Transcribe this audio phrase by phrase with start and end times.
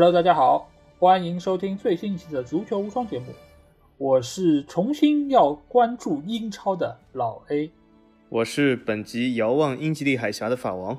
[0.00, 0.66] Hello，大家好，
[0.98, 3.26] 欢迎收听最新一期的足球无双节目。
[3.98, 7.70] 我是重新要关注英超的老 A，
[8.30, 10.96] 我是本集遥望英吉利海峡的法王。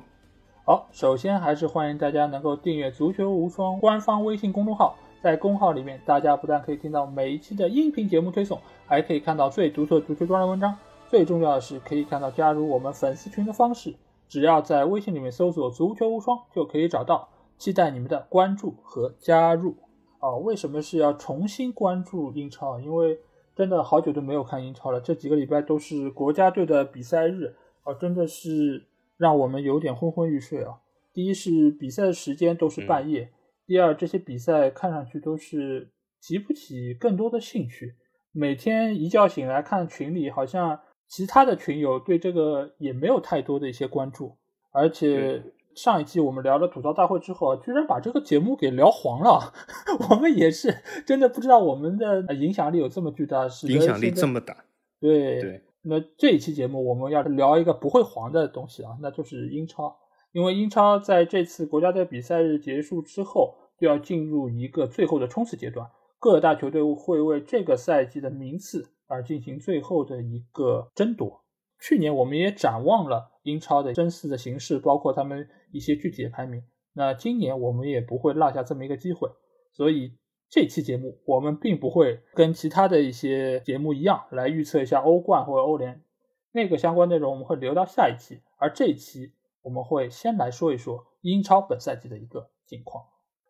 [0.64, 10.78] 好，首先还是欢迎大家能够订阅足球无双官方微信公众号，在公号里面，大家不但可以听到每一期的音频节目推送，还可以看到最独特足球专栏文章。
[11.08, 13.96] 最重要的是，可以看到加入我们粉丝群的方式，
[14.28, 17.30] 只要在微信里面搜索“足球无双”就可以找到。
[17.62, 19.76] 期待你们的关注和加入
[20.18, 20.34] 啊！
[20.34, 22.80] 为什么是要重新关注英超？
[22.80, 23.20] 因为
[23.54, 30.80] 真的好久都没有看英超了，这几个礼拜都是国家队的比赛日啊，真的是让我们有点昏昏欲睡啊。
[31.14, 33.30] 第一是比赛的时间都是半夜，
[33.64, 35.88] 第二这些比赛看上去都是
[36.20, 37.94] 提不起更多的兴趣。
[38.32, 44.36] 每天一觉醒来看群里，好像其他的群友对这个也没有太多的一些关注，
[44.72, 45.44] 而且。
[45.74, 49.52] 上一期我们聊了吐槽大会之后，居然把这个节目给聊黄了。
[50.10, 50.74] 我们也是
[51.06, 54.64] 真的不知道我们的影响力有这么巨大，是影响力这么大。
[55.00, 55.62] 对对。
[55.84, 59.96] 那这一期节目我们要聊一个不会黄的东西啊，那就是英超。
[60.30, 71.42] 因为英超在这次国家队比赛日结束之后，就要进入一个最后的冲刺阶段，各大球队会为这个赛季的名次而进行最后的一个争夺。
[71.82, 75.48] 去年我们也展望了英超的争四的形式，包括他们。
[75.74, 79.30] 一些具体的排名，那今年我们也不会落下这么一个机会，
[79.72, 80.18] 所以
[80.50, 86.04] 这期节目我们并不会跟其他的一些节目一样来预测一下欧冠或者欧联，
[86.52, 89.32] 那个相关内容我们会留到下一期，而这一期
[89.62, 93.02] 我们会先来说一说英超本赛季的一个情况，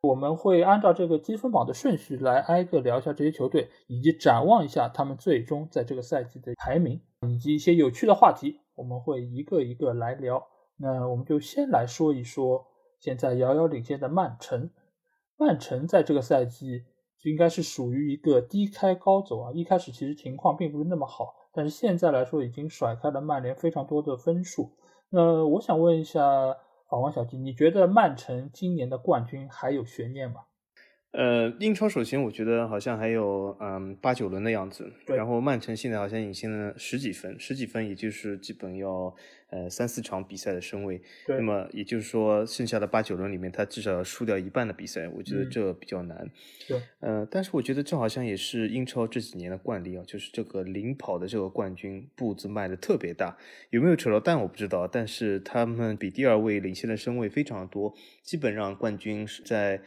[0.03, 10.45] 我们会按照这个积分榜的顺序来挨个聊一下这些球队，以及展望一下他们最终在这个赛季的排名，以及一些有趣的话题，我们会一个一个来聊。
[10.77, 12.67] 那我们就先来说一说
[12.99, 14.71] 现在遥遥领先的曼城。
[15.37, 16.85] 曼城在这个赛季
[17.21, 24.73] 就应该是属于一个低开高走啊，一开始其实情况并不是那么好，但是现在来说已经甩开了曼联非常多的分数。
[25.11, 26.57] 那我想问一下
[26.93, 30.43] 法王小吉，你觉得曼城今年的冠军还有悬念吗？
[31.13, 39.15] 呃，英超首先我觉得好像还有嗯八九轮的样子，然后曼城现在好像领先了十几分，十几分也就是基本要
[39.51, 46.31] 呃三四场比赛的身位，那么也就是说剩下的八九轮里面他至少要输掉一半的比赛，我觉得这比较难。
[46.67, 53.37] 对，呃，但是我觉得这好像也是英超这几年的惯例啊，就是这个领跑的这个冠军步子迈的特别大，
[53.69, 59.83] 有没有扯到蛋我不知道，但是他们比第二位领先的身位非常多，基本上冠军是在。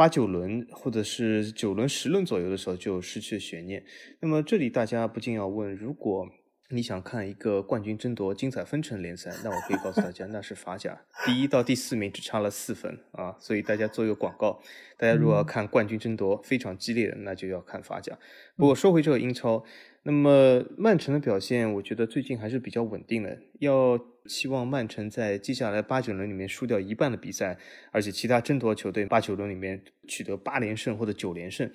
[0.00, 3.84] 八九轮或者是九轮、十轮左右的时候就失去了悬念。
[4.20, 6.26] 那么这里大家不禁要问：如果
[6.70, 13.36] 你想看一个冠军争夺、精彩纷呈联赛，那我可以告诉大家，那是法甲，第一到第四名只差了四分啊！
[13.38, 14.62] 所以大家做一个广告，
[14.96, 18.18] 大家如果要看冠军争夺非常激烈的，那就要看法甲。
[18.56, 19.62] 不过说回这个英超。
[20.02, 23.38] 那么曼城的表现，我觉得最近还是比较稳定的。
[23.58, 27.58] 要希望曼城在接下来八九轮里面输掉一半的比赛，
[27.90, 31.68] 而且其他争夺球队八九轮里面取得八连胜或者九连胜，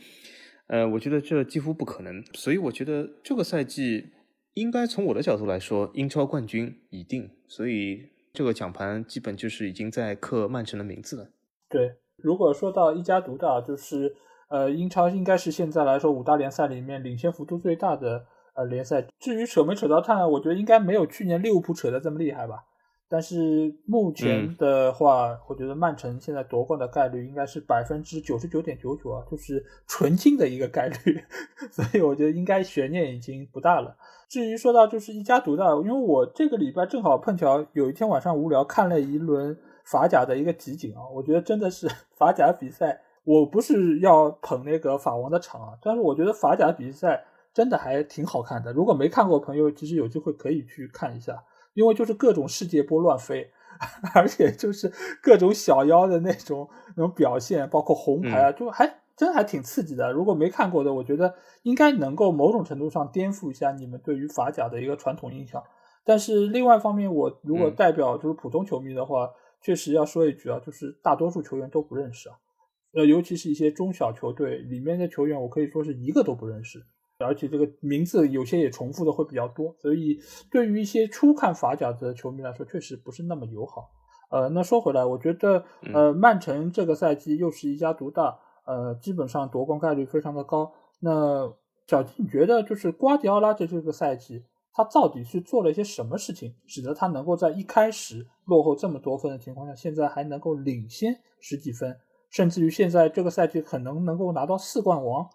[0.68, 2.24] 呃，我觉得这几乎不可能。
[2.34, 4.12] 所以我觉得这个赛季
[4.54, 7.30] 应该从我的角度来说，英超冠军已定。
[7.48, 11.30] 所以这个奖盘基本就是已经在刻曼城的名字了。
[11.70, 14.16] 对，如果说到一家独大，就是。
[14.48, 19.06] 呃，英超应该是现在来说五大联赛里面领先幅度最大的呃联赛。
[19.20, 22.64] 至于扯没扯到碳，我觉得应该没有去年利物浦扯的这么厉害吧。
[23.08, 31.24] 但是目前的话，我觉得曼城现在夺冠的概率应该是百分之九十九点九九啊，就是纯净的一个概率。
[31.72, 33.96] 所以我觉得应该悬念已经不大了。
[34.28, 41.88] 至于说到就是一家独大，因为我这个礼拜正好碰巧有一天晚上无聊看了一轮法甲的一个集锦啊，我觉得真的是
[42.18, 43.02] 法甲比赛。
[43.24, 47.24] 我不是要捧那个法王的场啊，但是我觉得法甲比赛
[47.56, 48.74] 真的还挺好看的。
[48.74, 51.42] 如果没看过朋友，其实有机会可以去看一下，
[51.74, 53.50] 因为就是各种世界波乱飞，
[54.14, 54.92] 而且就是
[55.24, 60.12] 各种小妖的那种那种表现，包括红牌啊，就还真还挺刺激的。
[60.12, 65.64] 如果没看过的，我觉得应该能够某种程度上颠覆一下你们对于法甲的一个传统印象。
[66.04, 69.32] 但是另外一方面，我如果代表就是普通球迷的话，
[69.62, 72.36] 确实要说一句啊，就是大多数球员都不认识啊。
[72.94, 76.86] 呃，尤其是一些中小球队里面的球员，我可以说是一个都不认识，
[77.20, 80.20] 而且这个名字有些也重复的会比较多，所以
[80.52, 83.90] 对于一些初看法甲的球迷来说，确实不是那么友好。
[84.30, 85.64] 呃，那说回来，我觉得
[85.94, 90.74] 呃，曼城这个赛季又是一家独大，呃，基本上夺冠概率非常的高。
[91.00, 91.54] 那
[91.88, 101.98] 小金，你觉得就是瓜迪奥拉在这个赛季，他到底是做了一些什么事情，使得他能够在一开始落后这么多分的情况下，现在还能够领先十几分？
[102.30, 105.30] 甚至于现在这个赛季可能能够拿到四冠王。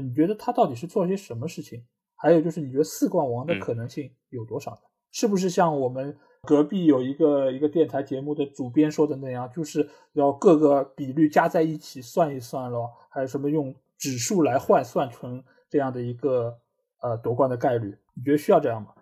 [0.00, 1.84] 你觉得他到底是做了些什么事情？
[2.16, 4.78] 还有就是，你觉得四冠王的可能性有多少呢？
[5.12, 16.58] 是不是像我们隔壁有一个一个电台节目的主编说的那样，就是要各个比率加在一起算一算咯，还有什么用指数来换算成这样的一个
[17.00, 17.96] 呃夺冠的概率？
[18.14, 18.94] 你觉得需要这样吗？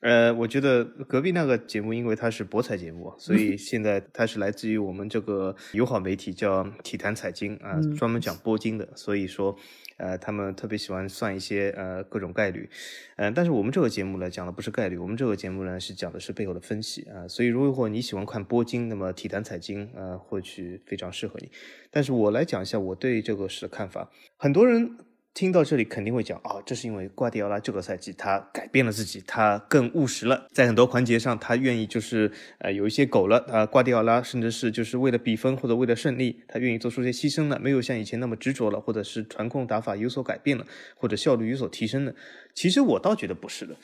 [0.00, 9.56] 呃，我觉得隔壁那个节目，因为它是博彩节目，所以 现在它是来自于我们这个友好媒体叫体坛财经啊，专门讲波金的，所以说。
[9.98, 12.68] 呃，他们特别喜欢算一些呃各种概率，
[13.16, 21.52] 嗯，但是我们这个节目呢讲的不是概率，我们这个节目呢是讲的是背后的分析啊，所以如果你喜欢看波金，那么体坛财经呃或许非常适合你，
[21.92, 24.96] 但是我来讲一下我对这个事的看法，很多人。
[25.34, 33.64] 听到这里肯定会讲啊，这是因为瓜迪奥拉这个赛季他改变了自己，他更务实了，在很多环节上他愿意就是呃有一些狗了啊。
[33.64, 42.14] 瓜迪奥拉甚至是就是为了比分或者为了胜利，他愿意做出些牺牲了，没有像以前那么执着了，或者是传控打法有所改变了，或者效率有所提升了。
[42.52, 43.74] 其实我倒觉得不是的，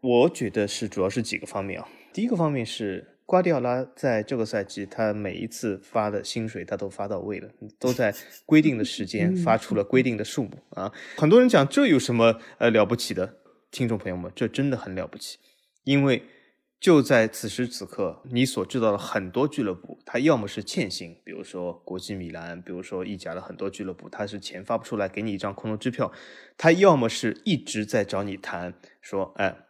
[0.00, 1.88] 我觉得是主要是几个方面啊。
[2.12, 3.15] 第一个方面是。
[3.26, 8.14] 瓜迪奥拉在这个赛季，他每一次发的薪水，他都发到位了，都在
[8.46, 10.92] 规定的时 间发出了规定的数目啊！
[11.16, 13.38] 很多人讲这有什么呃了不起的？
[13.72, 15.38] 听众朋友们，这真的很了不起，
[15.82, 16.22] 因为
[16.78, 26.12] 就在此时此刻，你所知道的很多俱乐部，他要么是欠薪，比如说国际米兰，比如说意甲的很多俱乐部，他是钱发不出来，给你一张空头支票；
[26.56, 29.65] 他要么是一直在找你谈，说哎。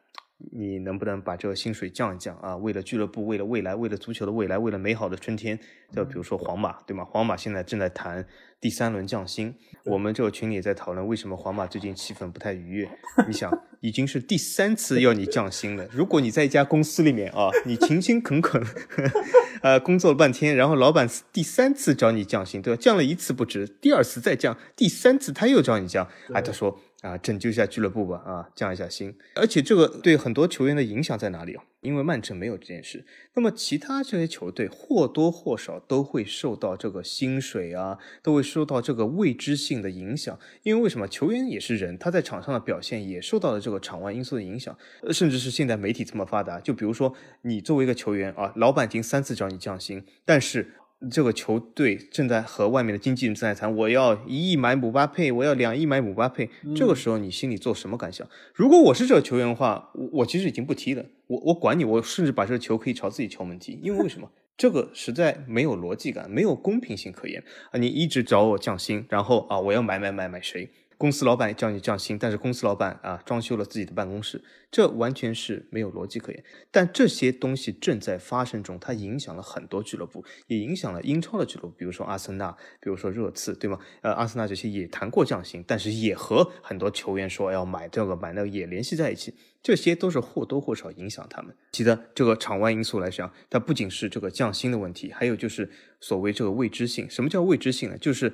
[0.52, 2.56] 你能不能把这个薪水降一降啊？
[2.56, 5.58] 为了俱乐部，为了未来，为了足球的未来，为了美好的春天，
[5.94, 7.04] 就比如说皇马，对吗？
[7.04, 8.26] 皇马现在正在谈
[8.60, 9.54] 第三轮降薪，
[9.86, 12.90] 我们这个群里也在讨论为什么皇马最近气氛不太愉悦。
[13.26, 13.50] 你想，
[13.80, 15.88] 已经是第三次要你降薪了。
[15.90, 18.62] 如果你在一家公司里面啊，你勤勤恳恳，
[19.62, 22.78] 呃，工作了半天，然后老板第三次找你降薪，对吧？
[22.80, 26.78] 降了一次不止，第二次再降，第三次他又找你降，哎，他说。
[27.06, 28.16] 啊，拯救一下俱乐部吧！
[28.26, 29.14] 啊，降一下薪。
[29.34, 31.62] 而且这个对很多球员的影响在哪里啊？
[31.82, 33.04] 因为曼城没有这件事，
[33.34, 40.36] 那么其他这些球队或多或少都会受到这个薪水啊，都会受到这个未知性的影响。
[40.64, 41.06] 因为为什么？
[41.06, 44.76] 球员也是人，他在场上的表现也受到了这个场外因素的影响。
[45.12, 50.72] 甚至是现在媒体这么发达，就比如说你作为一个球员啊，老板已经三次找你降薪，但是。
[51.10, 56.48] 这个球队正在和外面的经纪人正在谈，我要一亿买姆巴佩，我要两亿买姆巴佩。
[56.75, 58.26] 这个时候你心里做什么感想？
[58.54, 64.31] 如果我是这个球员的话，我我其实已经不踢了，我我管你，我甚至把这个球可以朝自己球门踢，因为为什么？
[64.56, 67.78] 这个实在没有逻辑感，没有公平性可言啊！
[67.78, 70.70] 你一直找我降薪，然后啊，我要买买买买谁？
[70.98, 76.44] 公司老板叫你降薪，但是公司老板啊装修了自己的办公室，这完全是没有逻辑可言。
[76.70, 82.50] 但这些东西正在发生中，它影响了很多俱乐部，也影响了英超的俱乐部，比如说阿森纳，
[82.81, 83.78] 比如说热刺，对吗？
[84.00, 91.54] 呃，阿森纳这些也谈过降薪，但是也和很多球员说要买这个买那个，也联系在一起，这些都是或多或少影响他们。
[91.73, 95.70] 记得这个场外因素来讲，它不仅是这个降薪的问题，还有就是
[96.00, 97.09] 所谓这个未知性。
[97.11, 97.99] 什么叫未知性呢？
[97.99, 98.32] 就是。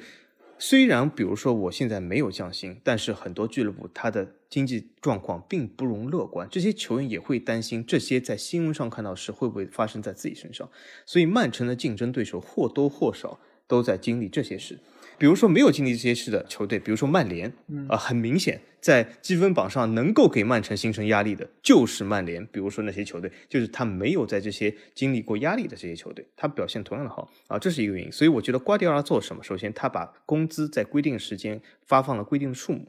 [0.64, 10.70] 虽然，比如说我现在没有降薪，但是很多俱乐部它的经济状况并不容乐观，这些球员也会担心这些在新闻上看到事会不会发生在自己身上。
[11.04, 14.78] 所以，曼城的竞争对手或多或少都在经历这些事。
[15.22, 17.52] 比如说没有经历这些事的球队，比如说曼联，
[17.88, 22.44] 啊，很明显在积分榜上能够给曼城形成压力的，就是曼联。
[22.46, 28.10] 比如说那些球队，就是他没有在这些经历过压力的这些球队，他表现同样的好啊，这是一个原因。
[28.10, 29.44] 所以我觉得瓜迪奥拉做什么？
[29.44, 32.88] 首先，他把工资在规定时间发放了规定的数目。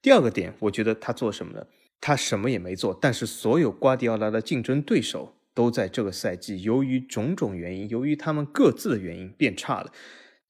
[0.00, 1.66] 第二个点，我觉得他做什么呢？
[2.00, 9.90] 他什么也没做，但是所有瓜迪奥拉的竞争对手都在这个赛季由于种种原因，由于他们各自的原因变差了。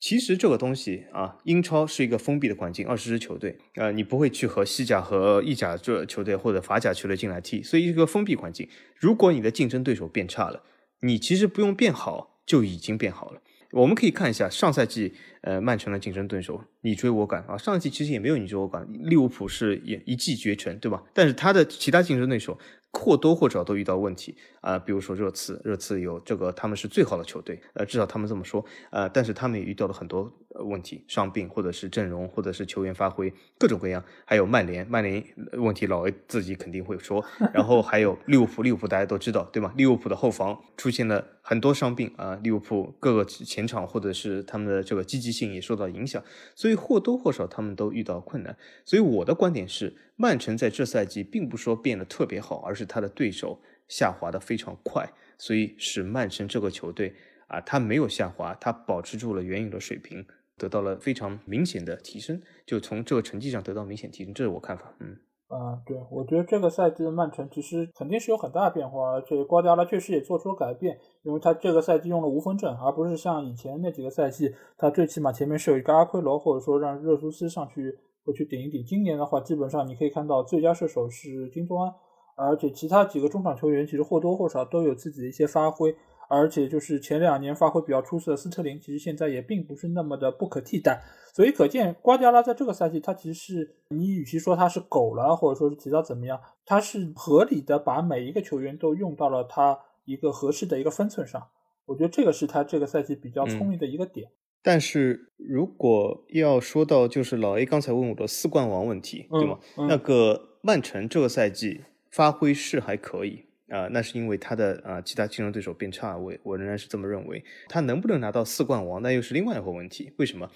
[0.01, 8.69] 其实这个东西啊，英超是一个封闭的环境，二十支球队，呃，你不会去和西甲和意甲这球队或者法甲球队进来踢，所以一个封闭环境。
[8.99, 10.63] 如果你的竞争对手变差了，
[11.01, 13.41] 你其实不用变好就已经变好了。
[13.73, 21.03] 我们可以看一下上赛季，呃，曼城的竞争对手你追我赶啊，上赛季其实也没有你追我赶，利物浦是也一骑绝尘，对吧？
[21.15, 22.59] 但是他的其他竞争对手。
[22.95, 30.33] 或多或少都遇到问题啊，比如说热刺，热刺有这个他们是最好的球队，呃，至少他们这么说，呃，但是他们也遇到了很多
[30.65, 35.23] 问题，伤病或者是阵容或者是球员发挥各种各样，还有曼联，曼联
[35.53, 37.23] 问题老 A 自己肯定会说，
[37.53, 39.75] 然后还有利物浦，利物浦大家都知道对吗？
[39.77, 46.23] 利物浦的后防出现了很多伤病啊，利物浦各个前场或者是他们的这个积极性也受到影响，
[46.55, 49.95] 所以或多或少他们都遇到困难，所以我的观点是。
[50.17, 57.15] 曼城在这赛季并不说变得特别好，而是他的对手下滑的非常快，所以使曼城这个球队
[57.49, 60.25] 啊，他没有下滑，他保持住了原有的水平，
[60.57, 64.95] 得到了非常明显的提升，就从这个成绩上得到明显提升，这是我看法。
[65.01, 65.17] 嗯，
[65.49, 78.85] 啊，对，我觉得这个赛季的曼城其实肯定是有很大的变化，而且瓜迪奥拉确实也做出了改变，因为他这个赛季用了无锋阵，而不是像以前那几个赛季，他最起码前面是有一个阿奎罗，或者说让热苏斯上去会去顶一顶。
[78.85, 81.95] 今年的话，基本上你可以看到最佳射手是金多安，
[82.37, 85.95] 而且其他几个中场球员其实或多或少都有自己的一些发挥。
[86.27, 91.03] 而且就是前两年发挥比较出色的斯特林，其实现在也并不是那么的不可替代，
[91.35, 101.47] 所以可见瓜迪奥拉在这个赛季，他其实是你与其说他是狗了，或者说是其他怎么样，他是合理的把每一个球员都用到了他一个合适的一个分寸上。
[101.85, 104.31] 我觉得这个是他这个赛季比较聪明的一个点。
[104.65, 109.59] 但是如果要说到就是老 A 刚才问我的四冠王问题，对吗？
[109.77, 113.45] 那个曼城这个赛季发挥是还可以。
[113.69, 117.45] 啊，那是因为他的啊其他竞争对手变差，我我仍然是这么认为。
[117.69, 120.13] 他能不能拿到四冠王，那又是另外一个问题。
[120.17, 120.51] 为什么？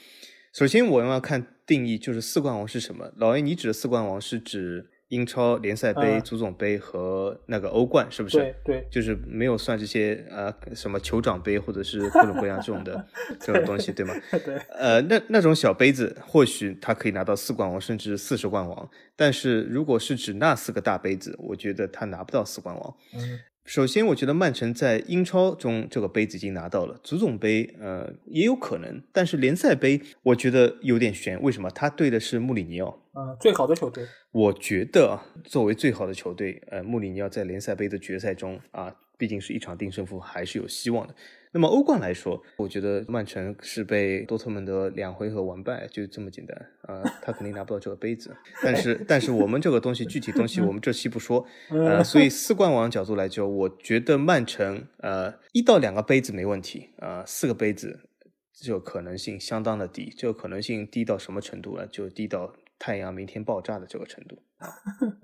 [0.52, 3.12] 首先我们要看定义，就是四冠王是什么。
[3.16, 4.90] 老 A，你指的四冠王是指？
[5.08, 8.36] 英超联赛杯、足总杯和那个欧冠是不是？
[8.38, 13.06] 对对，就是没有算这些呃什么酋长杯或者是各种各样这种的
[13.40, 14.14] 这种东西，对吗？
[14.30, 14.56] 对。
[14.70, 22.96] 呃，那那种小杯子，或许他可以拿到四冠王甚至四十冠王，但是如果是指那四个大杯子，我觉得他拿不到四冠王。
[23.14, 23.40] 嗯。
[23.68, 31.38] 首先，我觉得曼城在英超中这个杯子已经拿到了，足总杯呃也有可能，但是联赛杯我觉得有点悬。
[31.42, 31.68] 为什么？
[31.68, 34.06] 他对的是穆里尼奥，呃，最好的球队。
[34.32, 41.14] 我觉得作为最好的球队，呃，穆里尼奥在联赛杯的决赛中啊，毕竟是一场定胜负，还是有希望的。
[41.50, 48.36] 那么欧冠来说，我觉得曼城是被多特蒙德两回合完败，就这么简单啊，他肯定拿不到这个杯子。
[48.62, 57.98] 但是，但是我们这个东西具体东西我们这期不说， 呃，所以四冠王角度来讲，我觉得曼城呃一到两个杯子没问题啊，四个杯子
[58.52, 61.86] 这个可能性相当的低，这个可能性低到什么程度呢？
[61.86, 64.68] 就低到太阳明天爆炸的这个程度啊。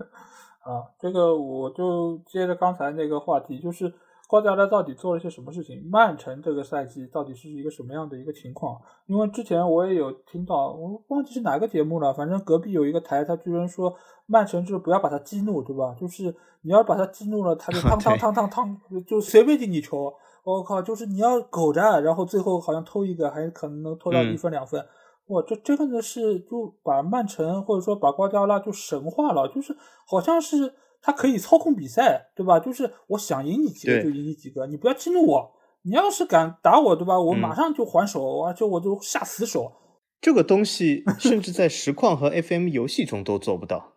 [0.65, 3.93] 啊，这个我就接着刚才那个话题，就是。
[4.27, 5.87] 瓜迪奥拉到底做了些什么事情？
[5.87, 8.81] 曼城这个赛季到底是一个什么样的一个情况？
[9.05, 13.93] 因为之前我也有听到，我忘记是哪个节目了，反正隔壁有一个台，他居然说
[14.25, 15.95] 曼城就是不要把他激怒，对吧？
[15.99, 20.11] 就是你要把他激怒了，他就 汤汤汤汤汤，就随便进你球。
[20.43, 24.83] 我靠，就是你要苟着，然后最后好像偷一个，还可能能偷到一分两分。
[25.27, 29.77] 哇，这这个呢是就把曼城或者说把瓜迪奥拉就神化了，就是
[30.07, 30.73] 好像是。
[31.05, 32.59] 他可以操控比赛，对吧？
[32.59, 35.51] 就是我想赢你几个就赢你几个，你不要激怒我。
[35.83, 37.19] 你要是敢打我，对吧？
[37.21, 39.71] 我马上就还手，而且我就下死手。
[40.19, 43.93] 这个东西甚至在实况和 FM 游戏中都做不到。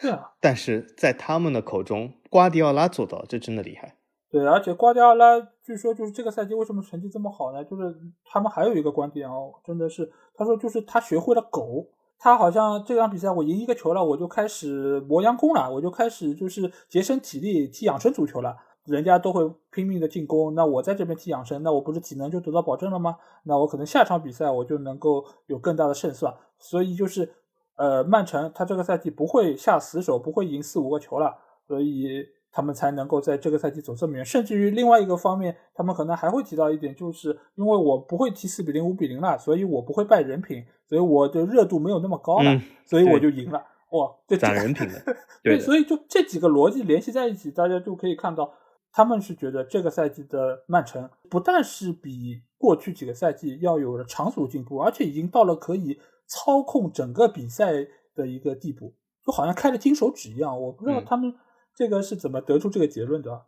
[0.00, 3.94] 对啊，但是在他们的口中，瓜迪奥拉做到，这真的厉害。
[4.28, 7.64] 对，而且瓜迪奥拉据说就是这个赛季为什么成绩这么好呢？
[7.64, 11.86] 就是他们还有一个观点哦，真的是他说就是他学会了狗。
[12.18, 18.56] 他好像这场比赛我赢一个球了，我就开始磨洋工了，我就开始就是节省体力踢养生足球了。
[18.84, 23.16] 人家都会拼命的进攻，那我在这边踢养生，那我不是体能就得到保证了吗？
[23.44, 26.34] 那我可能下场比赛我就能够有更大的胜算。
[26.58, 27.30] 所以就是，
[27.76, 32.26] 呃，曼城他这个赛季不会下死手，不会赢四五个球了，所以。
[32.50, 43.62] 他们才能够在这个赛季走这么远，甚至于另外一个方面，他们可能还会提到一点，就是因为我不会踢四比零、五比零了，所以我不会败人品，所以我的热度没有那么高了，所以我就赢了。
[43.90, 48.52] 哇，这攒人品的，对，所以就这几个逻辑联系在一起，大家就可以看到，
[48.92, 57.72] 他们是觉得这个赛季的曼城不但是比过去几个赛季要有了长足进步，而且已经到了可以操控整个比赛
[58.14, 60.60] 的一个地步，就好像开了金手指一样。
[60.60, 61.34] 我不知道他们。
[61.78, 63.46] 这个是怎么得出这个结论的？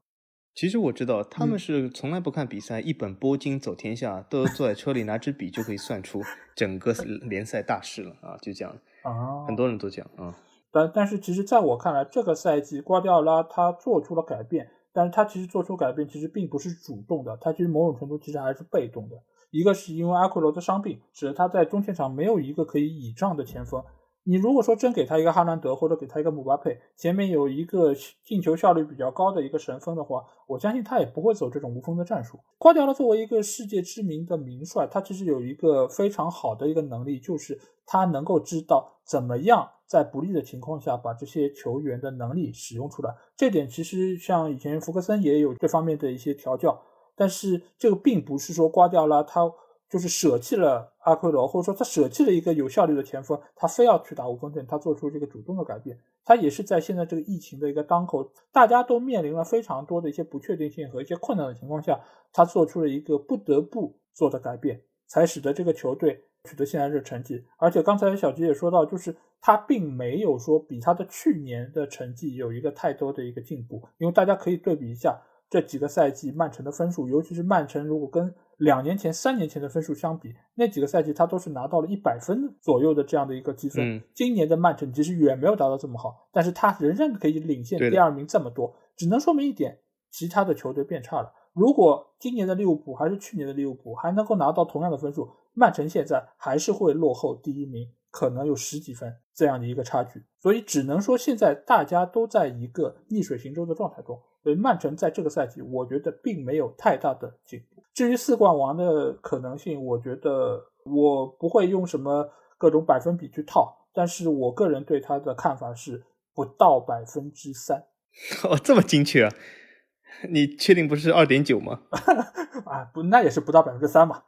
[0.55, 6.23] 其实我知道，他们是从来不看比赛，一本波经走天下，都坐在车里拿支笔就可以算出
[6.55, 6.93] 整个
[7.29, 8.39] 联赛大事了啊！
[8.41, 8.73] 就这样
[9.03, 10.33] 啊，很多人都讲啊。
[10.71, 19.17] 但但是，其实在我看来，这个赛季瓜迪奥拉他做出了改变，但是他其实做出改变其实并不是主动的，他其实某种程度其实还是被动的。
[19.51, 23.83] 一个是因为阿奎罗的伤病，使得他在中前场没有一个可以倚仗的前锋。
[24.25, 32.39] 你如果说真给他一个哈兰德或者给他一个姆巴佩，前面有一个进球效率比较高的一个神锋的话，我相信他也不会走这种无锋的战术。
[32.59, 43.15] 瓜迪奥拉作为一个世界知名的名帅，他其实有一个非常好的一个能力，就是他能够知道怎么样在不利的情况下把这些球员的能力使用出来。
[43.37, 46.83] 这点其实像以前福克森也有这方面的一些调教，
[47.17, 49.50] 但是这个并不是说瓜迪奥拉他。
[49.90, 55.99] 就是舍弃了阿奎罗，或者说他舍弃了一个有效率的前锋，他非要去打无锋阵，他做出这个主动的改变。
[56.25, 61.99] 他也是在现在这个疫情的一个当口，大家都面临了非常多的一些不确定性和一些困难的情况下，
[62.32, 67.44] 他做出了一个不得不做的改变，才使得这个球队取得现在这成绩。
[67.56, 84.02] 而且刚才小吉也说到，就是他并没有说比他的去年的成绩有一个太多的一个进步，因为大家可以对比一下这几个赛季曼城的分数，尤其是曼城如果跟两年前、三年前的分数相比，那几个赛季他都是拿到了一百分左右的这样的一个积分。
[84.14, 89.79] 今年的曼城其实远没有达到这么好，但是他仍然可以领先第二名这么多，只能说明一点：
[90.11, 91.33] 其他的球队变差了。
[91.55, 100.23] 如果今年的利物浦还是去年的利物浦还能够拿到同样的分数，曼城现在还是会落后第一名，可能有十几分这样的一个差距。
[100.38, 104.21] 所以只能说现在大家都在一个逆水行舟的状态中。
[104.43, 107.80] 所以曼城在这个赛季，我觉得并没有太大的进步。
[107.92, 116.04] 至于四冠王的可能性，我觉得我不会用什么各种百分比去套，但是我个人对他的看法是
[116.35, 117.85] 不到百分之三。
[118.44, 119.32] 哦，这么精确啊？
[120.28, 121.80] 你确定不是二点九吗？
[122.66, 124.23] 啊，不，那也是不到百分之三嘛。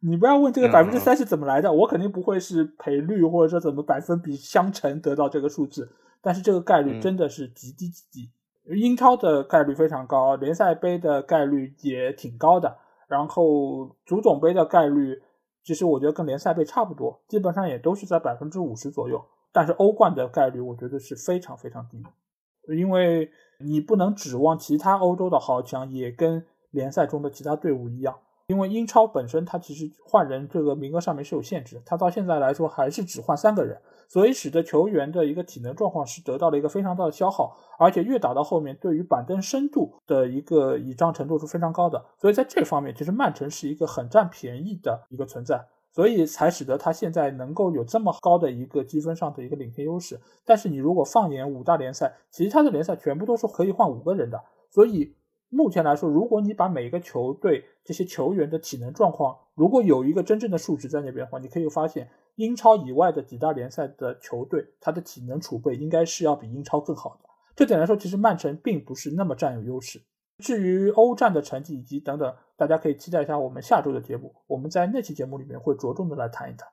[0.00, 8.30] 你不要问这个百分之三是怎么来的，我肯定不会是赔率或者说怎么百分比相乘得到这个数字，但是这个概率真的是极低极低。
[8.66, 12.78] 英超的概率非常高，联赛杯的概率也挺高的，
[13.08, 15.20] 然后足总杯的概率，
[15.64, 19.20] 其实我觉得跟联赛杯差不多，基本上也都是在百分之五十左右。
[19.52, 22.02] 但是欧冠的概率，我觉得是非常非常低，
[22.74, 28.18] 因为你不能指望其他欧洲的豪强也跟联赛中的其他队伍一样。
[28.46, 33.80] 因为英超本身它其实换人这个名额上面是有限制，它到现在来说还是只换三个人，
[34.12, 50.20] 所以使得球员的一个体能状况是得到了一个非常大的消耗，而且越打到后面，对于板凳深度的一个倚仗程度是非常高的，所以在这方面其实曼城是一个很占便宜的一个存在，所以才使得他现在能够有这么高的一个积分上的一个领先优势。
[50.44, 54.38] 但是你如果放眼五大联赛，其他的联赛全部都是可以换五个人的，
[54.70, 55.16] 所以。
[55.54, 67.28] 目前来说，如果你把每个球队这些球员的体能状况，如果有一个真正的数值在那边的话，你可以发现英超以外的几大联赛的球队，他的体能储备应该是要比英超更好的。
[67.54, 70.00] 这点来说，其实曼城并不是那么占有优势。
[70.38, 76.68] 至于欧战的成绩以及等等，大家可以期待一下我们下周的节目，我们在那期节目里面会着重的来谈一谈。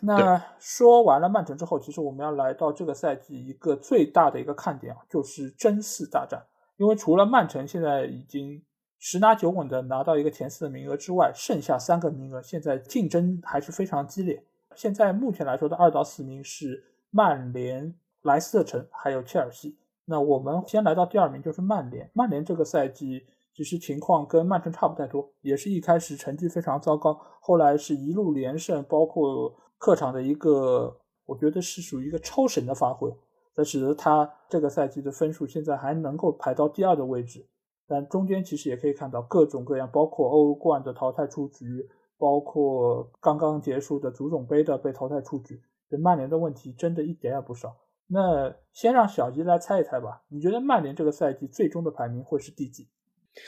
[0.00, 6.42] 那说完了曼城之后，其实我们要来到这个赛季一个最大的一个看点啊，就是争四大战。
[6.78, 8.62] 因为除了曼城现在已经
[8.98, 14.42] 十拿九稳的拿到一个前四的名额之外，剩下三个名额现在竞争还是非常激烈。
[14.76, 19.78] 现在目前来说的二到四名是曼联、莱斯特城还有切尔西。
[20.04, 22.08] 那我们先来到第二名，就是曼联。
[22.12, 33.12] 曼联这个赛季其实情况跟曼城差不太多，也是一开始成绩非常糟糕，后来是一路连胜，包括客场的一个，我觉得是属于一个超神的发挥。
[33.54, 37.48] 这使得他这个赛季的分数现在还能够排到第二的位置，
[37.88, 47.76] 但中间其实也可以看到各种各样，包括欧冠的淘汰出局，包括刚刚结束的足总杯的被淘汰出局，这曼联的问题真的一点也不少。
[48.08, 52.88] 那先让小吉来猜一猜吧，你觉得曼联这个赛季最终的排名会是第几？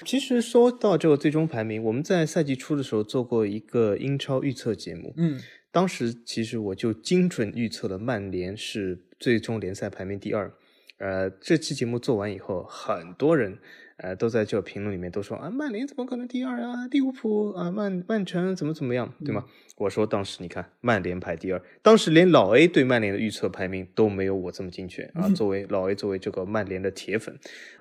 [0.05, 9.05] 其实说到这个最终排名，我们在赛季初的时候做过一个英超预测节目，嗯，当时其实我就精准预测了曼联是。
[9.21, 10.49] 最终联赛排名第二，
[10.99, 13.59] 呃，这期节目做完以后，很多人
[13.99, 16.87] 呃都在这评论里面都说啊，曼联怎么可能第二啊？
[16.91, 19.45] 利物浦啊，曼曼城怎么怎么样，对吗？
[19.77, 25.29] 我说当时你看曼联排第二，当时连老 A 对曼联的预测排名都没有我这么精确啊。
[25.29, 27.39] 作为老 A，作为这个曼联的铁粉，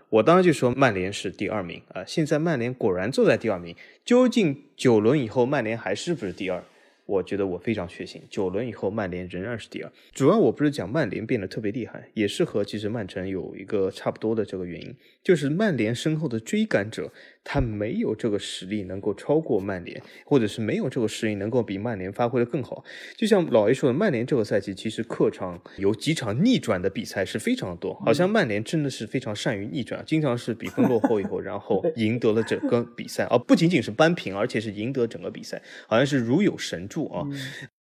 [0.10, 2.04] 我当时就说曼联是第二名啊。
[2.06, 3.76] 现在曼联果然坐在第二名，
[4.06, 6.64] 究竟九轮以后曼联还是不是第二？
[7.08, 9.92] 我觉得我非常确信，九轮以后曼联仍然是第二。
[10.12, 14.94] 主要我不是讲曼联变得特别厉害，也是和其实曼城有一个差不多的这个原因，
[15.24, 17.12] 就是曼联身后的追赶者。
[17.50, 22.84] 他没有这个实力能够超过曼联，或者是没有这个实力能够比曼联发挥的更好。
[23.16, 37.26] 就像老 A 说的，曼联这个赛季其实客场有几场逆转的比赛是非常多，好像曼联真的是非常善于逆转，经常是比分落后以后，然后赢得了整个比赛，而不仅仅是扳平，而且是赢得整个比赛，好像是如有神助啊。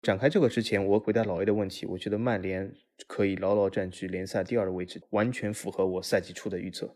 [0.02, 2.72] 展开这个之前，我回答老 A 的问题，我觉得曼联
[3.08, 6.94] 可以牢牢占据联赛第二的位置，完全符合我赛季初的预测。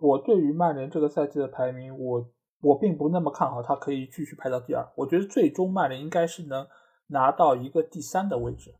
[0.00, 2.26] 我对于曼联这个赛季的排名，我
[2.62, 4.86] 我并不那么看好他可以继续排到第二。
[4.96, 6.66] 我觉得最终曼联应该是能
[7.08, 8.74] 拿到一个第三的位置。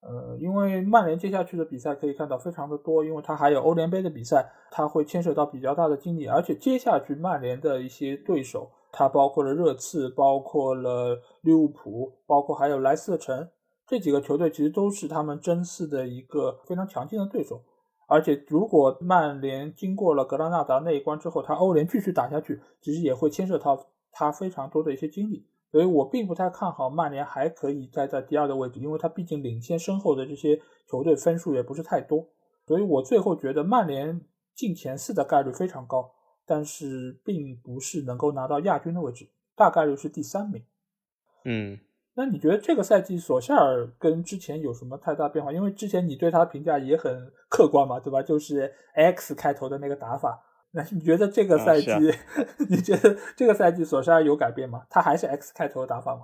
[0.00, 6.26] 呃，因为曼联接下去的比赛可以看到非常的多，因为他还有欧联杯的比赛，他会牵涉到比较大的精力。
[6.26, 13.48] 而且接下去曼联的一些对手，它包括了热刺，包括了利物浦，包括还有莱斯特城。
[13.86, 17.62] 这几个球队其实都是他们争四的一个非常强劲的对手。
[18.06, 25.46] 而且，如果曼联经过了格拉纳达那一关之后，他欧联继续打下去，其实也会牵涉到他非常多的一些精力。
[25.72, 32.28] 所以我并不太看好曼联还可以待在第二的位置，因为他毕竟领先身后的这些球队分数也不是太多。
[32.66, 34.20] 所以我最后觉得曼联
[34.54, 36.12] 进前四的概率非常高，
[36.46, 40.62] 但是并不是能够拿到亚军的位置，大概率是第三名。
[41.44, 41.78] 嗯。
[42.16, 45.52] 那你觉得这个赛季索夏尔跟之前有什么太大变化？
[45.52, 48.22] 因为之前你对他的评价也很客观嘛，对吧？
[48.22, 50.40] 就是 X 开头的那个打法。
[50.70, 51.90] 那你觉得这个赛季，
[52.70, 54.82] 你觉得这个赛季索夏尔有改变吗？
[54.88, 56.22] 他还是 X 开头的打法吗？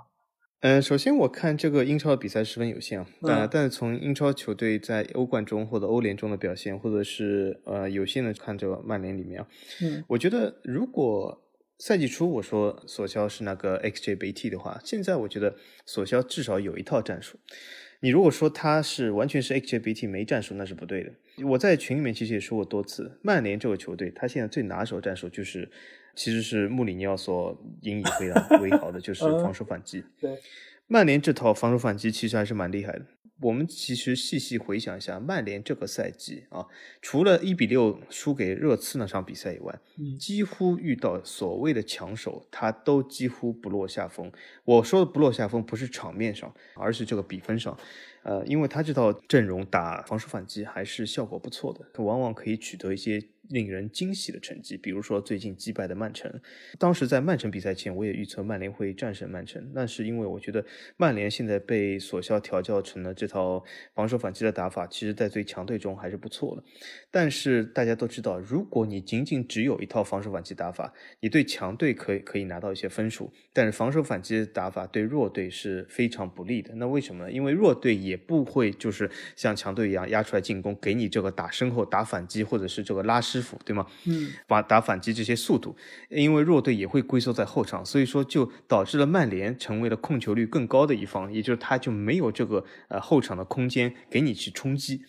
[0.61, 9.49] 嗯，首先我看这个英超的比赛十分有限啊，但但是从英超球队在欧冠中或者欧联中的表现，或者是呃有限的看这个曼联里面啊，
[9.83, 11.41] 嗯，我觉得如果。
[11.81, 17.39] 赛季初我说索肖是那个 XJBT 的话，现在我觉得索肖至少有一套战术。
[18.01, 21.11] 你如果说他是完全是 XJBT 没战术，那是不对的。
[21.47, 25.71] 我在群里面其实也说过多次，曼联这个球队他现在最拿手战术就是，
[26.15, 30.05] 其实是穆里尼奥所引以为傲 为豪的，就是防守反击。
[30.21, 30.39] 对，
[30.87, 33.07] 曼联这套防守反击其实还是蛮厉害的。
[33.41, 36.67] 我们其实细细回想一下，曼联这个赛季啊，
[37.01, 39.79] 除了一比六输给热刺那场比赛以外，
[40.19, 44.31] 几乎遇到所谓的强手，他都几乎不落下风。
[44.65, 47.77] 我说的不落下风，不是场面上，而是这个比分上。
[48.23, 53.23] 呃，因为他这套阵容打防守反击还是效果不错的，往往可以取得一些。
[53.49, 56.33] 令人惊喜的成绩，比如说最近击败的曼城。
[56.79, 59.73] 当时在曼城比赛前，我也预测曼联会战胜曼城。
[59.75, 60.65] 那是因为我觉得
[60.97, 66.63] 曼联现在被索肖调教成了这套防守反击的打法，其实在最强队中还是不错的。
[67.11, 76.73] 但是大家都知道，如果你仅仅只有一套防守反击打法，你对强队可以可以拿到一些分数，但是防守反击的打法对弱队是非常不利的。
[76.77, 77.33] 那为什么呢？
[77.33, 83.87] 因为弱队也不会就是像强队一样压出来进攻，给你这个打身后打反击，或者是这个拉师傅，对吗？
[84.07, 85.77] 嗯，把打反击这些速度，
[86.09, 95.03] 因为弱队也会龟缩在后场，所以说就导致了曼联成为了控球率更高的一方，也就是他就没有这个呃后场的空间给你去冲击，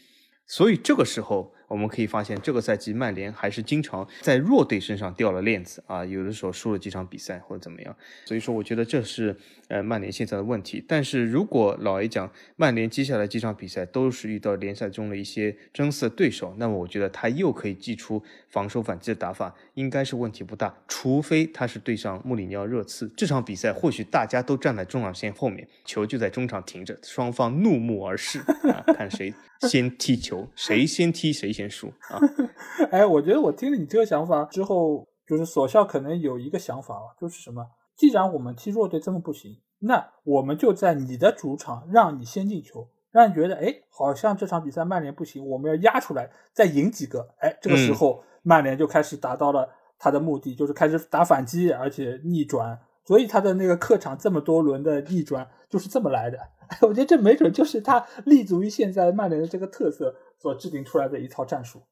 [0.46, 1.54] 所以这个时候。
[1.72, 7.96] 我们可以发现，这个赛季曼联还是经常在弱队身上掉了链子啊，有的时候输了几场比赛或者怎么样。
[8.26, 9.34] 所以说，我觉得这是
[9.72, 10.86] 呃曼联现在的问题。
[10.88, 20.72] 但是如果老 A 讲曼联接下来几场比赛都是遇到联赛中的一些争四对手，那么我觉得他又可以祭出防守反击的打法，应该是问题不大。
[20.88, 31.72] 除非他是对上穆里尼奥热刺这场比赛，或许大家都站在中场线后面，球就在中场停着，双方怒目而视啊，看谁先踢球，谁先踢谁先。
[31.72, 32.20] 输啊！
[32.92, 37.66] 哎，我觉得我听了你这个想法之后，就是索效可能有一个想法啊，就是什么？
[38.02, 47.36] 既然我们踢弱队这么不行，那我们就在你的主场让你先进球，让你觉得哎，好像这场比赛曼联不行，我们要压出来再赢几个。
[47.38, 52.80] 哎，这个时候曼联就开始达到了他的目的，就是开始打反击，而且逆转。
[53.06, 56.40] 所以他的那个客场这么多轮的逆转就是这么来的。
[56.82, 60.16] 我觉得这没准就是他立足于现在曼联的这个特色。
[60.40, 61.84] 所制定出来的一套战术，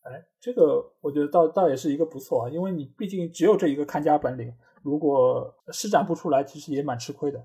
[0.00, 4.50] 哎，这个我觉得倒倒也是一个不错啊，因为你毕竟只有这一个看家本领，
[4.82, 7.44] 如果施展不出来，其实也蛮吃亏的。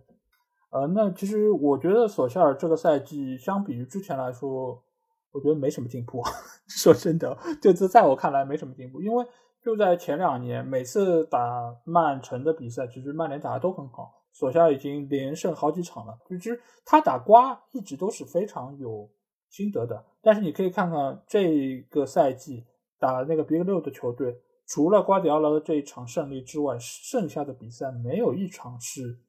[0.71, 4.81] 呃，那其实我觉得索夏尔这个赛季相比于之前来说，
[5.31, 6.21] 我觉得没什么进步。
[6.67, 9.25] 说真的，就这在我看来没什么进步，因为
[9.63, 19.09] 就在前两年，每次打曼城的比赛，其实曼联打的都很好，索夏尔已经连胜好几场了，就是他打瓜一直都是非常有。
[19.49, 22.65] 心得的，但是你可以看看这个赛季
[22.97, 24.35] 打那个 Big 六的球队，
[24.73, 29.19] 除了瓜迪奥拉的这一场胜利之外，剩下的比赛没有一场是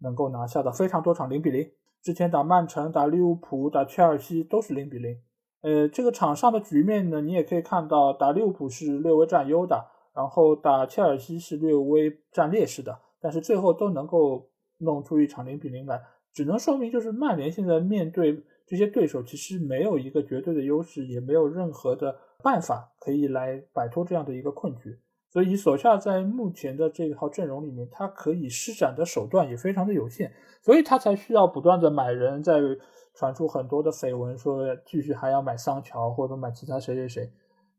[0.00, 1.70] 能够拿下的，非常多场零比零。
[2.02, 5.16] 之前打曼城、打利物浦、打切尔西都是零比零。
[5.60, 18.42] 呃，这个场上的局面呢，你也可以看到，打利物浦是略微占优的，然后打切尔西是略微占劣势的，但是最后都能够弄出一场零比零来，只能说明就是曼联现在面对。
[18.70, 24.96] 这些对手其实没有一个绝对的优势，也没有任何的办法可以来摆脱这样的一个困局。
[25.28, 32.60] 所以索夏在目前的这一套阵容里面，他可以施展的手段也非常的有限，所以他才需要不断的买人，在
[33.12, 37.32] 传出很多的绯闻，说继续还要买桑乔或者买其他谁谁谁。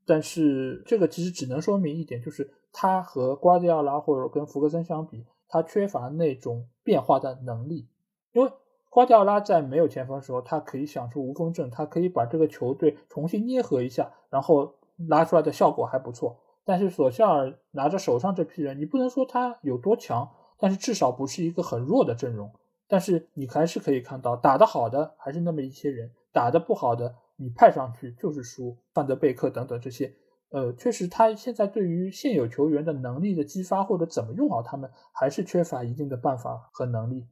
[0.06, 7.88] 但是这个其实只能说明一点，就是他和瓜迪奥拉或者跟福格森相比，他缺乏那种变化的能力，
[8.34, 8.52] 因为。
[8.92, 14.76] 瓜迪奥拉在没有前锋的时候，他可以想出无锋阵，他可以把这个球队重新捏合一下，然后
[15.08, 16.38] 拉出来的效果还不错。
[16.66, 22.52] 但是索夏尔拿着手上这批人，你不能说他有多强，但是至少不是一个很弱的阵容。
[22.90, 28.76] 但是你还是可以看到，打得好的还是那么一些人，打得不好的你派上去就是输。
[28.94, 30.14] 范德贝克等等这些，
[30.50, 37.26] 呃，确实他现在对于现有球员的能力的激发或者怎么用好他们，还是缺乏一定的办法和能力。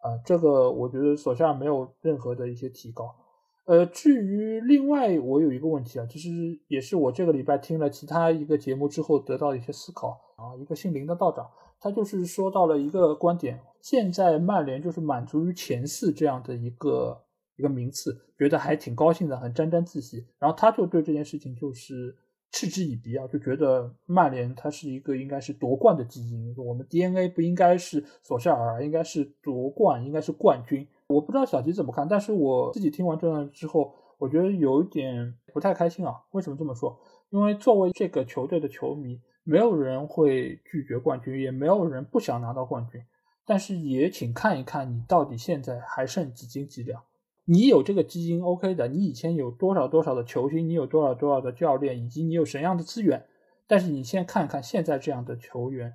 [0.00, 3.14] 啊，这个我觉得索夏没有任何的一些提高。
[3.66, 6.28] 呃，至于另外我有一个问题啊，其实
[6.66, 11.48] 也是我这个礼拜听了其他一个节目之后得到一些思考啊，一个姓林的道长。
[11.78, 17.22] 他就是说到了一个观点，现在曼联就是满足于前四这样的一个
[17.56, 20.26] 一个名次，觉得还挺高兴的，很沾沾自喜。
[20.38, 22.14] 然后他就对这件事情就是
[22.50, 30.86] 嗤之以鼻啊，就觉得曼联它是一个应该是夺冠的基因，我们 DNA 不应该是索夏尔，应该是夺冠，应该是冠军。
[31.08, 36.22] 我不知道小吉怎么看，但是我自己听完这段之后，我觉得有一点不太开心啊。
[36.32, 36.98] 为什么这么说？
[37.30, 39.20] 因为作为这个球队的球迷。
[39.42, 43.02] 没有人会拒绝冠军，也没有人不想拿到冠军。
[43.46, 47.02] 但是也请看一看，你到底现在还剩几斤几两？
[47.44, 53.26] 你有这个基因 OK 的，你以前有多少多少的球星，你有多少多少的教练，以及你有什么样的资源？
[53.66, 55.94] 但是你先看看现在这样的球员，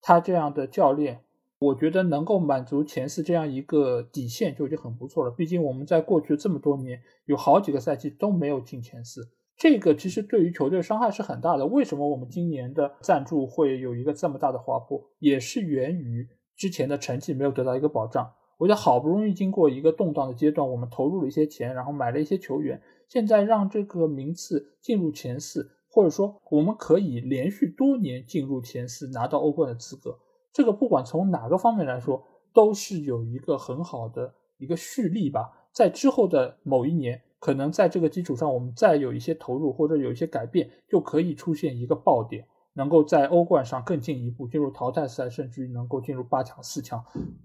[0.00, 1.20] 他这样的教练，
[1.58, 5.30] 我觉得能够满足前四这样一个底线就已经很不错了。
[5.30, 9.30] 毕竟我们在过去这么多年，有好几个赛季都没有进前四。
[9.56, 11.66] 这个其实对于球队伤害是很大的。
[11.66, 15.02] 为什么我们今年的赞助会有一个这么大的滑坡？
[15.18, 16.26] 也是源于
[16.56, 18.32] 之前的成绩没有得到一个保障。
[18.60, 30.18] 我觉得好不容易经过一个动荡的阶段，我们投入了一些钱，然后买了一些球员，现在让这个名次进入前四，或者说我们可以连续多年进入前四，拿到欧冠的资格。
[30.52, 35.68] 这个不管从哪个方面来说，都是有一个很好的一个蓄力吧。
[35.72, 37.22] 在之后的某一年。
[37.40, 42.46] 可能在这个基础上，我们再有一些投入或者有一些改变，就可以出现一个爆点，
[42.80, 47.04] 能够在欧冠上更进一步，进入淘汰赛，甚至于能够进入八强、四强，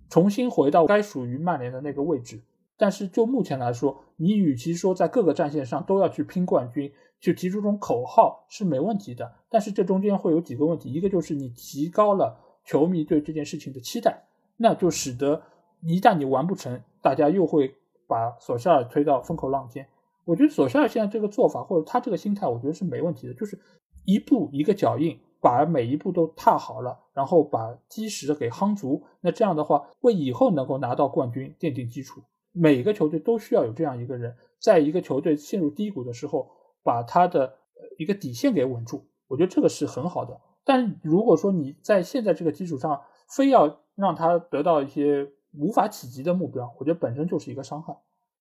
[0.10, 2.40] 重新回到该属于曼联的那个位置。
[2.78, 14.24] 但是就目前来说，你与其说在各个战线上都要去拼冠军，去提出这种口号是没问题的，但是这中间会有几个问题，一个就是你提高了球迷对这件事情的期待，
[14.56, 15.42] 那就使得
[15.82, 17.76] 一旦你完不成，大家又会。
[18.08, 19.88] 把索肖尔推到风口浪尖，
[20.26, 23.60] 我觉得索肖尔现在这个做法或者他这个心态，我觉得是没问题的，就是
[24.06, 29.04] 一步一个脚印，把每一步都踏好了，然后把基石给夯足。
[29.22, 32.20] 那这样的话，为以后能够拿到冠军奠定基础。
[32.52, 36.50] 每个球队都需要有这样一个人，在一个球队陷入低谷的时候，
[36.82, 37.54] 把他的
[38.00, 39.06] 一个底线给稳住。
[39.28, 40.42] 我觉得这个是很好的。
[40.64, 45.32] 但如果说你在现在这个基础上，非要让他得到一些。
[45.58, 47.96] 无法企及的目标，我觉得本身就是一个伤害，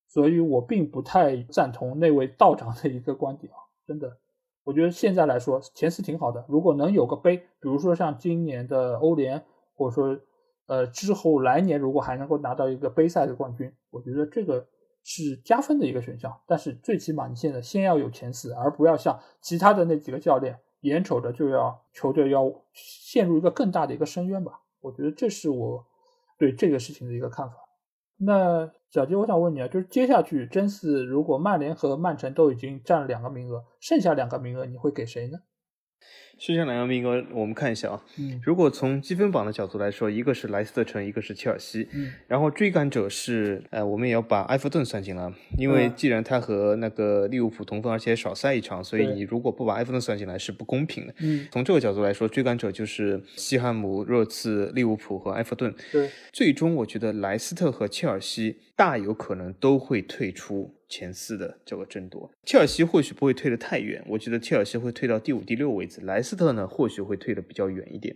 [0.09, 3.59] 所以我并不太赞同那位道长的一个观点啊！
[3.87, 4.19] 真的，
[4.65, 10.19] 我觉得现在来说前四挺好的，如果能有个杯，比如说像今年的欧联，或者说
[10.67, 14.67] 呃之后来年如果还能够拿到一个杯赛的冠军，我觉得这个
[15.05, 16.35] 是加分的一个选项。
[16.47, 24.61] 但是最起码你现在先要有前四，而不要像其他的那几个教练眼瞅着就要球队要陷入一个更大的一个深渊吧？
[24.81, 25.87] 我觉得这是我。
[26.37, 27.55] 对这个事情的一个看法，
[28.17, 35.39] 那小杰，我想问你啊，就是接下去真四，如果曼联和曼城都已经占了两个名额，剩下两个名额你会给谁呢？
[36.37, 38.03] 剩下两个名额，我们看一下啊。
[38.19, 41.89] 嗯，如果从积分榜的角度来说，一个是莱斯特城，一个是切尔西。
[41.93, 51.15] 嗯，然后追赶者是，呃，我们也要把埃弗顿算进来，因为既然他和那个利物浦同分，而且少赛一场，所以你如果不把埃弗顿算进来是不公平的。
[51.21, 55.73] 嗯，从这个角度来说，追赶者就是西汉姆、热刺、利物浦和埃弗顿。
[55.93, 60.75] 对，最终我觉得莱斯特和切尔西大有可能都会退出。
[60.87, 68.15] 前四的这个争夺，切尔西或许不会退得太远，我觉得切尔西会退到第五、第六位置，莱斯特呢或许会退得比较远一点。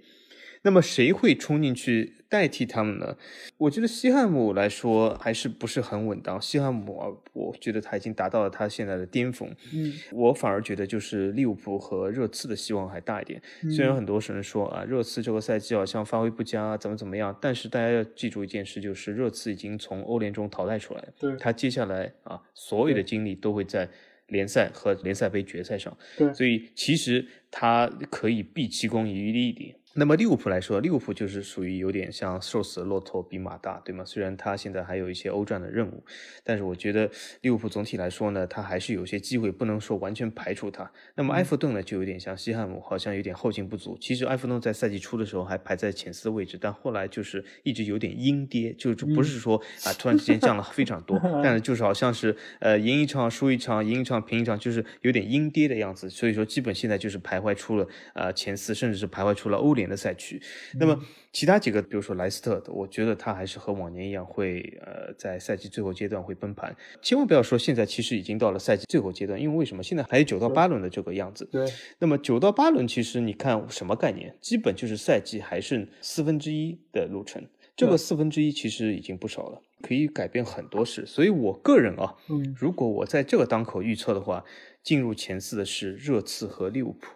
[0.63, 3.17] 那么谁会冲进去代替他们呢？
[3.57, 6.41] 我觉得西汉姆来说还是不是很稳当。
[6.41, 9.49] 西汉姆，我觉得他已经达到了他现在的巅峰。
[9.73, 13.41] 嗯，我反而觉得就是利物浦和热刺的希望还大一点。
[13.75, 21.09] 虽然很多人说啊，热刺这个赛季好像发挥不佳，怎么怎么样，但是大家要记住一件事，就是热刺已经从欧联中淘汰出来了。
[21.19, 23.89] 对，他接下来啊，所有的精力都会在
[24.27, 25.97] 联赛和联赛杯决赛上。
[26.17, 29.75] 对，所以其实他可以毕其功于一点。
[29.99, 34.05] 那么利物浦来说，利物浦就是属于有点像瘦死的骆驼比马大，对吗？
[34.05, 36.05] 虽然他现在还有一些欧战的任务，
[36.45, 40.89] 但是我觉得利物浦总体来说呢，他还是有些机会，不能说完全排除他。
[41.17, 43.99] 那么埃弗顿呢，就有点像西汉姆，好像有点后劲不足。
[44.01, 56.09] 其实埃弗顿在赛季初的时候还排在前四的位置，但后来就是一直有点阴跌，就不是说啊突然之间降了非常多， 但是就是好像是呃赢一场输一场，赢一场平一场，就是有点阴跌的样子。
[56.09, 57.85] 所以说基本现在就是徘徊出了
[58.15, 59.88] 呃前四，甚至是徘徊出了欧联。
[59.89, 60.41] 联的赛区。
[60.79, 61.01] 那么
[61.33, 66.77] 其他几个，比如说莱斯特，我觉得他还是和往年一样，会呃在赛季最后阶段会崩盘。
[67.01, 69.83] 千万不要说现在其实已经到了赛季最后阶段，因为为什么？
[69.83, 71.49] 现在还有九到八轮的这个样子。
[71.51, 71.67] 对。
[71.99, 74.37] 那么九到八轮，其实你看什么概念？
[74.41, 77.43] 基本就是赛季还剩四分之一的路程。
[77.77, 81.07] 这个四分之一其实已经不少了，可以改变很多事。
[81.07, 84.45] 所以我个人啊，嗯，如果我在这个当口预测的话，
[84.83, 87.15] 进入前四的是热刺和利物浦。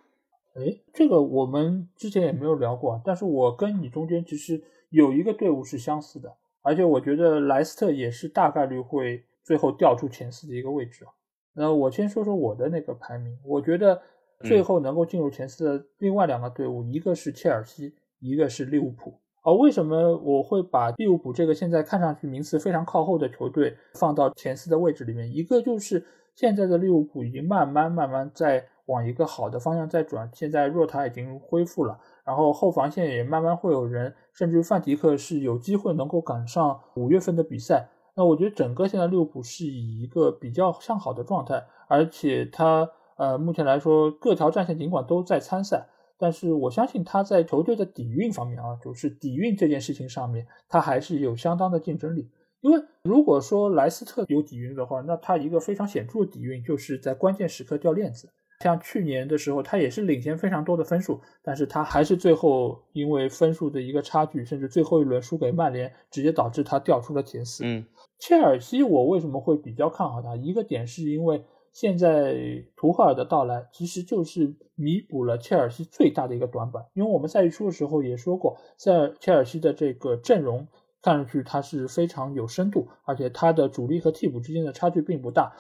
[0.54, 11.10] 哎，这个我们之前也没有聊过，但是我跟你中间其实有一个队伍是相似的，而且我觉得莱斯特也是大概率会最后掉出前四的一个位置啊。
[11.54, 14.00] 那我先说说我的那个排名，我觉得
[14.40, 19.14] 最后能够进入前四的另外两个队伍，一个是切尔西，一个是利物浦。
[19.42, 25.34] 啊为什么我会把利物浦这个现在看上去名次非常靠后的球队放到前四的位置里面？
[25.34, 37.88] 一个就是现在的利物浦已经慢慢慢慢在往一个好的方向在转，现在若塔已经恢复了，然后后防线也慢慢会有人，甚至范迪克是有机会能够赶上五月份的比赛。
[38.14, 45.88] 那我觉得整个现在利物浦是以一个比较向好的状态，而且他呃目前来说各条战线尽管都在参赛。
[46.18, 52.30] 但是我相信他在球队的底蕴方面啊，就是底蕴这件事情上面，他还是有相当的竞争力。
[52.60, 58.28] 因为如果说莱斯特有底蕴的话，那他一个非常显著的底蕴就是在关键时刻掉链子。
[58.62, 67.64] 像去年的时候，他也是领先非常多的分数，但是他还是最后因为分数的一个差距，甚至最后一轮输给曼联，直接导致他掉出了前四。
[67.66, 67.84] 嗯，
[68.18, 70.36] 切尔西我为什么会比较看好他？
[70.36, 71.44] 一个点是因为。
[71.74, 72.36] 现在
[72.76, 76.84] 图赫尔的到来，其实就是弥补了切尔西最大的一个短板。
[76.92, 80.68] 因为我们赛季初的时候也说过，在切尔西的这个阵容
[81.00, 85.56] 看上去它是非常有深度，而且它的主力和替补之间的差距并不大。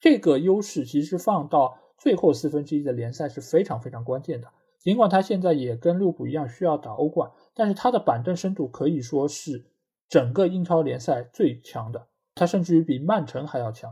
[0.00, 4.48] 这个优势其实放到最后四分之一的联赛是非常非常关键的。
[4.78, 9.64] 尽管他现在也跟利物浦一样需要打欧冠，但是他的板凳深度可以说是
[10.10, 13.90] 整个英超联赛最强的，他甚至于比曼城还要强。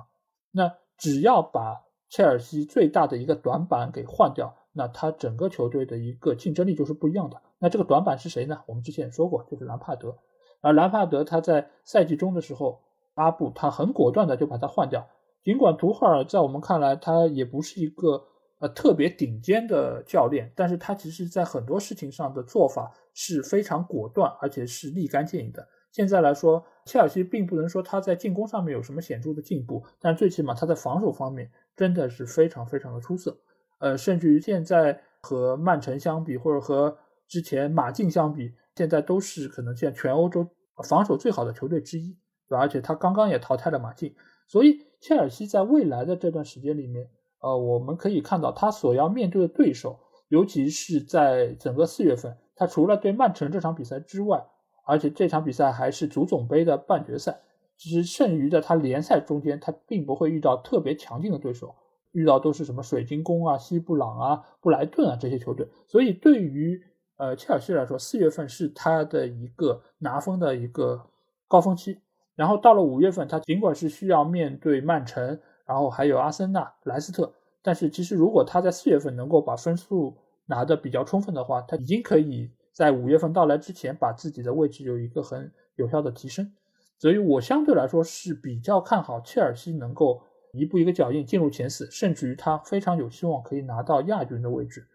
[0.50, 7.40] 那只要把切尔西最大的一个短板给换掉，那他整个球队的一个竞争力就是不一样的。
[7.58, 8.60] 那这个短板是谁呢？
[8.66, 10.18] 我们之前也说过，就是兰帕德。
[10.60, 12.82] 而兰帕德他在赛季中的时候，
[13.14, 15.08] 阿布他很果断的就把他换掉。
[15.42, 18.24] 尽管图赫尔在我们看来他也不是一个
[18.60, 25.66] 呃特别顶尖的教练，但是他其实在很多事情上的做法是非常果断，而且是立竿见影的。
[25.90, 33.36] 现在来说，切尔西并不能说他在进攻上面有什么显著的进步，但最起码他在防守方面真的是非常非常的出色。
[33.78, 36.96] 呃，甚至于现在和曼城相比，或者和
[37.28, 40.48] 之前马竞相比，现在都是可能现在全欧洲
[40.88, 42.16] 防守最好的球队之一，
[42.48, 42.60] 对吧？
[42.60, 44.14] 而且他刚刚也淘汰了马竞，
[44.46, 47.10] 所以切尔西在未来的这段时间里面，
[47.40, 54.46] 呃，我们可以看到他所要面对的对手，尤其是在整个四月份，他除了对曼城这场比赛之外。
[54.84, 57.40] 而且这场比赛还是足总杯的半决赛，
[57.76, 61.72] 其实剩余的他联赛中间，他并不会遇到特别强劲的对手，
[62.10, 65.68] 遇到都是什么水晶宫啊、西布朗啊、布莱顿啊这些球队。
[65.86, 66.82] 所以对于
[67.16, 71.00] 呃切尔西来说，四月份是他的一个拿分的一个
[71.46, 72.00] 高峰期。
[72.42, 82.50] 然后到了五月份，他尽管是需要面对曼城，然后还有阿森纳、莱斯特，但是其实如果他在四月份能够把分数拿的比较充分的话，他已经可以。
[82.72, 86.50] 在五月份到来之前，把自己的位置有一个很有效的提升，
[86.98, 94.86] 所以我相对来说是比较看好切尔西能够一步一个脚印进入前四，甚至于他非常有希望可以拿到亚军的位置。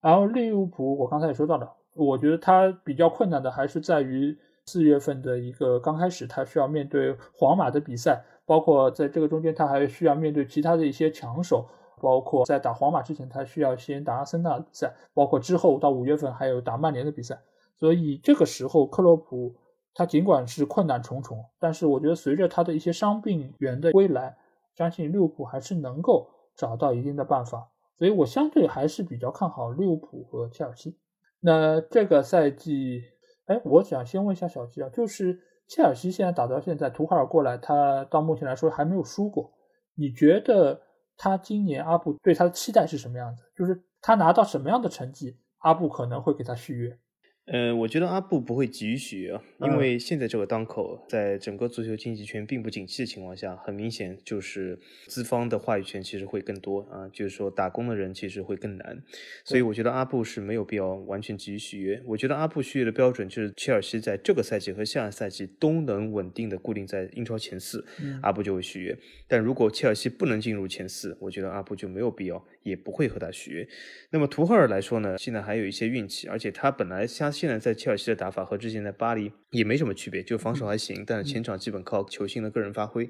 [0.00, 11.68] 然后利物浦，我刚才也说到了，我觉得他比较困难的还是在于四月份的一个刚开始，他需要面对皇马的比赛，包括在这个中间他还需要面对其他的一些强手。
[12.00, 17.40] 包括在打皇马之前，他需要先打阿森纳比赛，包括之后到五月份还有打曼联的比赛，
[17.78, 19.54] 所以这个时候克洛普
[19.94, 24.36] 他尽管是困难重重，但是我觉得随着他的一些伤病员的归来，
[24.74, 30.98] 相信利物浦还是能够找到一定的办法，所以我相对还是比较看好利物浦和切尔西。
[31.40, 33.02] 那这个赛季，
[33.46, 39.52] 哎，我想先问一下小吉啊，就是切尔西现在打到现在，图赫尔过来，他到目前来说还没有输过，
[39.94, 40.80] 你觉得？
[41.16, 43.44] 他今年阿布对他的期待是什么样子？
[43.56, 46.98] 就是他拿到什么样的成绩，阿布可能会给他续约。
[47.46, 59.02] 呃，我觉得阿布不会急于续约，因为现在这个当口，在整个足球经济圈并不景气的情况下，很明显就是资方的话语权其实会更多啊，就是说打工的人其实会更难，
[59.44, 62.02] 所以我觉得阿布是没有必要完全急于续约。
[62.06, 67.84] 我觉得阿布续约的标准就是切尔西在这个赛季和下个赛季都能稳定的固定在英超前四，
[68.22, 68.96] 阿布就会续约。
[69.28, 73.68] 但如果切尔西不能进入前四，我觉得阿布就没有必要也不会和他续约。
[74.10, 83.08] 那么图赫尔来说呢，现在还有一些运气，而且他本来像现在在切尔西的打法和之前在巴黎也没什么区别，就防守还行，但是前场基本靠球星的个人发挥。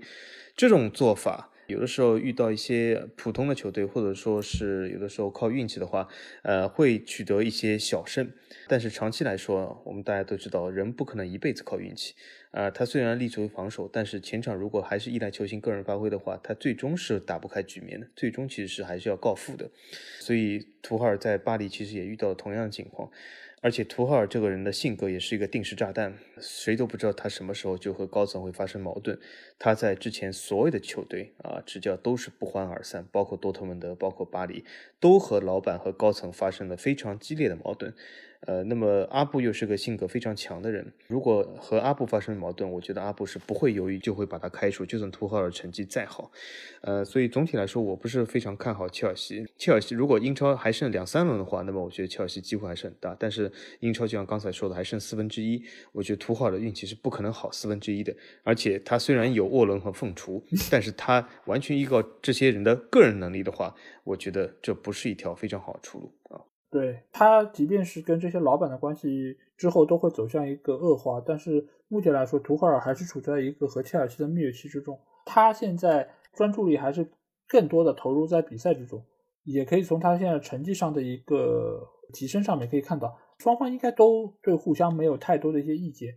[0.55, 1.51] 这种做法。
[1.67, 6.07] 有的时候遇到一些普通的球队，或者说是有的时候靠运气的话，
[6.43, 8.31] 呃，会取得一些小胜。
[8.69, 12.15] 但是长期来说，我们大家都知道，人不可能一辈子靠运气。
[12.55, 19.69] 啊，他虽然立足于防守，但是前场如果还是依赖球星个人发挥的话，他最终是打不开局面的，最终其实是还是要告负的。
[20.21, 23.11] 所以图赫尔在巴黎其实也遇到了同样的情况。
[23.61, 29.19] 而且图赫尔这个人的性格也是一个定时炸弹，谁都不知道他什么时候就和高层会发生矛盾。
[29.59, 34.67] 他在之前所有的球队啊执教都是不欢而散，包括多特蒙德，包括巴黎，
[35.01, 37.95] 都和老板和高层发生了非常激烈的矛盾。
[38.47, 46.31] 呃，那么阿布又是个性格非常强的人，如果和阿布发生矛盾，我觉得阿布是不会犹豫就会把他开除，就算图赫尔成绩再好。
[46.83, 49.47] 呃，所以总体来说，我不是非常看好切尔西。
[49.57, 53.17] 切尔西如果英超还剩两三轮的话，那么我觉得切尔西机会还是很大。
[53.19, 58.15] 但是英超就像刚才说的，还剩四分之一，我觉得图赫尔的运气是不可能好四分之一的。
[58.43, 63.75] 而且他虽然有沃伦和凤雏，但是他完全依靠这些人的个人能力的话，
[64.05, 66.41] 我觉得这不是一条非常好的出路啊。
[66.75, 74.99] 对他，即便是跟这些老板的关系之后都会走向一个恶化，但是目前来说，图赫尔还是处在一个和切尔西的蜜月期之中。
[75.25, 77.09] 他现在专注力还是
[77.47, 79.01] 更多的投入在比赛之中，
[79.45, 81.81] 也可以从他现在成绩上的一个
[82.13, 86.13] 提升上面可以看到，双方应该都对互相没有太多的一些意见。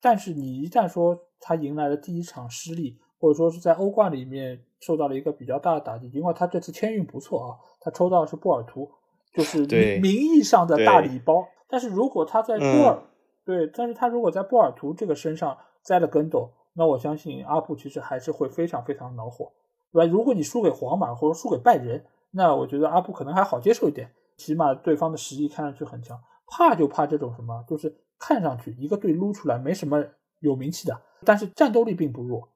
[0.00, 8.90] 但是你一旦说他迎来了第一场失利，或者说是在欧冠里面受到了一个比较大的打击，尽管他这次签运不错啊，他抽到的是波尔图。
[9.38, 12.98] 就是名名义上的大礼包，但是如果他在波尔，
[13.44, 19.52] 对，但是他如果在波尔图这个身上栽了跟斗，那我相信阿布其实还是会非常非常恼火，
[19.92, 20.12] 对吧？
[20.12, 26.20] 如果你输给皇马或者输给拜仁，那我觉得阿布可能还好接受一点，起码对方的实力看上去很强。
[26.48, 30.04] 怕就怕这种什么，就是看上去一个队撸出来没什么
[30.40, 32.48] 有名气的，但是战斗力并不弱，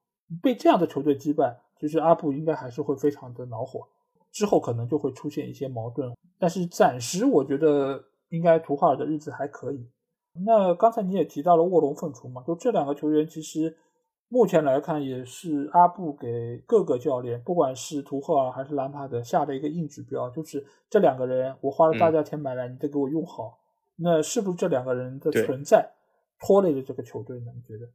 [0.43, 3.87] 被这样的球队击败，其实阿布应该还是会非常的恼火。
[4.33, 6.11] 之后可能就会出现一些矛盾，
[6.43, 9.89] 但是暂时我觉得应该图赫尔的日子还可以。
[10.45, 13.77] 那刚才你也提到了卧龙凤雏嘛，就这两个球员其实
[14.29, 23.61] 目前来看也是阿布给各个教练，不管是图赫尔还是兰帕德下的一个硬指标，就是这两个人我花了大价钱买来，你得给我用好。
[23.95, 25.89] 那是不是这两个人的存在
[26.41, 27.53] 拖累了这个球队呢？
[27.55, 27.87] 你觉得？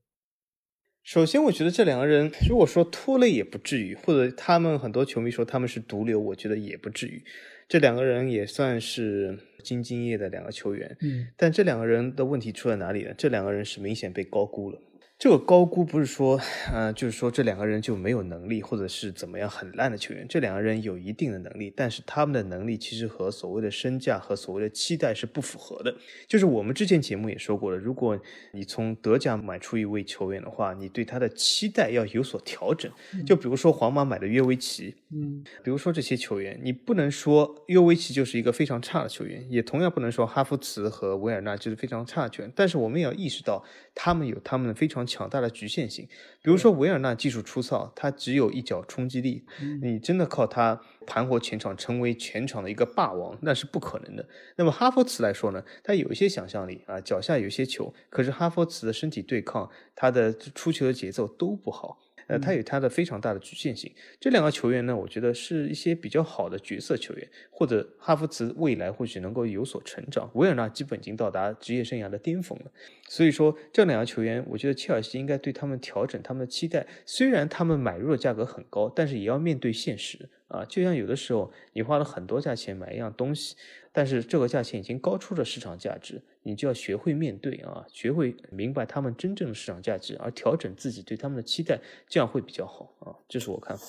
[1.08, 7.24] 首先，我觉得这两个人，如果说拖累也不至于，或者他们很多球迷说他们是毒瘤，我觉得也不至于。
[7.70, 13.14] 这两个人也算是兢兢业的两个球员，嗯，但这两个人的问题出在哪里呢？
[13.18, 14.78] 这两个人是明显被高估了。
[15.20, 16.40] 这个高估不是说，
[16.72, 20.28] 呃，就是说这两个人就没有能力，或者是怎么样很烂的球员。
[20.30, 25.92] 这两个人有一定的能力，但是他们的能力其实和所谓的身价和所谓的期待是不符合的。
[26.28, 28.20] 就是我们之前节目也说过了，如果
[28.52, 32.92] 你从德甲买出一位球员的话，你对他的期待要有所调整。
[33.26, 42.54] 就比如说皇马买的约维奇，嗯，比如说这些球员，你不能说约维奇就是一个非常差的球员，也同样不能说哈弗茨和维尔纳就是非常差的球员。
[42.56, 43.66] 但是我们也要意识到，
[43.96, 45.07] 他们有他们的非常。
[45.08, 46.08] 强大的局限性，
[46.44, 49.46] 比如说维尔纳技术粗糙，他只有一脚冲击力，
[49.82, 54.28] 你真的靠他盘活全场，成为全场的一个霸王，那是不可能的。
[54.58, 62.00] 那么哈弗茨来说呢，他有一些想象力啊，脚下有些球，可是哈弗茨的身体对抗，他的出球的节奏都不好。
[62.28, 63.92] 呃，他有他的非常大的局限性。
[64.20, 70.30] 这两个球员呢，我觉得是一些比较好的角色球员，或者哈弗茨未来或许能够有所成长。
[70.36, 72.72] 维尔纳基本已经到达职业生涯的巅峰了，
[73.08, 76.86] 所以说这两个球员，我觉得切尔西应该对他们调整他们的期待。
[77.06, 80.66] 虽然他们买入的价格很高，但是也要面对现实啊。
[80.66, 83.56] 就像有的时候你花了很多价钱买一样东西。
[83.98, 93.16] 但是这个价钱已经高出了市场价值，你就要学会面对啊，学会明白他们真正的市场价值，而调整自己对他们的期待，这样会比较好啊。
[93.28, 93.84] 这是我看法。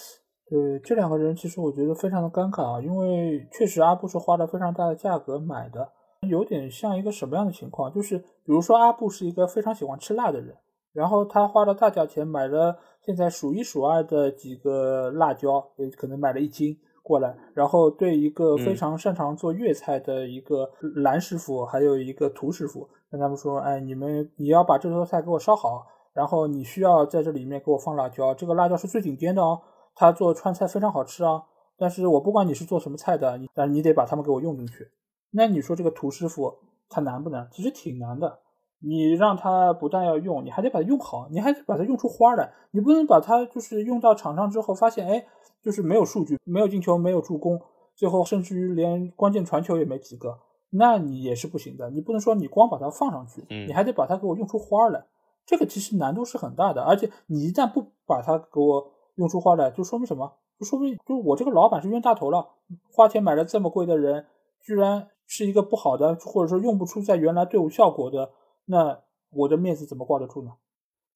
[0.49, 5.93] 对这两个人，其实我觉得非常的尴尬啊，因为确实阿布是花了非常大的价格买的，
[6.27, 7.93] 有点像一个什么样的情况？
[7.93, 10.57] 就是比如说阿布是一个非常喜欢吃辣的人，
[10.95, 16.79] 然后他花了大价钱买了现在数一数二的几个辣椒，也可能买了一斤。
[17.09, 29.59] 过来，然后对一个非常擅长做粤菜的一个蓝师傅，还有一个涂师傅，跟他们说：“哎，你们你要把这道菜给我烧好，然后你需要在这里面给我放辣椒，这个辣椒是最顶尖的哦，
[29.95, 31.43] 他做川菜非常好吃啊。
[31.79, 34.87] 但是我不管你是做什么菜的，你但是你得把他们给我用进去。
[35.31, 36.53] 那你说这个涂师傅
[36.91, 37.49] 他难不难？
[37.51, 38.41] 其实挺难的。
[38.81, 42.53] 你让他不但要用，你还得把它用好，你还得把它用出花来。
[42.71, 45.25] 你不能把它就是用到场上之后发现，哎。”
[45.69, 47.61] 就是没有数据，没有进球，没有助攻，
[47.95, 50.39] 最后甚至于连关键传球也没几个，
[50.71, 51.91] 那你也是不行的。
[51.91, 55.05] 你不能说你光把它放上去，嗯你还得把它给我用出花来。
[55.45, 60.33] 这个其实难度是很大的，而且你一旦不把它给我用出花来，就说明什么？
[60.59, 62.49] 就说明就我这个老板是冤大头了，
[62.91, 64.25] 花钱买了这么贵的人，
[64.63, 68.31] 居然是一个不好的，或者说用不出在原来队伍效果的，
[68.65, 69.01] 那
[69.33, 70.53] 我的面子怎么挂得住呢？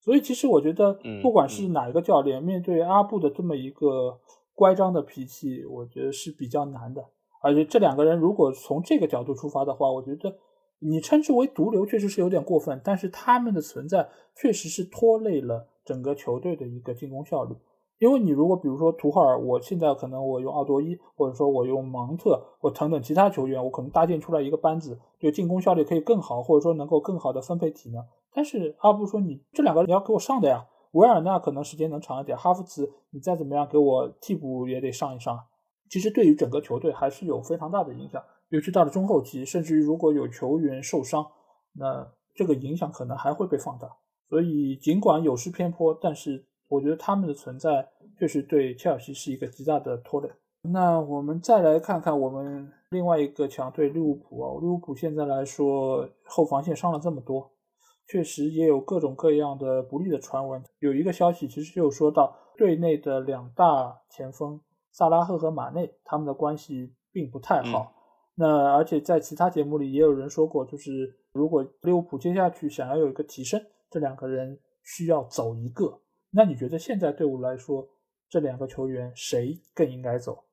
[0.05, 4.19] 所以其实我觉得嗯，不管是哪一个教练，面对阿布的这么一个
[4.55, 7.05] 乖张的脾气，我觉得是比较难的。
[7.43, 10.37] 而且这两个人如果从这个角度出发的话，我觉得
[10.79, 17.55] 你称之为毒瘤确实是有点过分，但是他们的存在确实是拖累了整个球队的一个进攻效率。
[17.99, 28.05] 因为你如果比如说图赫尔，我现在可能我用奥多伊，或者说我用芒特，或等等其他球员，我可能搭建出来一个班子，这个进攻效率可以更好，或者说能够更好的分配体能。
[28.33, 35.39] 但是阿布说你这两个你要给我上的呀，维尔纳可能时间能长一点，哈弗茨你再怎么样给我替补也得上一上。
[35.91, 41.27] 其实对于整个球队还是有非常大的影响，尤其到了中后期，甚至于如果有球员受伤，
[41.75, 43.89] 那这个影响可能还会被放大。
[44.29, 47.87] 所以尽管有失偏颇，但是我觉得他们的存在
[48.19, 50.31] 确实对切尔西是一个极大的拖累。
[50.63, 57.51] 那我们再来看看我们另外一个强队利物浦啊，利物浦现在来说后防线伤了这么多，
[58.07, 60.63] 确实也有各种各样的不利的传闻。
[60.81, 67.95] 有一个消息其实就说到，队内的两大前锋萨拉赫和马内他们的关系并不太好。
[68.35, 76.01] 那而且在其他节目里也有人说过，就是如果利物浦接下去想要有一个提升，这两个人需要走一个。
[76.31, 77.87] 那你觉得现在队伍来说，
[78.29, 80.45] 这两个球员谁更应该走？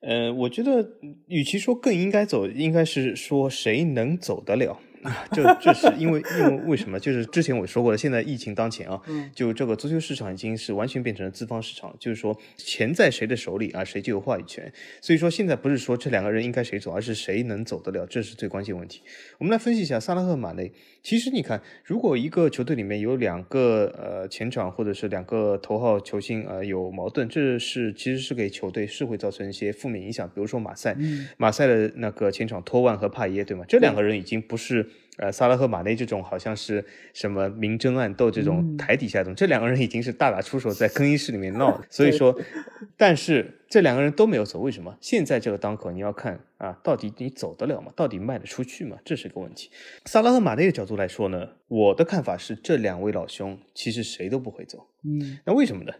[0.00, 0.86] 呃，我觉得
[1.26, 4.78] 与其说更应该走，应该是说谁能走得了。
[5.32, 6.98] 这这是因为因为为什么？
[6.98, 14.72] 就是之前我说过了，现在疫情当前啊，嗯就这个足球市场已经是完全变成了资方市场，就是说钱在谁的手里啊，谁就有话语权。
[15.00, 19.02] 所以说现在不是说这两个人应该谁走，而是谁能走得了，这是最关键问题。
[19.38, 20.72] 我们来分析一下萨拉赫、马内。
[21.06, 30.26] 其实你看，如果一个球队里面有两个呃前场或者是两个头号球星呃有矛盾，这是其实是给球队是会造成一些负面影响。
[30.26, 33.64] 比如说马赛，嗯马赛的那个前场托万和帕耶，对吗？
[33.68, 34.84] 这两个人已经不是
[35.18, 41.80] 呃萨拉赫、马内这种好像是什么明争暗斗这种嗯台底下这种，这两个人已经是大打出手，在更衣室里面闹。
[41.88, 42.38] 所以说，
[42.96, 44.96] 但是这两个人都没有走，为什么？
[45.00, 47.92] 现在这个当口你要看啊，到底你走得了吗？
[47.96, 48.98] 到底卖得出去吗？
[49.04, 49.70] 这是个问题。
[50.04, 54.86] 萨拉赫、马内的角度来说呢，我的看法是这两位老兄其实谁都不会走。
[55.04, 55.92] 嗯那为什么呢？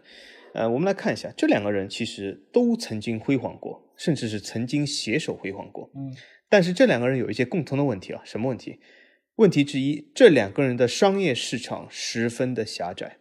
[0.53, 5.89] 呃，我们来看一下，这两个人其实都曾经辉煌过，甚至是曾经携手辉煌过。
[5.95, 6.15] 嗯
[6.49, 8.79] 但是这两个人有一些共同的问题啊，什么问题？
[9.37, 13.19] 问题之一，这两个人的商业市场十分的狭窄，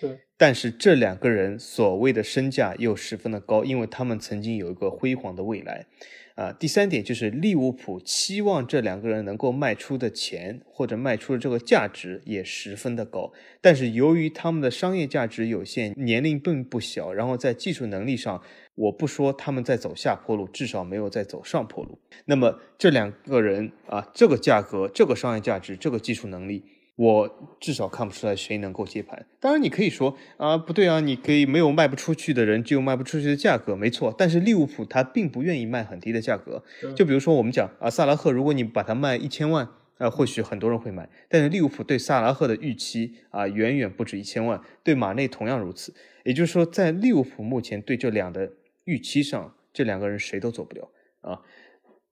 [0.00, 5.86] 对，但是这两个人所谓的身价又十分的高，因为他们曾经有一个辉煌的未来。
[6.34, 18.42] 啊，第三点就是利物浦期望这两个人能够卖出的钱或者卖出的这个价值也十分的高，但是由于他们的商业价值有限，年龄并不小，然后在技术能力上，
[18.74, 22.00] 我不说他们在走下坡路，至少没有在走上坡路。
[22.24, 26.64] 那么这两个人啊，这个价格、这个商业价值、这个技术能力，
[26.96, 29.26] 我至少看不出来谁能够接盘。
[29.40, 34.14] 当然，你可以说啊，不对啊，你可以没有卖不出去的人，就有卖不出去的价格，没错。
[34.16, 36.62] 但是利物浦他并不愿意卖很低的价格。
[36.94, 39.68] 就比如说我们讲啊，萨拉赫，如果你把它卖一千万。
[39.96, 45.94] 啊，或许很多人会买，但是利物浦对萨拉赫的预期啊，远远不止一千万，对马内同样如此。
[46.24, 48.50] 也就是说，在利物浦目前对这两的
[48.86, 50.90] 预期上，这两个人谁都走不了
[51.20, 51.40] 啊。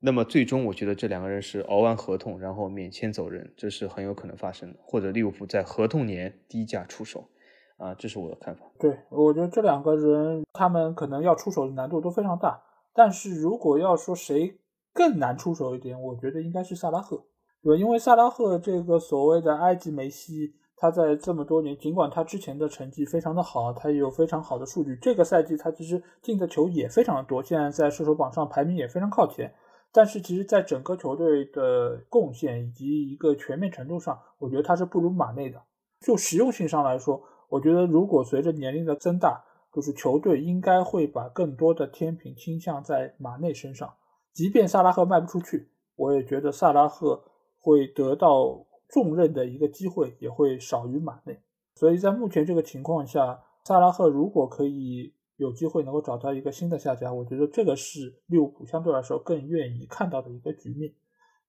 [0.05, 4.79] 那么最终，我觉得这两个人是熬完合同，然后免签走人，这是很有可能发生的。
[4.83, 7.29] 或者利物浦在合同年低价出手，
[7.77, 8.67] 啊，这是我的看法。
[8.81, 12.61] 对，我觉得这两个人他们可能要出手的难度都非常大，
[12.93, 14.59] 但是如果要说谁
[14.93, 17.23] 更难出手一点，我觉得应该是萨拉赫。
[17.63, 29.55] 对，因为萨拉赫这个所谓的埃及梅西，他在这么多年，尽管他之前的成绩非常的好，他也有非常好的数据，这个赛季他其实进的球也非常的多，现在在射手榜上排名也非常靠前。
[29.93, 35.63] 但是其实，在整个球队的贡献以及一个全面程度上，我觉得他是不如马内的。
[36.01, 43.95] 就实用性上来说，我觉得如果随着年龄的增大，就是球队应该会把更多的天平倾向在马内身上。
[44.33, 47.25] 即便萨拉赫卖不出去，我也觉得萨拉赫。
[47.65, 51.41] 会得到重任的一个机会也会少于马内，
[51.77, 60.93] 所以在目前这个情况下，萨拉赫如果可以有机会能够找到一个新的下家，我觉得这个是利物浦相对来说更愿意看到的一个局面。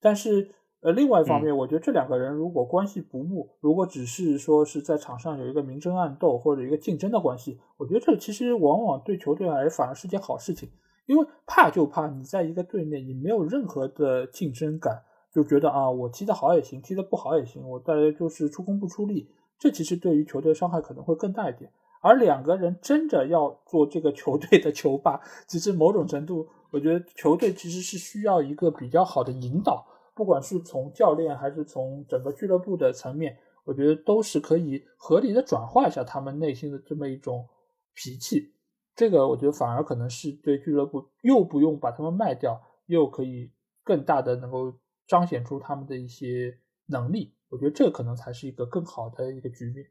[0.02, 10.68] 但是，呃，另外一方面，我觉得这两个人如果关系不睦，如果只是说是在场上有一个明争暗斗或者一个竞争的关系，我觉得这其实往往对球队而言反而是件好事情，
[11.06, 21.72] 因为怕就怕你在一个队内你没有任何的竞争感，就觉得啊我踢得好也行，踢得不好也行，我大家就是出工不出力，这其实对于球队伤害可能会更大一点。
[22.04, 37.48] 而两个人争着要做这个球队的球霸， 其实某种程度，我觉得球队其实是需要一个比较好的引导，不管是从教练还是从整个俱乐部的层面，我觉得都是可以合理的转化一下他们内心的这么一种
[37.94, 38.54] 脾气。
[38.96, 43.50] 这个我觉得反而可能是对俱乐部又不用把他们卖掉，又可以
[43.84, 44.74] 更大的能够
[45.08, 47.34] 彰显出他们的一些能力。
[47.50, 49.88] 我觉得这可能才是一个更好的一个局面。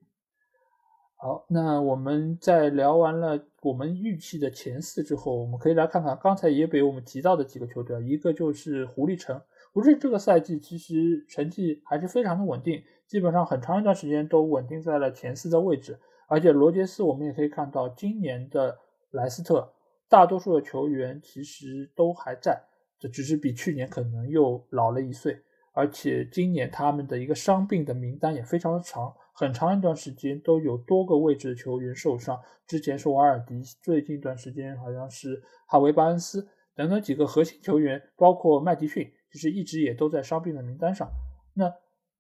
[1.25, 9.41] 好，那我们在聊完了我们预期的前四之后，我们可以来看看刚才也被我们提到的几个球队，一个就是狐狸城。
[9.73, 15.97] 狐狸这个赛季其实成绩还是非常的稳定，基本上很长一段时间都稳定在了前四的位置。
[16.27, 18.77] 而且罗杰斯，我们也可以看到，今年的
[19.13, 19.73] 莱斯特
[20.09, 22.61] 大多数的球员其实都还在，
[22.99, 25.41] 这只是比去年可能又老了一岁。
[25.73, 29.15] 而且今年他们的一个伤病的名单也非常的长。
[29.33, 41.11] 很长一段时间都有多个位置的球员受伤，之前是瓦尔迪，最近一段时间好像是哈维巴恩斯等等几个核心球员，包括麦迪逊，其实一直也都在伤病的名单上。
[41.55, 41.73] 那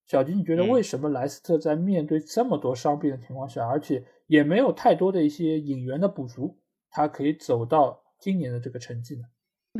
[0.04, 6.58] 小吉，你觉得为什么莱斯特在面对这么多伤病的情况下，而且也没有太多的一些引援的补足，
[6.90, 9.24] 他可以走到今年的这个成绩呢？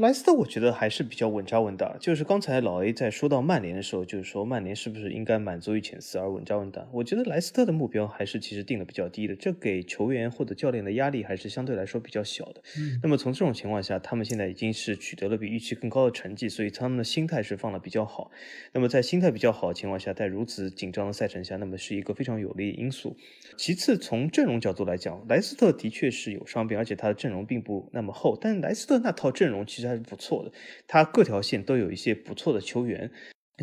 [0.01, 1.99] 莱斯特我觉得还是比较稳扎稳打。
[2.01, 6.89] 就是刚才老 A 在说到曼联的时候，就是说曼联是不是应该满足于前四而稳扎稳打？
[6.93, 12.63] 我觉得莱斯特的目标还是其实定的比较低的，这给球员或者教练的压力还是相对来说比较小的。
[13.03, 18.31] 那么从这种情况下，他们现在已经是取得了比预期更高的成绩，所以他们的心态是放的比较好。
[18.73, 23.15] 那么在心态比较好的情况下，在如此紧张的赛程下，那么是一个非常有利的因素。
[23.59, 29.82] 其次，从阵容角度来讲，莱斯特的确是有伤病，而且他的阵容并不那么厚，但莱斯特那套阵容其实。
[29.83, 30.51] 实还是不错的，
[30.87, 33.11] 他各条线都有一些不错的球员。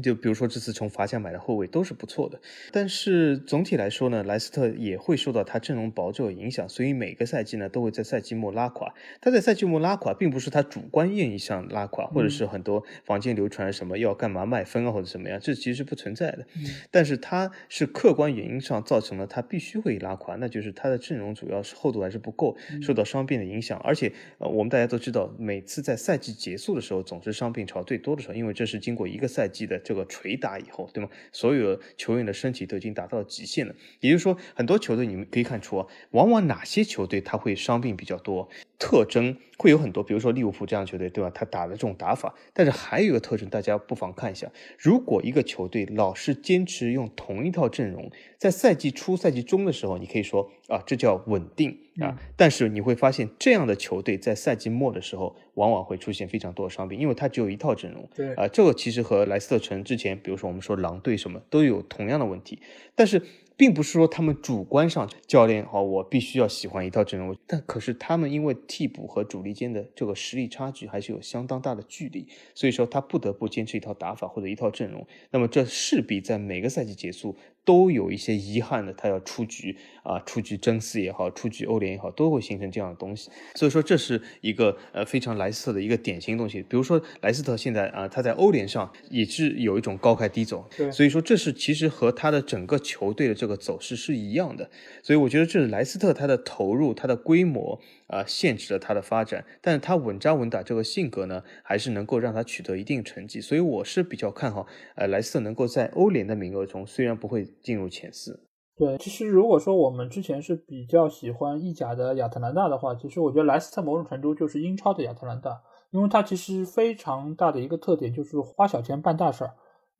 [0.03, 2.39] 就比如说这次从法甲买的后卫都是不错的，
[2.71, 8.93] 但是总体来说呢，莱斯特也会受到他阵容薄弱影响，所以每个赛季呢都会在赛季末拉垮。
[9.19, 16.45] 他在赛季末拉垮，并不是他主观意义上拉垮，或者是很多坊间流传什么要干嘛卖分啊或者怎么样，这其实是不存在的。
[16.91, 23.77] 但是他是客观原因上造成了他必须会拉垮，那就是他的阵容主要是厚度还是不够，受到伤病的影响。
[23.79, 29.78] 而且呃，我们大家都知道，每次在赛季结束的时候，总是伤病潮最多的时候，因为这是经过一个赛季的。
[29.79, 31.09] 这个捶打以后，对吗？
[31.31, 33.73] 所有球员的身体都已经达到极限了。
[33.99, 38.49] 也就是说，很多球队你们可以看出啊，往往哪些球队他会伤病比较多，
[38.79, 40.01] 特征会有很多。
[40.01, 41.29] 比如说利物浦这样球队，对吧？
[41.35, 51.77] 他打的这种打法，但是还有一个特征，大家不妨看一下：如果一个球队老是坚持用同一套阵容，在赛季初、赛季中的时候，你可以说啊，这叫稳定。
[51.99, 58.07] 啊，但是你会发现，这样的球队在赛季末的时候，往往会出现非常多的伤病，因为他只有一套阵容。
[58.15, 62.61] 对啊，这个其实和莱斯特城之前，比如说我们说狼队什么，都有同样的问题。
[62.95, 63.21] 但是，
[63.59, 75.05] 并不是说他们主观上教练好，我必须要喜欢一套阵容，但可是他们因为替补和主力间的这个实力差距还是有相当大的距离，所以说他不得不坚持一套打法或者一套阵容。
[75.31, 77.35] 那么这势必在每个赛季结束。
[77.65, 79.77] 都有一些遗憾的，他要出局
[80.09, 83.29] 啊，出局争四也好，出局欧联也好，都会形成这样的东西。
[83.53, 86.63] 所以说，这是一个呃非常莱斯特的一个典型东西。
[86.63, 90.67] 比如说，莱斯特现在啊，他在欧联上也是有一种高开低走。
[90.75, 94.67] 对，所以说这是其实和他的整个球队的这个走势是一样的。
[95.03, 97.79] 所以我觉得这是莱斯特他的投入，他的规模。
[98.09, 108.48] 啊，限制了他的发展，但是他稳扎稳打这个性格呢，还是能够让他取得一定成绩，所以我是比较看好，呃，莱斯特能够在欧联的名额中，虽然不会进入前四。
[108.79, 115.61] 对，其实如果说我们之前是比较喜欢意甲的亚特兰大的话，其实我觉得莱斯特某种程度就是英超的亚特兰大，
[115.91, 119.51] 因为它其实非常大的一个特点就是花小钱办大事儿。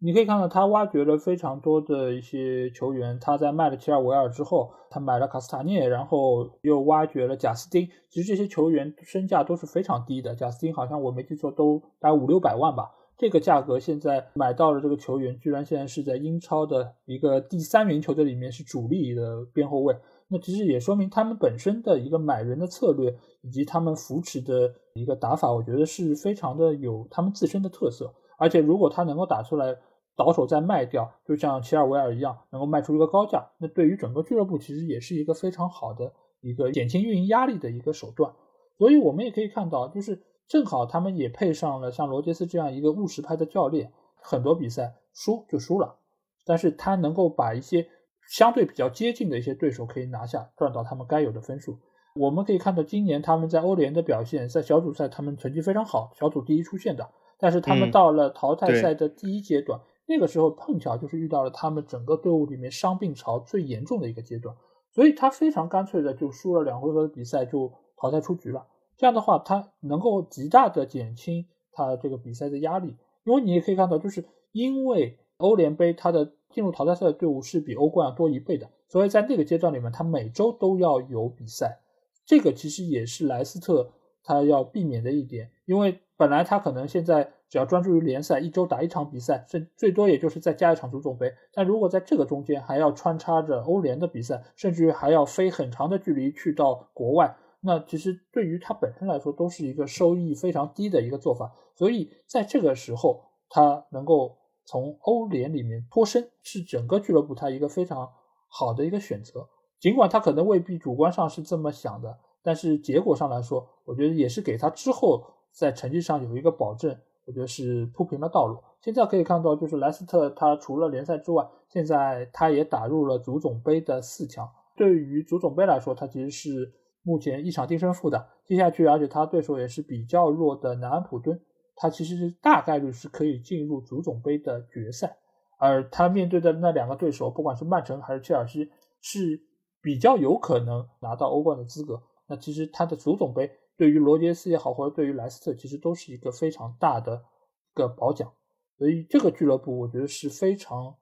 [0.01, 3.19] 你可以看到，他挖掘了非常多的一些球员。
[3.19, 7.86] 他在卖了齐尔维尔之后，他买了卡斯塔涅，然后又挖掘了贾斯汀。
[8.09, 10.34] 其实这些球员身价都是非常低的。
[10.34, 12.89] 贾斯汀好像我没记错，都大概五六百万吧。
[13.20, 19.93] 这个价格现在买到了这个球员，居然现在是在英超的一个第三名球队里面是主力的边后卫。
[20.30, 28.13] 那其实也说明他们本身的一个买人的策略，以及他们扶持的一个打法，我觉得是非常的有他们自身的特色。
[28.38, 29.76] 而且如果他能够打出来，
[30.15, 38.32] 倒手再卖掉，就像齐尔维尔一样，能够卖出一个高价，那对于整个俱乐部其实也是一个非常好的一个减轻运营压力的一个手段。
[38.78, 45.95] 所以我们也可以看到，就是正好他们也配上了像罗杰斯这样一个务实派的教练，很多比赛输就输了，
[46.43, 47.88] 但是他能够把一些
[48.28, 51.78] 相对比较接近的一些对手可以拿下，赚到他们该有的分数。
[52.16, 57.08] 我们可以看到今年他们在欧联的表现，在小组赛他们成绩非常好，小组第一出现的。
[57.38, 64.56] 但是他们到了淘汰赛的第一阶段，那个时候碰巧就是遇到了他们整个队伍里面伤病潮最严重的一个阶段，
[64.91, 68.66] 所以他非常干脆的就输了两回合的比赛就淘汰出局了。
[69.00, 81.80] 这样的话，他能够极大的减轻他这个比赛的压力，因为你也可以看到，就是因为欧联杯它的进入淘汰赛的队伍是比欧冠要多一倍的，所以在那个阶段里面，他每周都要有比赛，
[82.26, 83.89] 这个其实也是莱斯特
[84.22, 86.00] 他要避免的一点，因为。
[86.20, 91.34] 本来他可能现在只要专注于联赛，一周打一场比赛，甚最多也就是再加一场足总杯。
[91.54, 101.53] 但如果在这个中间还要穿插着欧联的比赛，甚至于还要飞很长的距离去到国外，那其实对于他本身来说都是一个收益非常低的一个做法。
[101.76, 108.10] 所以在这个时候，他能够从欧联里面脱身，是整个俱乐部他一个非常
[108.47, 109.47] 好的一个选择。
[109.80, 115.24] 尽管他可能未必主观上是这么想的，但是结果上来说，我觉得也是给他之后。
[115.51, 116.95] 在成绩上有一个保证，
[117.26, 118.60] 我觉得是铺平了道路。
[118.82, 124.47] 现在可以看到，就是莱斯特他除了联赛之外，现在他也打入了足总杯的四强。
[124.78, 126.72] 对于足总杯来说，他其实是
[127.02, 128.28] 目前一场定胜负的。
[128.45, 131.39] 接下去，而且他对手也是比较弱的南安普敦，
[131.76, 135.18] 他其实是大概率是可以进入足总杯的决赛。
[135.58, 138.70] 而他面对的那两个对手，不管是曼城还是切尔西，
[139.02, 139.41] 是
[139.82, 142.02] 比较有可能拿到欧冠的资格。
[142.28, 143.52] 那其实他的足总杯。
[143.76, 148.30] 对于罗杰斯也好，或者对于莱斯特，其实都是一个非常大的一个褒奖。
[148.78, 150.93] 所以这个俱乐部，我觉得是非常，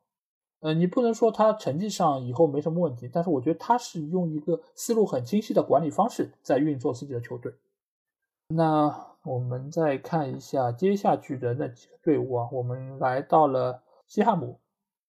[0.60, 7.54] 呃，你不能说他成绩上以后没什么问题，但是我觉得他是用一个思路很清晰的管理方式在运作自己的球队。
[8.50, 14.60] 那我们再看一下接下去的那几个队伍啊，我们来到了西汉姆。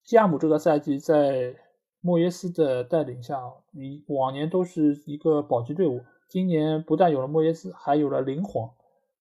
[0.04, 1.54] 西汉姆这个赛季在
[2.00, 3.40] 莫耶斯的带领下，
[3.70, 6.02] 你往年都是一个保级队伍。
[6.28, 8.70] 今年不但有了莫耶斯，还有了林皇。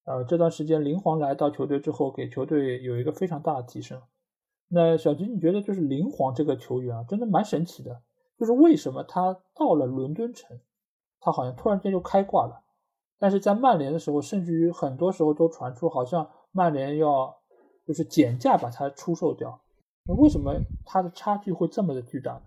[0.03, 4.01] 呃，这段时间林皇来到球队之后，给球队有一个非常大的提升。
[4.69, 8.01] 那小吉，你觉得就是林皇这个球员啊，真的蛮神奇的。
[8.37, 10.59] 就是为什么他到了伦敦城，
[11.19, 12.61] 他好像突然间就开挂了？
[13.17, 17.35] 但是在曼联的时候，甚至于很多时候都传出好像曼联要
[17.85, 19.59] 就是减价把他出售掉。
[20.05, 20.53] 那为什么
[20.85, 22.41] 他的差距会这么的巨大呢？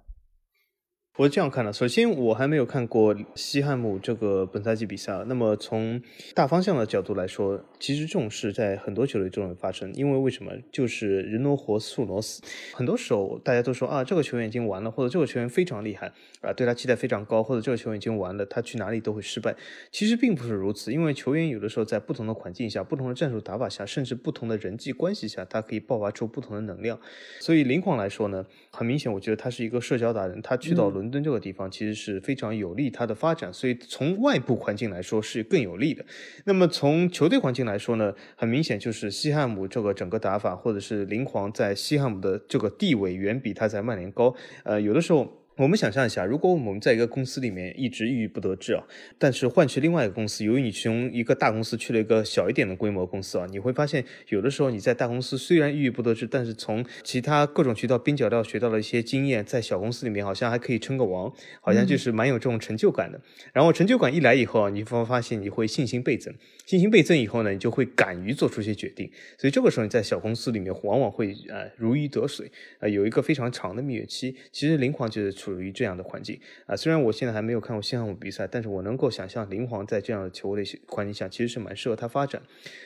[1.16, 5.24] 我是这样看的，首先我还没有看过西汉姆这个本赛季比赛。
[5.26, 6.00] 那么从
[6.34, 9.92] 大方向的角度来说，其实这种事在很多球队中会发生。
[9.92, 10.52] 因为为什么？
[10.72, 12.40] 就是人挪活，树挪死。
[12.72, 16.10] 很多时候大家都说啊，这个球员已经完了，或者这个球员非常厉害
[16.42, 19.54] 啊，对他期待非常高，或者这个球员已经完了，他去哪里都会失败。
[19.90, 26.98] 其实并不是如此，因为球员有的时候在不同的环境下、不同的战术打法下，甚至不同的人际关系下，他可以爆发出不同的能量。
[27.40, 30.99] 所以林皇来说呢，很明显，我觉得他是一个社交达人，他去到伦。
[31.00, 36.04] 伦敦这个地方其实是非常有利它的发展，所以从外部环境来说是更有利的。
[36.44, 44.34] 那么从球队环境来说呢，很明显就是西汉姆这个整个打法，或者是林皇在西汉姆的这个地位远比他在曼联高。
[44.64, 45.39] 呃，有的时候。
[45.60, 48.82] 我们想象一下，如果我们在一个公司里面一直郁郁不得志啊，
[49.18, 61.30] 但是换去另外一个公司，由于你从一个大公司去了一个小一点的规模公司啊，你会发现有的时候你在大公司虽然郁郁不得志，但是从其他各种渠道边角料学到了一些经验，在小公司里面好像还可以称个王，
[61.60, 63.20] 好像就是蛮有这种成就感的。
[63.52, 66.34] 然后成就感一来以后啊，你会发现你会信心倍增，
[66.70, 69.08] 信心倍增以后呢，你就会敢于做出一些决定。
[69.36, 74.34] 所以这个时候你在小公司里面往往会呃如鱼得水，呃有一个非常长的蜜月期。
[74.50, 75.50] 其实林皇就是处。
[75.60, 82.40] 于这样的环境啊，虽然我现在还没有看过西汉姆比赛，但是我能够想象林皇在这样的球队环境下，其实是蛮适合他发展。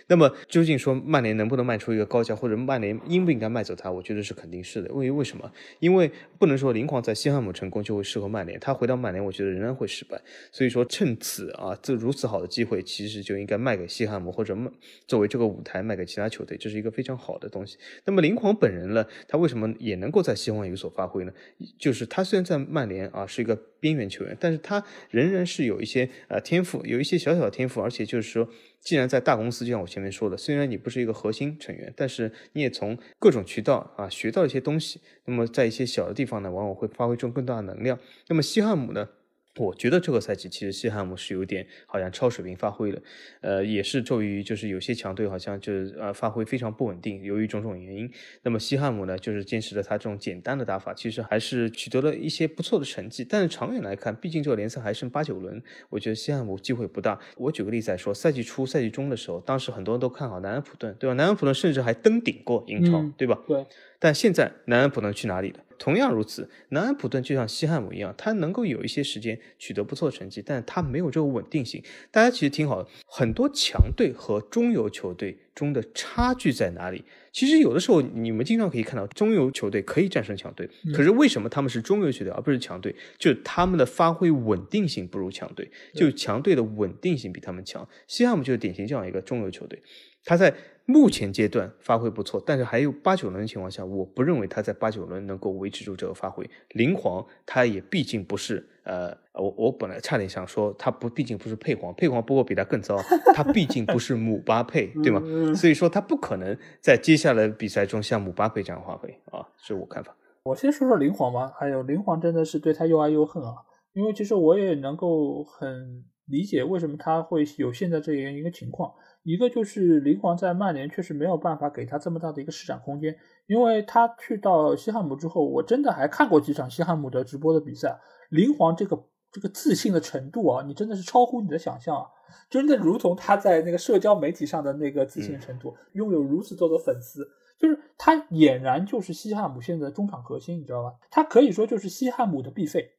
[0.09, 3.93] 那么究竟说曼联能不能卖出一个高价，或者曼联应不应该卖走他？
[3.93, 4.93] 我觉得是肯定是的。
[4.95, 5.53] 为为什么？
[5.79, 10.21] 因为不能说林皇在西汉姆成功就会适合曼联，他回到曼联，我觉得仍然会失败。
[10.51, 14.71] 所以说趁此啊，这如此好的机会，其实就应该卖卖给西汉姆，或者卖
[15.09, 17.77] 作为这个舞台卖给其他球队，这是一个非常好的东西。
[18.05, 21.33] 那么林皇本人呢，他为什么也能够在西汉有所发挥呢？
[21.77, 28.49] 就是他虽然在曼联啊是一个边缘球员，但是他仍然是有一些呃天赋，有一些小小的天赋，而且就是说，
[28.81, 37.99] 既然在大公司，就像我前面说的，虽然你不是一个核心成员，但是你也从各种渠道啊学到一些东西，那么在一些小的地方呢，往往会发挥出更大的能量。
[38.29, 39.09] 那么西汉姆呢？
[39.57, 43.01] 我觉得这个赛季其实西汉姆是有点好像超水平发挥了，
[43.41, 48.11] 呃，也是由于就是有些强队好像就是呃发挥非常不稳定，由于种种原因。
[48.43, 53.25] 那么西汉姆呢，就是坚持了他这种简单的打法，其实还是取得了一些不错的成绩。
[53.25, 57.21] 但是长远来看，毕竟这个联赛还剩八九轮，我觉得西汉姆机会不大。
[57.37, 61.15] 我举个例子来说，赛季初、赛季中的时候，当时很多人都看好南安普顿，对吧？
[61.15, 63.41] 南安普顿甚至还登顶过英超，对吧？
[63.47, 63.65] 对。
[64.05, 65.61] 但现在南安普顿去哪里了？
[65.79, 71.83] 同样如此，南安普顿就像西汉姆一样，他能够有一些时间取得不错成绩，但他没有这个稳定性。
[72.11, 77.03] 大家其实挺好的，很多强队和中游球队中的差距在哪里？
[77.33, 82.95] 其实有的时候你们经常可以看到中游球队可以战胜强队，可是为什么他们是中游球队而不是强队？
[83.17, 87.89] 就是他们的发挥稳定性不如强队，就强队的稳定性比他们强。
[88.07, 89.83] 西汉姆就是典型这样一个中游球队，
[90.27, 90.55] 他在。
[90.87, 96.49] 目前阶段发挥不错，但是还有八九轮的情况下，我不认为他在八九轮能够维持住这个发挥。
[96.71, 102.99] 林皇他也毕竟不是，呃，我我本来差点想说他不，毕竟不是配皇，配皇不过比他更糟，
[103.35, 105.23] 他毕竟不是姆巴佩，对吗？
[105.55, 110.15] 所以说他不可能在接下来比赛中像姆巴佩这样发挥啊，是我看法。
[110.45, 113.55] 我先说说林皇吧，还有林皇真的是对他又爱又恨啊，
[113.95, 118.93] 因为其实我也能够很理解为什么他会有现在这样一个情况。
[119.25, 123.17] 一个就是林皇在曼联确实没有办法给他这么大的一个施展空间，
[123.47, 127.99] 因为他去到西汉姆之后，我真的还看过几场西汉姆的直播的比赛，
[128.29, 129.03] 林皇这个
[129.33, 132.07] 这个自信的程度啊，你真的是超乎你的想象啊，
[132.49, 137.27] 真的如同他在那个社交媒体上的那个自信程度，拥有如此多的粉丝，
[137.59, 140.93] 就是他俨然就是西汉姆现在的中场核心，你知道吧？
[141.11, 142.91] 他可以说就是西汉姆的必费，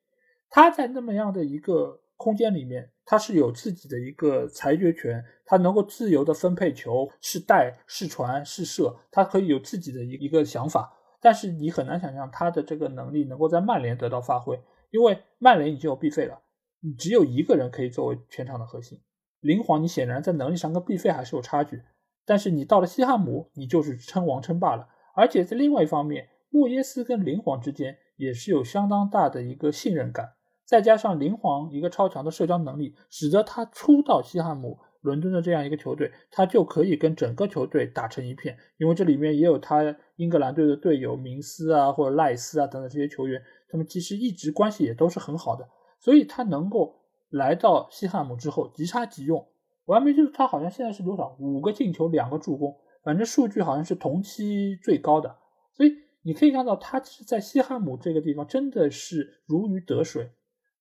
[0.49, 2.01] 他在那么样的一个。
[2.17, 10.91] 空间里面，他是有自己的一个裁决权，他能够自由的分配球，是带是传是射，他可以有自己的一一个想法。
[11.21, 14.59] 但是你很难想象他的这个能力能够在曼联得到发挥，
[14.91, 16.39] 因为曼联已经有毕费了，
[16.81, 18.99] 你只有一个人可以作为全场的核心。
[19.39, 21.81] 林皇你显然在能力上跟毕费还是有差距，
[22.25, 24.87] 但是你到了西汉姆，你就是称王称霸了。
[25.15, 30.34] 而且在另外一方面，莫耶斯跟林皇之间也是有相当大的一个信任感。
[30.65, 38.57] 再加上林皇一个超强的社交能力，使得他初到西汉姆伦敦的这样一个球队，他就可以跟整个球队打成一片。
[38.77, 43.39] 因为这里面也有他英格兰队的队友明斯啊，或者赖斯啊等等这些球员，
[43.69, 45.69] 他们其实一直关系也都是很好的。
[45.99, 46.95] 所以他能够
[47.29, 49.47] 来到西汉姆之后，即插即用。
[49.85, 55.37] 我还没记住他好像现在是多少，五个进球，两个助攻，反正数据好像是同期最高的。
[55.73, 55.93] 所以
[56.23, 60.31] 你可以看到，他其实在西汉姆这个地方真的是如鱼得水。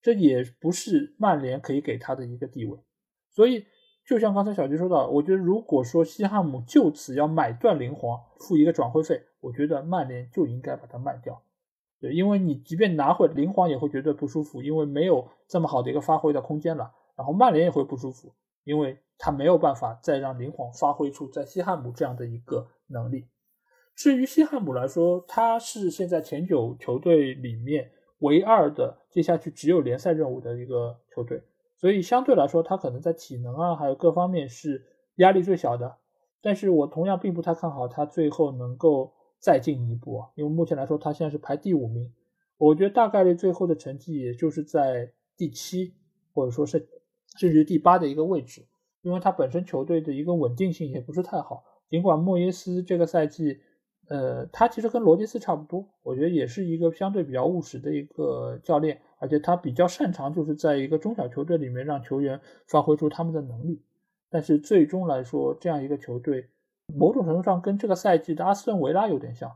[0.04, 2.78] 这也不是曼联可以给他的一个地位，
[3.30, 3.64] 所以
[4.06, 11.42] 就像刚才小吉说到，我觉得如果说西汉姆就此要买断林皇，付一个转会费，我觉得曼联就应该把它卖掉。
[12.00, 16.92] 对，因为你即便拿回林皇也会觉得不舒服，因为没有这么好的一个发挥的空间了。
[17.16, 18.30] 然后曼联也会不舒服，
[18.64, 23.28] 因为他没有办法再让林皇发挥出在西汉姆这样的一个能力。
[23.96, 27.90] 至于西汉姆来说，他是现在前九球队里面。
[28.24, 31.42] 唯二的接下去只有联赛任务的一个球队，
[31.76, 34.82] 所以相对来说，他可能在体能啊，还有各方面是
[35.16, 35.98] 压力最小的。
[36.40, 42.10] 但是我同样并不太看好他最后能够再进一步啊，因为目前来说他现在是排第五名，
[42.56, 45.94] 我觉得大概率最后的成绩也就是在第七，
[46.32, 46.88] 或者说是
[47.36, 48.66] 甚至第八的一个位置，
[49.02, 53.60] 因为他本身球队的一个稳定性也不是太好，尽管莫耶斯这个赛季。
[54.08, 63.80] 呃，他其实跟罗杰斯差不多，我觉得也是一个相对比较务实的一个教练，而且他比较擅长就是在一个中小球队里面让球员发挥出他们的能力。
[64.28, 66.48] 但是最终来说，这样一个球队，
[66.94, 69.50] 某种程度上跟这个赛季的阿斯顿维拉有点像，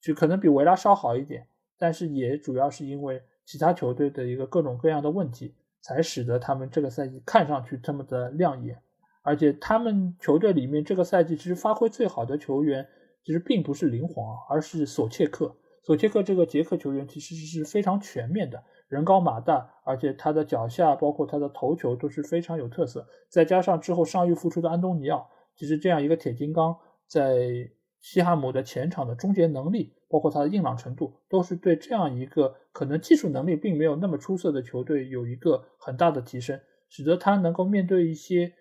[0.00, 1.46] 就可能比维拉稍好一点，
[1.78, 8.80] 但是也主要是因为其他球队的一个各种各样的问题，才使得他们这个赛季看上去这么的亮眼。
[9.20, 12.88] 而且他们球队里面这个赛季其实发挥最好的球员。
[13.24, 15.56] 其实并不是灵皇，而是索切克。
[15.82, 23.06] 索切克这个捷克球员其实是非常全面的，人高马大，而且他的脚下包括他的头球都是非常有特色。
[23.28, 27.70] 再加上之后伤愈复出的安东尼奥，其实这样一个铁金刚在
[28.00, 36.58] 西汉姆的前场的终结能力，包括他的硬朗程度，都是对这样一个可能技术能力并没有那么出色的球队有一个很大的提升，
[36.88, 38.54] 使得他能够面对一些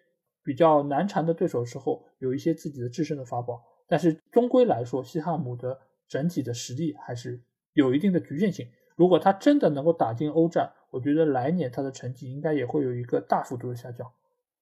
[0.44, 3.64] 比较难缠的对手时候，有一些自己的制胜的法宝。
[3.94, 7.40] 但是终归来说，西汉姆的整体的实力还是
[7.74, 8.68] 有一定的局限性。
[8.96, 14.12] 如果他真的能够打进欧战，我觉得来年他的成绩应该也会有一个大幅度的下降。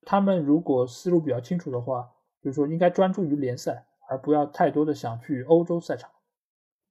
[0.02, 2.12] 他们如果思路比较清楚的话，
[2.44, 6.12] 就是说应该专注于联赛，而不要太多的想去欧洲赛场。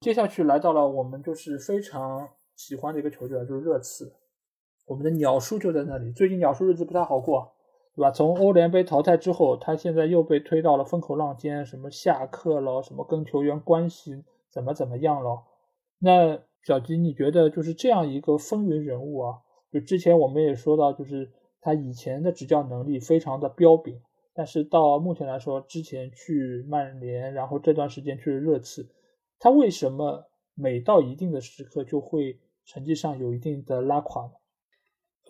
[0.01, 2.27] 接下去来到了我们就是非常
[2.57, 4.15] 喜欢的一个球队，就是热刺。
[4.87, 7.53] 我们的鸟叔就在那里，最近鸟叔日子不太好过。
[8.01, 8.11] 对吧？
[8.13, 15.43] 从欧联杯淘汰之后，他现在又被推到了风口浪尖，什么下课了，什么跟球员关系怎么怎么样了？
[15.99, 19.41] 那小吉，你觉得就是这样一个风云人物啊？
[19.71, 21.31] 就之前我们也说到，就是
[21.61, 24.01] 他以前的执教能力非常的彪炳，
[24.33, 28.89] 但是到目前来说，之前去曼联，然后这段时间去了热刺，
[29.39, 30.25] 他为什么
[30.55, 34.33] 每到一定的时刻就会成绩上有一定的拉垮呢？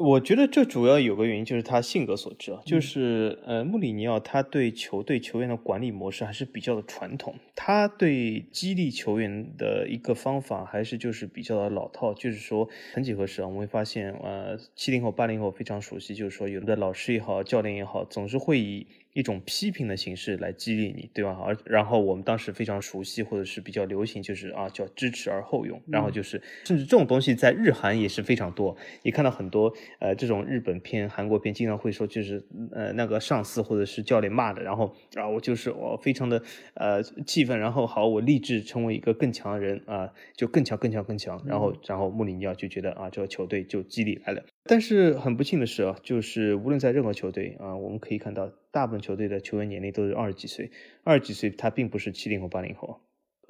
[0.01, 18.87] 我觉得这主要有个原因就是他性格所致啊，就是呃，穆里尼奥他对球队球员的管理模式还是比较的传统，他对激励球员的一个方法还是就是比较的老套，就是说，曾几何时啊，我们会发现，呃，七零后、八零后非常熟悉，就是说，有的老师也好，教练也好，总是会以。
[19.13, 21.37] 一种批评的形式来激励你，对吧？
[21.43, 25.81] 而然后我们当时非常熟悉或者是比较流行，就是啊叫知耻而后勇。
[25.87, 28.77] 然后就是，甚至这种东西在日韩也是非常多。
[29.03, 32.43] 你看到很多呃这种日本片、韩国片，经常会说就是
[32.73, 36.43] 呃那个上司或者是教练骂的，然后啊我就是我非常的
[36.75, 41.43] 呃气愤，然后好我立志成为一个更强的人啊，就更强更强更强。
[41.47, 44.45] 然后然后穆里尼奥就觉得啊这个球队就激励来了。
[44.71, 50.71] 但是很不幸的是啊，就是无论在任何球队啊，我们可以看到，大部分球队的球员年龄都是二十几岁，
[51.03, 53.01] 二十几岁他并不是七零后、八零后。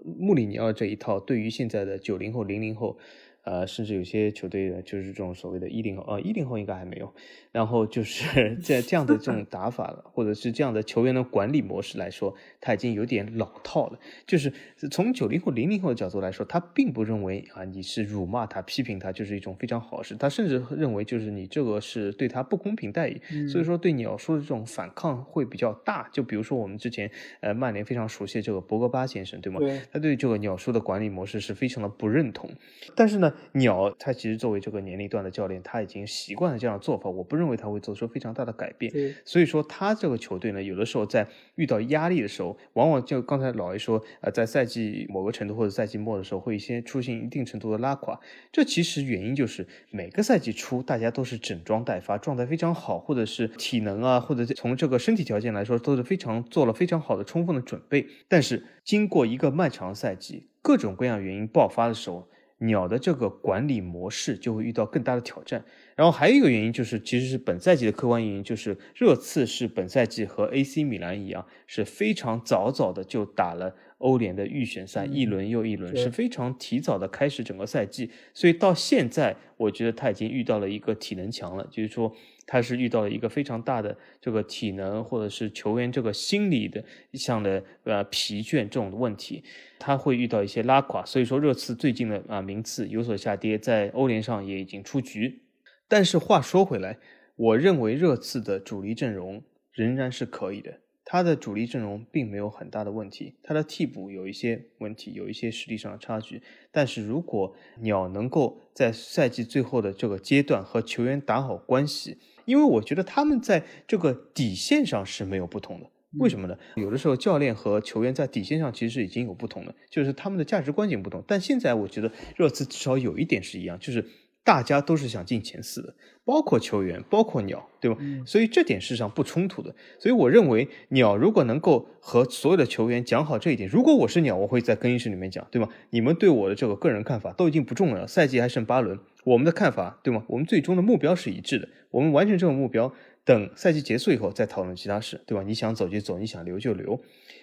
[0.03, 2.99] 穆里尼奥这一套对于现在的九零后、零零后。
[3.43, 7.15] 呃，甚至有些球队的就是这种所谓的“一零后”呃，一零后应该还没有。
[7.53, 13.99] 然后就是在这样的这种打法了，或者是这样的球员的管理模式来说，他已经有点老套了。
[14.27, 14.53] 就是
[14.91, 20.15] 从九零后、零零后的角度来说，他并不认为啊，你是辱骂他、批评他就是一种非常好的事。
[20.17, 23.49] 他甚至认为就是你这个是对他不公平待遇。
[23.49, 26.09] 所以说，对鸟叔的这种反抗会比较大。
[26.13, 29.59] 就比如说我们之前呃，曼联非常熟悉的这个博格巴先生，对吗？
[29.59, 29.81] 对。
[29.93, 32.49] 他对这个鸟叔的管理模式是非常的不认同。
[32.95, 33.33] 但是呢。
[33.53, 37.11] 鸟他其实作为这个年龄段的教练，他已经习惯了这样的做法。
[37.11, 38.93] 我不认为他会做出非常大的改变。
[39.25, 48.21] 所以说他这个球队呢，有的时候在遇到压力的时候，往往就刚才老 A 说，呃，在赛季某个程度或者赛季末的时候，会先出现一定程度的拉垮。
[48.53, 58.07] 这其实原因就是每个赛季初大家都是整装待发，状态非常好，或者是体能啊，或者从这个身体条件来说都是非常做了非常好的充分的准备。
[58.29, 62.29] 但是经过一个漫长赛季，各种各样原因爆发的时候。
[62.63, 65.65] 鸟的这个管理模式就会遇到更大的挑战，
[66.01, 82.17] 然后还有一个原因就是，其实是本赛季的客观原因，就是热刺是本赛季和 AC 米兰一样，是非常早早的就打了欧联的预选赛，一轮又一轮，是非常提早的开始整个赛季，所以到现在，我觉得他已经遇到了一个体能强了，就是说。
[82.53, 89.45] 他是遇到了一个非常大的这个体能或者是球员这个心理的项的呃疲倦这种问题，
[89.79, 95.43] 他会遇到一些拉垮，所以说热刺最近的啊名次有所下跌，在欧联上也已经出局。
[95.91, 96.99] 但是话说回来，
[97.35, 100.79] 我认为热刺的主力阵容仍然是可以的。
[101.05, 106.41] 他的主力阵容并没有很大的问题，他的替补有一些问题，有一些实力上的差距。
[106.71, 115.91] 但是如果鸟能够在赛季最后的这个阶段和球员打好关系，因为我觉得他们在这个底线上是没有不同的。
[116.21, 116.57] 为什么呢？
[116.77, 121.25] 有的时候教练和球员在底线上其实已经有不同了，就是他们的价值观念不同。
[121.27, 124.05] 但现在我觉得热刺至少有一点是一样，就是。
[124.43, 127.99] 大家都是想进前四的，包括球员，包括鸟，对吧？
[128.27, 129.75] 所以这点事实上不冲突的。
[129.99, 135.69] 所以我认为，鸟如果能够和所有的球员讲好这一点，如果我是鸟，我会在更衣室里面讲，对吗？
[135.91, 140.25] 你们对我的这个个人看法都已经不重要了，赛季还剩八轮，我们的看法，对吗？
[140.29, 142.93] 我们最终的目标是一致的，我们完成这个目标。
[143.25, 145.43] 等赛季结束以后再讨论其他事，对吧？
[145.43, 147.01] 你想走就走，你想留就留。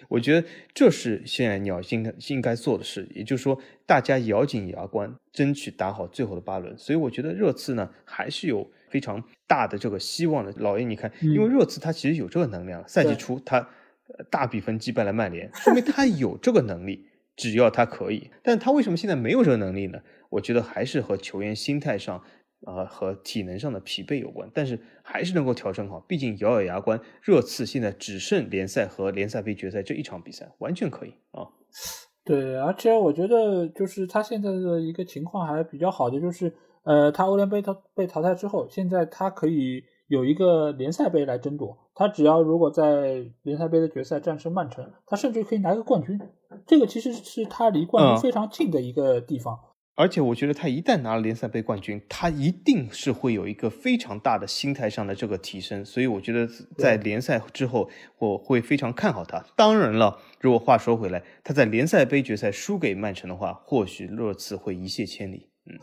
[0.08, 6.76] 我觉得这是现在鸟应该应该做的事，也就是说，大家咬紧牙关，争取打好最后的八轮。
[6.78, 10.52] 所以我觉得热刺呢还是有非常大的这个希望的。
[10.56, 13.68] 老爷，你看，因为热刺他其实有这个能量，赛季初他
[14.30, 17.06] 大比分击败了曼联，说明他有这个能力，
[17.36, 18.30] 只要他可以。
[18.42, 20.00] 但他为什么现在没有这个能力呢？
[20.30, 22.22] 我觉得还是和球员心态上。
[22.66, 26.00] 啊，和体能上的疲惫有关，但是还是能够调整好。
[26.00, 31.46] 毕竟咬咬牙关，热刺现在只剩联赛和联赛杯决赛这一场比赛，完全可以啊。
[32.24, 36.52] 对，而且我觉得就是他现在的一个情况还比较好的，就是
[36.82, 41.78] 呃，他欧联杯他被淘汰之后，现在他可以有一个联赛杯来争夺。
[41.94, 46.20] 他只要如果在联赛杯的决赛战胜曼城，他甚至可以拿个冠军。
[46.66, 49.58] 这个其实是他离冠军非常近的一个地方。
[49.98, 55.84] 而且我觉得他一旦拿了联赛杯冠军，他一定是会有一个非常大的心态上的这个提升。
[55.84, 59.44] 所以我觉得在联赛之后，我会非常看好他。
[59.56, 65.48] 当然了，如果话说回来，他在联赛杯决赛输给曼城的话，或许热刺会一泻千里。
[65.66, 65.76] 嗯，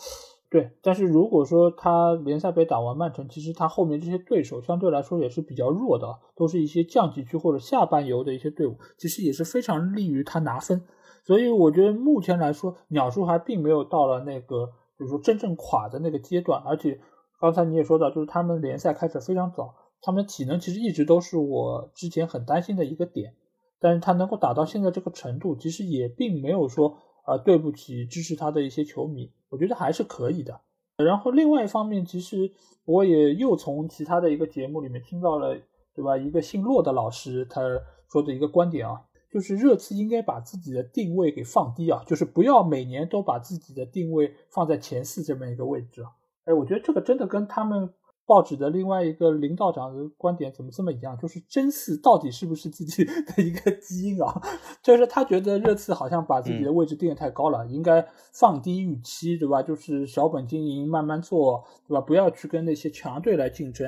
[0.50, 0.70] 对。
[0.82, 6.08] 但是如果说他联赛杯打完曼城，其实他后面这些对手相对来说也是比较弱的，
[6.38, 10.84] 都是一些降级区或者下半游的一些队伍，其实也是非常利于他拿分。
[11.26, 16.62] 所以我觉得目前来说，鸟叔还并没有到了那个，就是说真正垮的那个阶段。
[16.64, 17.02] 而且
[17.40, 23.34] 刚才你也说到，就是他们联赛开始非常早，他们体能其实一直都是我之前很担心的一个点。
[23.78, 30.62] 但是他能够打到现在这个程度，其实也并没有说啊对不起支持他的一些球迷，我觉得还是可以的。
[30.98, 32.52] 然后另外一方面，其实
[32.86, 35.58] 我也又从其他的一个节目里面听到了，
[35.94, 36.16] 对吧？
[36.18, 37.62] 一个姓骆的老师他
[38.10, 39.02] 说的一个观点啊，
[39.36, 46.08] 就是热刺应该把自己的定位给放低啊，就是不要每年都把自己的定位放在前四这么一个位置啊。
[46.46, 47.90] 哎，我觉得这个真的跟他们。
[48.28, 51.16] 报纸的另外一个林道长的观点怎么这么一样？
[51.16, 54.42] 就是真四到底是不是自己的一个基因啊？
[54.82, 59.62] 就是他觉得热刺好像把自己的位置定的太高了，应该放低预期，对吧？
[59.62, 62.02] 就是小本经营，慢慢做，对吧？
[62.02, 63.88] 不要去跟那些强队来竞争。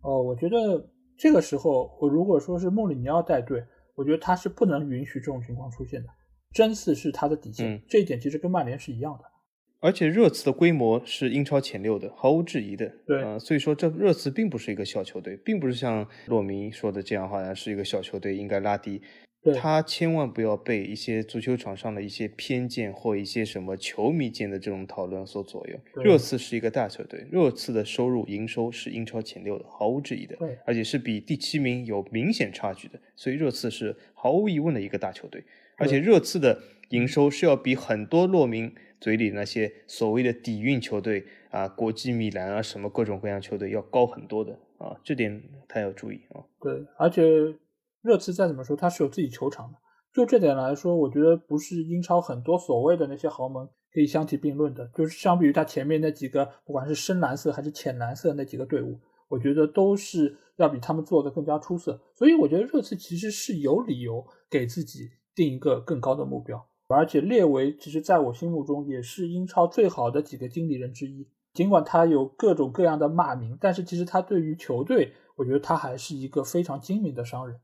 [0.00, 0.88] 哦，我觉得
[1.18, 3.62] 这个时候，我如果说是穆里尼奥带队，
[3.94, 6.08] 我觉得他是不能允许这种情况出现的。
[6.52, 9.24] 争四是他的底线，这一点其实跟曼联是一样的。
[9.80, 12.90] 而且热刺的规模是英超前六的，毫无质疑的。
[13.06, 19.02] 对啊，所以说这热刺并不是一个小球队，并不是像洛明说的这样，好像是一个小球队应该拉低。
[19.52, 25.78] 他千万不要被一些足球场上的一些偏见或一些什么球迷间的这种讨论所左右。
[26.02, 30.36] 热刺是一个大球队，热刺的收入营收是英超前六的，毫无质疑的。
[30.64, 35.44] 而且是比第七名有明显差距的，所以热刺是毫无疑问的一个大球队。
[35.76, 38.74] 而且热刺的营收是要比很多洛明。
[39.00, 46.40] 嘴里那些所谓的底蕴球队啊，国际米兰啊，什么各种各样球队要高很多的啊，这点他要注意啊。
[46.58, 47.22] 对，而且
[48.04, 49.78] 热刺再怎么说，他是有自己球场的，
[50.12, 54.86] 就这点来说，我觉得不是英超很多所谓的那些豪门可以相提并论的。
[54.94, 61.98] 就是相比于他前面那几个，不管是深蓝色还是浅蓝色那几个队伍，我觉得都是要比他们做的更加出色。
[62.14, 66.62] 所以我觉得热刺其实是有理由给自己定一个更高的目标。
[66.88, 71.26] 而且列维其实在我心目中也是英超最好的几个经理人之一。
[71.54, 77.58] 尽管他有各种各样的骂名，但是其实他对于球队，我觉得他还是一个非常精明的商人。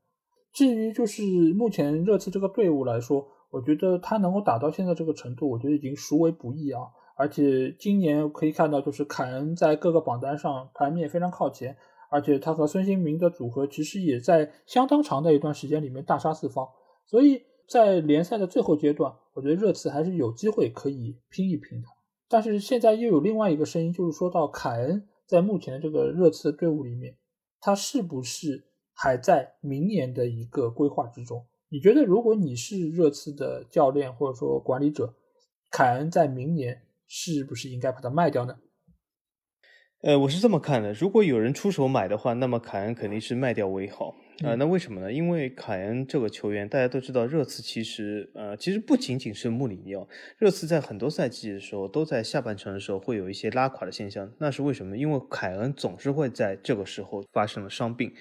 [0.52, 1.22] 至于就是
[1.54, 6.82] 目前热刺这个队伍来说，我觉得他能够打到现在这个程度，我觉得已经殊为不易啊。
[7.16, 11.76] 而且今年可以看到，就是凯恩在各个榜单上排名也非常靠前，
[12.10, 16.68] 而且他和孙兴民的组合其实也在相当长的一段时间里面大杀四方，
[17.06, 17.42] 所以。
[17.70, 21.86] 在联赛的最后阶段，我觉得热刺还是有机会可以拼一拼的。
[22.28, 27.14] 但是现在又有另外一个声音，就是说到凯恩在目前的这个热刺队伍里面，
[27.60, 28.64] 他是不是
[29.02, 31.46] 还在明年的一个规划之中？
[31.70, 35.14] 你觉得，如果你是热刺的教练或者说管理者，
[35.70, 38.58] 凯恩在明年是不是应该把它卖掉呢？
[40.02, 44.14] 呃，我是这么看的，如果有人出手买的话，那么凯恩肯定是卖掉为好。
[44.42, 45.12] 啊，那为什么呢？
[45.12, 54.32] 因为凯恩这个球员，大家都知道，热刺其实，呃，其实不仅仅是穆里尼奥，热刺在很多赛季的时候，都在下半程的时候会有一些拉垮的现象。
[54.38, 54.96] 那是为什么？
[54.96, 58.12] 因为凯恩总是会在这个时候发生了伤病。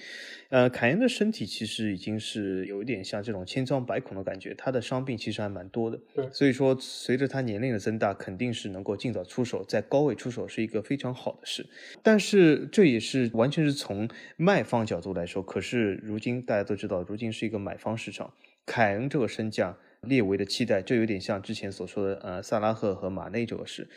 [0.50, 5.98] 呃，凯恩的身体其实已经是有一点像这种千疮百孔的感觉，他的伤病其实还蛮多的。
[6.14, 11.66] 对，所以说随着他年龄的增大，肯定是能够尽早出手，在高位出手是一个非常好的事。
[12.04, 15.42] 但是这也是完全是从卖方角度来说。
[15.42, 18.34] 可是如今大家都知道，如今是一个买方市场，
[18.66, 23.88] 凯恩这个身价，列维的期待，就有点像之前所说的呃萨拉赫和马内这个事，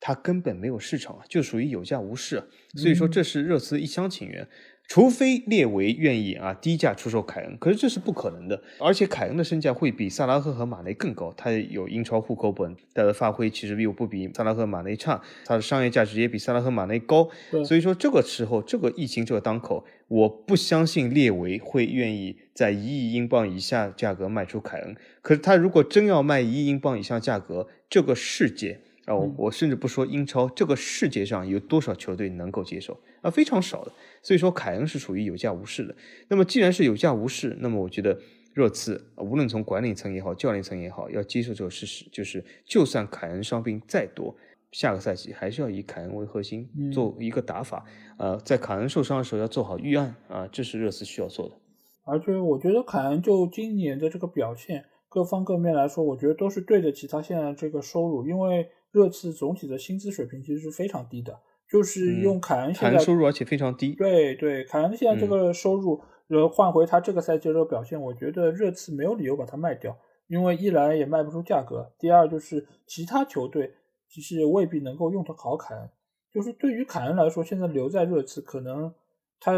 [0.00, 2.42] 他根本没有市场啊，就属于有价无市。
[2.74, 4.48] 所以说这是热刺一厢情愿。
[4.92, 8.62] 除非列维愿意啊低价出售凯恩，可是这是不可能的。
[8.78, 17.26] 而且凯恩的身价会比萨拉赫和马内更高，他有英超户口本，他的发挥其实又不比萨拉赫、马内差，他的商业价值也比萨拉赫、马内高。
[17.64, 24.94] 所以说这个时候，这个疫情这个当口，我不相信列维会愿意在一亿英镑以下价格卖出凯恩。
[25.22, 32.98] 可是他如果真要卖一亿英镑以下价格，这个世界啊，我我甚至不说英超，这个世界上有多少球队能够接受？
[33.20, 33.92] 啊，非常少的，
[34.22, 35.94] 所以说凯恩是属于有价无市的。
[36.28, 38.16] 那么既然是有价无市，那么我觉得
[38.54, 44.36] 热刺无论从管理层也好，教练层也好，要接受这个事实，就是就算凯恩伤病再多，
[44.70, 47.84] 下个赛季还是要以凯恩为核心做一个打法。
[48.18, 51.56] 呃，在凯恩受伤的时候要做好预案啊，这是热刺需要做的。
[52.04, 61.38] 而且我觉得凯恩就今年的这个表现，各方各面来说，我觉得都是对得起他现在这个收入，因为热刺总体的薪资水平其实是非常低的。
[61.70, 63.94] 就是用凯恩现在收入，而且非常低。
[63.94, 69.96] 对对，凯恩现在这个收入，呃，换回他这个赛季的表现，我觉得热刺没有理由把他卖掉，
[70.28, 73.72] 因为一来也卖不出价格，第二就是其他球队
[74.08, 75.88] 其实未必能够用得好凯恩。
[76.30, 78.92] 就是对于凯恩来说，现在留在热刺，可能
[79.40, 79.52] 他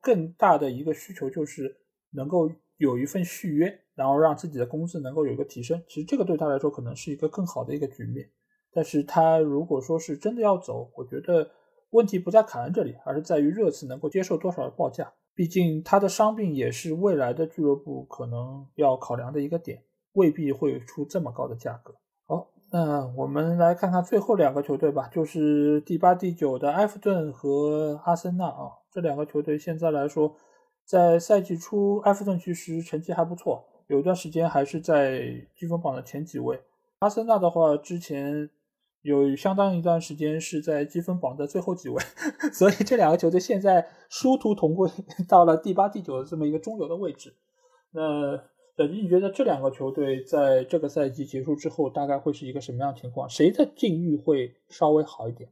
[0.00, 1.76] 更大的一个需求就是
[2.12, 5.78] 能够有一份续约，然后让自己的工资能够有一个提升。
[5.86, 8.26] 其实这个对他来说，可能是一个更好的一个局面。
[8.72, 11.50] 但是他如果说是真的要走，我觉得
[11.90, 15.12] 问题不在凯恩这里，而是在于热刺能够接受多少的报价。
[15.34, 19.82] 毕竟他的伤病也是未来的俱乐部可能要考量的一个点，
[20.14, 21.94] 未必会出这么高的价格。
[22.26, 30.34] 好，那我们来看看最后两个球队吧，就是第八、第九的埃弗顿和阿森纳啊，这两个球队现在来说，
[30.86, 36.60] 在赛季初，埃弗顿其实成绩还不错，有一段时间还是在积分榜的前几位。
[37.00, 38.48] 阿森纳的话，之前
[39.02, 42.00] 有相当一段时间是在积分榜的最后几位，
[42.54, 44.88] 所以这两个球队现在殊途同归，
[45.28, 47.34] 到了第八、第九的这么一个中游的位置。
[47.90, 48.40] 那。
[48.90, 53.28] 你觉得这两个球队在这个赛季结束之后，大概会是一个什么样情况？
[53.28, 55.50] 谁的境遇会稍微好一点？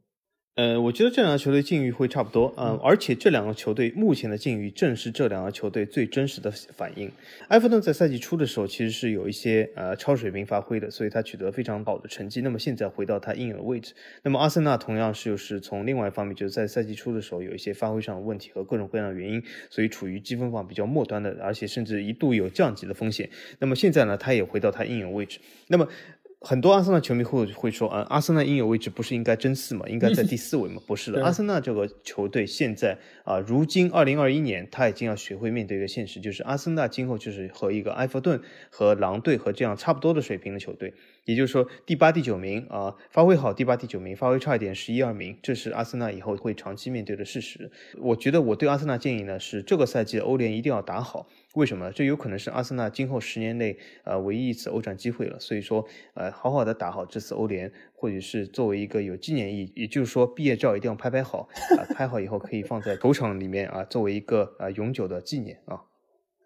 [0.58, 7.08] 呃，我觉得这两个球队境遇会差不多，嗯，而且这两个球队目前的境遇正是这两个球队最真实的反应。
[7.46, 12.40] 埃弗顿在赛季初的时候其实是有一些呃超水平发挥的，所以他取得非常好的成绩。
[12.40, 13.94] 那么现在回到他应有的位置。
[14.24, 19.40] 那么阿森纳同样是又是从另外一方面，就是在赛季初的时候有一些发挥上的问题和各种各样的原因，
[19.70, 23.30] 所以处于积分榜比较末端的，而且甚至一度有降级的风险。
[23.60, 25.38] 那么现在呢，他也回到他应有位置。
[25.68, 25.88] 那么。
[26.40, 29.84] 很多阿森纳球迷会会说啊，阿森纳应有位置不是应该争四嘛？
[29.88, 30.80] 应该在第四位嘛？
[30.86, 38.40] 不是的，阿森纳这个球队现在啊，如今二零二一年，他已经要学会面对一个现实，就是阿森纳今后就是和一个埃弗顿
[38.70, 40.94] 和狼队和这样差不多的水平的球队。
[41.28, 47.70] 也就是说，第八、第九名啊，发挥好；第八、第九名发挥差一点，十一二名，这是阿森纳以后会长期面对的事实。
[48.00, 51.26] 我觉得我对阿森纳建议呢是，这个赛季的欧联一定要打好。
[51.54, 51.92] 为什么？
[51.92, 55.38] 这有可能是阿森纳今后十年内呃唯一一次欧战机会了。
[55.38, 55.84] 所以说，
[56.14, 61.46] 呃，好好的打好这次欧联，或者是作为一个有纪念意义，也就是说，毕业照一定要拍拍好
[61.76, 65.82] 啊，拍好以后可以放在球场里面啊，作为一个呃永久的纪念啊。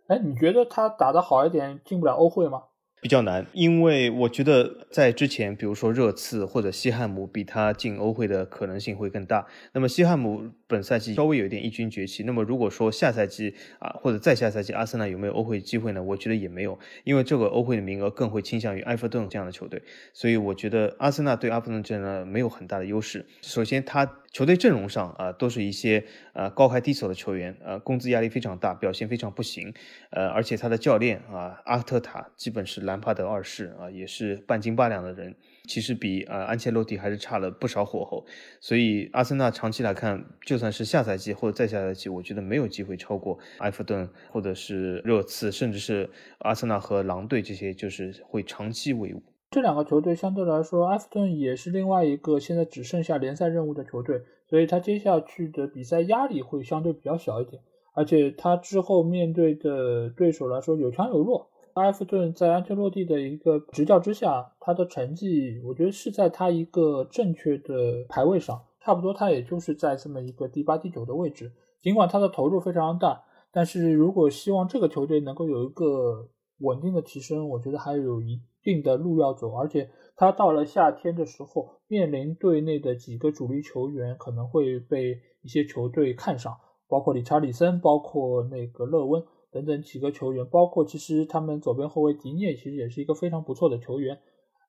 [0.09, 2.65] 哎，你觉得他打得好一点，进不了欧会吗？
[3.03, 9.45] 比较难，因为我觉得在之前，比如说热刺或者西汉姆，比他进欧会的可能性会更大。
[9.73, 16.03] 那么西汉姆本赛季稍微有一点异军崛起，那么如果说下赛季啊或者再下赛季，阿森纳有没有欧会机会呢？
[16.03, 19.83] 我觉得也没有，因为这个欧会的名额更会倾向于埃弗顿这样的球队，
[20.13, 23.27] 所以我觉得阿森纳对阿弗顿这呢没有很大的优势。
[23.43, 24.11] 首先他。
[24.33, 29.75] 球队阵容上啊，都是一些呃高开低走的球员，呃，工资压力非常大，表现非常不行，
[30.09, 35.37] 呃，而且他的教练啊，阿特塔基本是兰帕德二世啊，也是半斤八两的人，
[35.69, 38.25] 其实比呃安切洛蒂还是差了不少火候，
[38.61, 49.23] 所以阿森纳长期来看，就算是下赛季或者再下赛季，我觉得没有机会超过埃弗顿或者是热刺，甚至是阿森纳和狼队这些，就是会长期为伍。
[49.51, 57.63] 这两个球队相对来说，埃弗顿也是另外一个现在只剩下联赛任务的球队，所以他接下去的比赛压力会相对比较小一点，
[57.95, 61.52] 而且他之后面对的对手来说有强有弱。
[61.75, 71.53] 埃弗顿在安切洛蒂的一个执教之下，他的成绩我觉得是在他一个正确的排位上，差不多他也就是在这么一个第八、第九的位置。
[71.83, 76.29] 尽管他的投入非常大，但是如果希望这个球队能够有一个
[76.59, 78.41] 稳定的提升，我觉得还有一。
[78.65, 89.21] 定的路要走，而且他到了夏天的时候，面临队内的几个主力球员可能会被一些球队看上，包括理查里森，包括那个勒温
[89.53, 94.19] 等等几个球员，包括其实他们左边后卫迪涅其实也是一个非常不错的球员。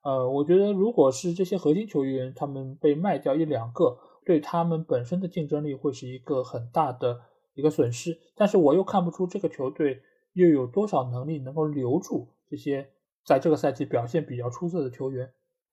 [0.04, 7.22] 呃，我觉得如果是这些核心球员他们被卖掉一两个，对他们本身的竞争力会是一个很大的
[7.56, 8.20] 一个损失。
[8.36, 10.02] 但是我又看不出这个球队
[10.34, 12.90] 又有多少能力能够留住这些。
[13.26, 15.32] 在这个赛季表现比较出色的球员，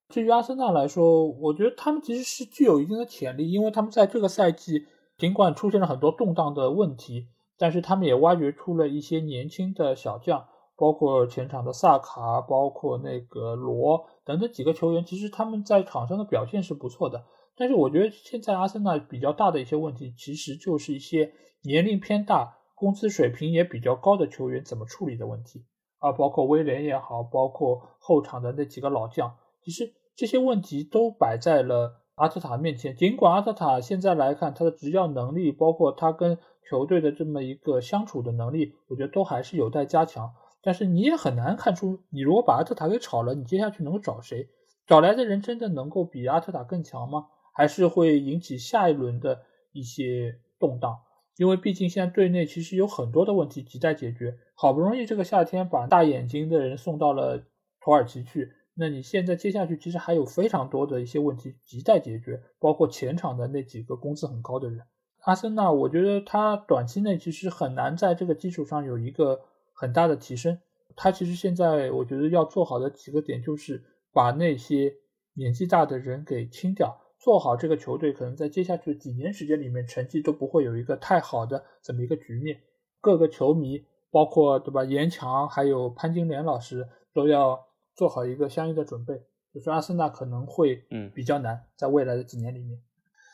[0.09, 4.87] 至于阿森纳来说，我觉得他们其实是具有一定的潜力，因为他们在这个赛季
[5.19, 7.27] 尽管出现了很多动荡的问题，
[7.61, 10.47] 但是他们也挖掘出了一些年轻的小将，
[10.79, 17.23] 包括前场的萨卡，包括那个罗等等几个球员，其实他们在场上的表现是不错的。
[17.59, 21.31] 但是我觉得现在阿森纳比较大的一些问题，其实就是一些
[21.63, 25.67] 年龄偏大、工资水平也比较高的球员怎么处理的问题。
[25.99, 32.97] 啊，包括威廉也好，包括后场的那几个老将，其实这些问题都摆在了阿特塔面前。
[32.97, 36.39] 尽管阿特塔现在来看他的执教能力，包括他跟
[36.69, 40.33] 球队的这么一个相处的能力，我觉得都还是有待加强。
[40.63, 44.49] 但是你也很难看出，你如果把阿特塔给炒了，你接下去能够找谁？
[44.87, 47.27] 找来的人真的能够比阿特塔更强吗？
[47.55, 49.43] 还是会引起下一轮的
[49.73, 50.99] 一些动荡？
[51.37, 57.43] 因为毕竟现在队内其实有很多的问题亟待解决，好不容易这个夏天把大眼睛的人送到了
[57.81, 64.85] 土耳其去，那你现在接下去其实还有非常多的一些问题亟待解决，包括前场的那几个工资很高的人。
[65.21, 69.41] 阿森纳，我觉得他短期内其实很难在这个基础上有一个
[69.73, 70.59] 很大的提升。
[70.97, 73.83] 他其实现在我觉得要做好的几个点就是
[74.13, 74.95] 把那些
[75.35, 77.01] 年纪大的人给清掉。
[77.19, 82.63] 做好这个球队，可能在接下去几年时间里面，成绩都不会有一个太好的这么一个局面。
[82.99, 89.23] 各个球迷，包括对吧，严强还有潘金莲老师，都要做好一个相应的准备。
[89.53, 92.81] 就是阿森纳可能会嗯比较难，在未来的几年里面。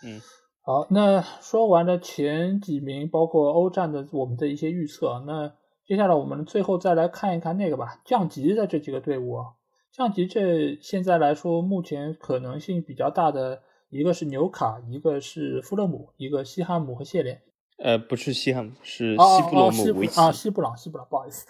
[0.03, 0.21] 嗯，
[0.67, 5.53] 好，那说完了前几名，包括欧战的我们的一些预测，那
[5.87, 9.47] 接下来我们最后再来看一看那个吧，降级的这几个队伍啊，
[9.93, 17.41] 降级这现在来说，目前可能性比较大的一个是纽卡，一个是富勒姆，一个西汉姆和谢联。
[17.79, 20.21] 呃，不是西汉姆，是哦西布罗哦西布姆维奇。
[20.21, 21.47] 啊，西布朗，西布朗，不好意思，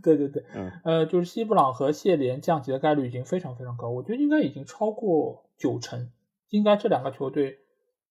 [0.00, 6.12] 对 对对，嗯呃，就是西布朗和谢联降级的概率已经非常非常高，我觉得应该已经超过九成，
[6.50, 7.58] 应该这两个球队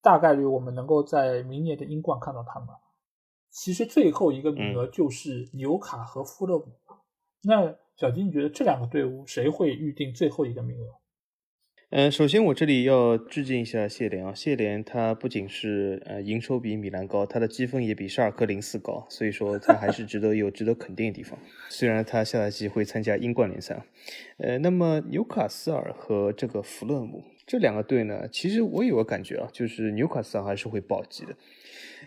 [0.08, 2.70] 大概率我们能够在明年的英冠看到他们。
[3.52, 6.68] 其实最后一个名额就是纽卡和富勒姆，
[7.44, 10.86] 那小金，你觉得这两个队伍谁会预定最后一个名额？
[11.90, 21.38] 呃，首先我这里要致敬一下谢联啊，谢联他不仅是呃营收比米兰高，他的积分也比沙尔克零四高，所以说他还是值得 有值得肯定的地方。
[21.70, 23.86] 虽然他下赛季会参加英冠联赛啊，
[24.38, 31.36] 呃，那么纽卡斯尔和这个弗勒姆这两个队呢，其实我有个感觉啊，就是纽卡斯尔还是会保级的。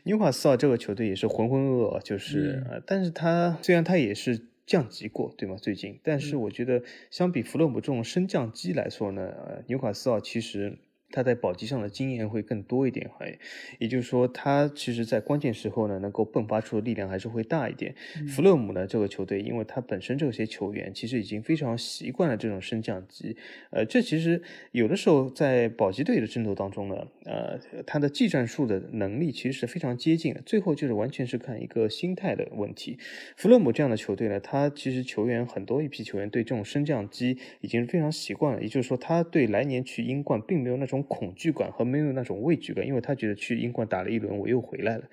[0.04, 5.56] 纽卡斯尔这个球队也是浑浑噩噩，就是、嗯呃，但是他虽然他也是降级过，对吗？
[5.56, 10.76] 最近，但是嗯我觉得相比弗洛姆这种升降机来说呢，呃，纽卡斯尔其实
[11.12, 13.36] 他在保级上的经验会更多一点，还
[13.78, 17.94] 也就是说，他其实在关键时候呢，能够迸发出的力量还是会大一点。
[18.16, 23.36] 嗯弗勒姆呢，这个球队，因为他本身这些球员其实已经非常习惯了这种升降级，
[23.70, 24.42] 呃，这其实
[24.72, 32.98] 有的时候在保级队的争夺当中呢，呃，他的技战术的能力其实是非常接近的，最后就是完全是看一个心态的问题。
[33.36, 45.05] 弗勒姆这样的球队呢，他其实球员很多一批球员对这种升降机已经非常习惯了，也就是说，他对来年去英冠并没有那种恐惧感和没有那种畏惧感，因为他觉得去英冠打了一轮我又回来了。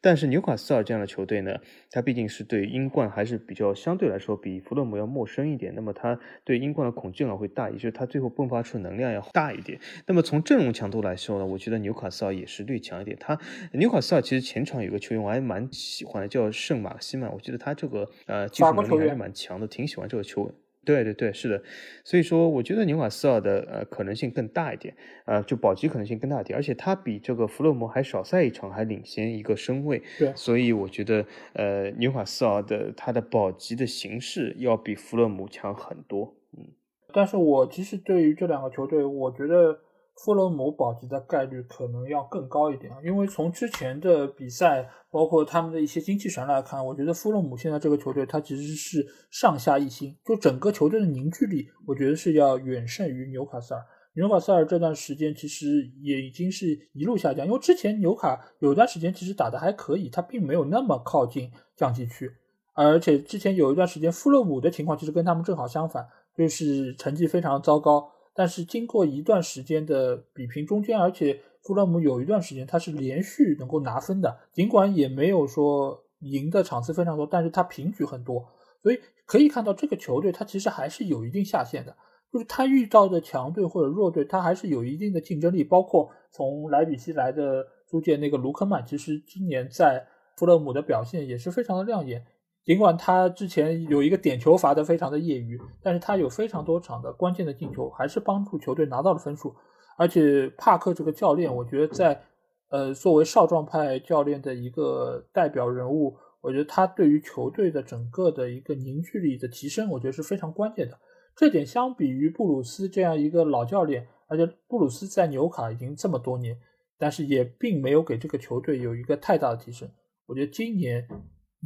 [0.00, 1.56] 但是纽卡斯尔这样的球队呢，
[1.90, 9.78] 他毕竟是对英冠还是比较相对来说比弗勒姆要陌生一点，那么他对英冠的恐惧感会大，也就是他最后迸发出能量要大一点。
[10.06, 13.16] 那么从阵容强度来说呢，我觉得纽卡斯尔也是略强一点。
[13.18, 13.38] 他
[13.72, 20.54] 纽卡斯尔其实前场有个球员我还蛮喜欢的，叫圣马克西曼，我觉得他这个呃技术能力还是蛮强的，挺喜欢这个球员。
[20.86, 21.62] 对对对，是的，
[22.04, 24.96] 所以说我觉得纽卡斯尔的呃可能性更大一点，
[25.26, 36.64] 呃，就保级可能性更大一点，而且他比这个弗洛姆还少赛一场，还领先一个身位，对所以我觉得呃纽卡斯尔的他的保级的形势要比弗洛姆强很多，嗯。
[37.12, 39.80] 但是我其实对于这两个球队，我觉得
[40.24, 53.80] 富勒姆保级的概率可能要更高一点，因为从之前的比赛，包括他们的一些精气神来看，我觉得富勒姆现在这个球队，它其实是上下一心，就整个球队的凝聚力，我觉得是要远胜于纽卡斯尔。
[54.14, 62.32] 纽卡斯尔这段时间其实也已经是一路下降，因为之前纽卡有一段时间其实打得还可以，他并没有那么靠近降级区，
[62.72, 68.10] 而且之前有一段时间富勒姆的情况其实跟他们正好相反，就是成绩非常糟糕。
[68.36, 78.46] 但是经过一段时间的比拼中间，而且富勒姆有一段时间他是连续能够拿分的，尽管也没有说赢的场次非常多，但是他平局很多，
[78.82, 81.96] 所以可以看到这个球队他其实还是有一定下限的。
[82.32, 85.64] 就是他遇到的强队或者弱队，他还是有一定的竞争力。
[85.64, 90.06] 包括从莱比锡来的租借那个卢克曼，其实今年在
[90.36, 92.26] 富勒姆的表现也是非常的亮眼。
[92.66, 99.54] 尽管他之前有一个点球罚的非常的业余，但是他有非常多场的关键的进球，还是帮助球队拿到了分数。
[99.96, 102.20] 而且帕克这个教练，我觉得在
[102.68, 110.98] 呃作为少壮派教练的一个代表人物，我觉得他对于球队的整个的一个凝聚力的提升，我觉得是非常关键的。
[111.36, 116.58] 这点相比于布鲁斯这样一个老教练，而且布鲁斯在纽卡已经这么多年，
[116.98, 119.88] 但是也并没有给这个球队有一个太大的提升。
[120.26, 121.06] 我觉得今年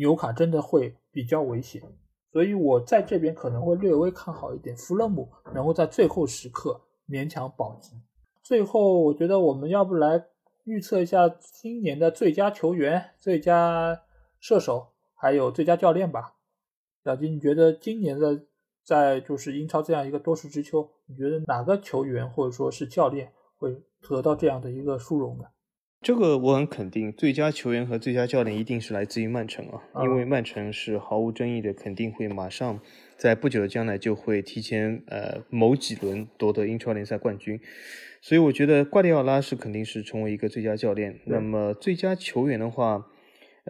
[0.00, 1.82] 纽卡真的会比较危险，
[2.32, 7.92] 所以我在这边可能会略微看好一点，弗勒姆能够在最后时刻勉强保级。
[8.42, 10.26] 最后，我觉得我们要不来
[10.64, 14.00] 预测一下今年的最佳球员、最佳
[14.40, 16.36] 射手，还有最佳教练吧。
[17.04, 18.42] 小金，你觉得今年的？
[18.82, 25.44] 在就是英超这样一个多事之秋，你觉得哪个球员或者说是教练会得到这样的一个殊荣呢？
[26.02, 32.80] 这个我很肯定，最佳球员和最佳教练一定是来自于曼城啊，啊因为曼城是毫无争议的，肯定会马上
[33.18, 37.60] 在不久的将来就会提前呃某几轮夺得英超联赛冠军，
[38.22, 41.20] 所以我觉得瓜迪奥拉是肯定是成为一个最佳教练。
[41.26, 43.06] 那么最佳球员的话。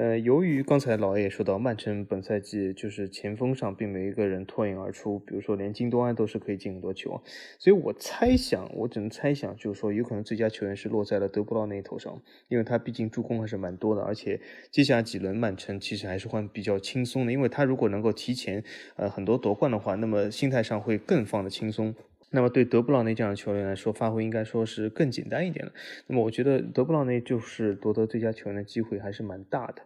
[0.00, 7.22] 呃，由于刚才老 A 也说到，曼城本赛季就是前锋上并没有一个人脱颖而出，比如说连金多安都是可以进很多球，
[7.58, 12.18] 所以我猜想，我只能猜想，就是说有可能最佳球员是落在了德布劳内头上，
[12.48, 14.40] 因为他毕竟助攻还是蛮多的，而且
[14.70, 18.64] 接下来几轮曼城其实还是会比较轻松的，因为他如果能够提前
[18.96, 21.94] 呃很多夺冠的话，那么心态上会更放的轻松。
[22.32, 25.72] 那么对德布劳内这样的球员来说，发挥应该说是更简单一点了。
[26.06, 29.82] 那么我觉得德布劳内就是夺得最佳球员的机会还是蛮大的。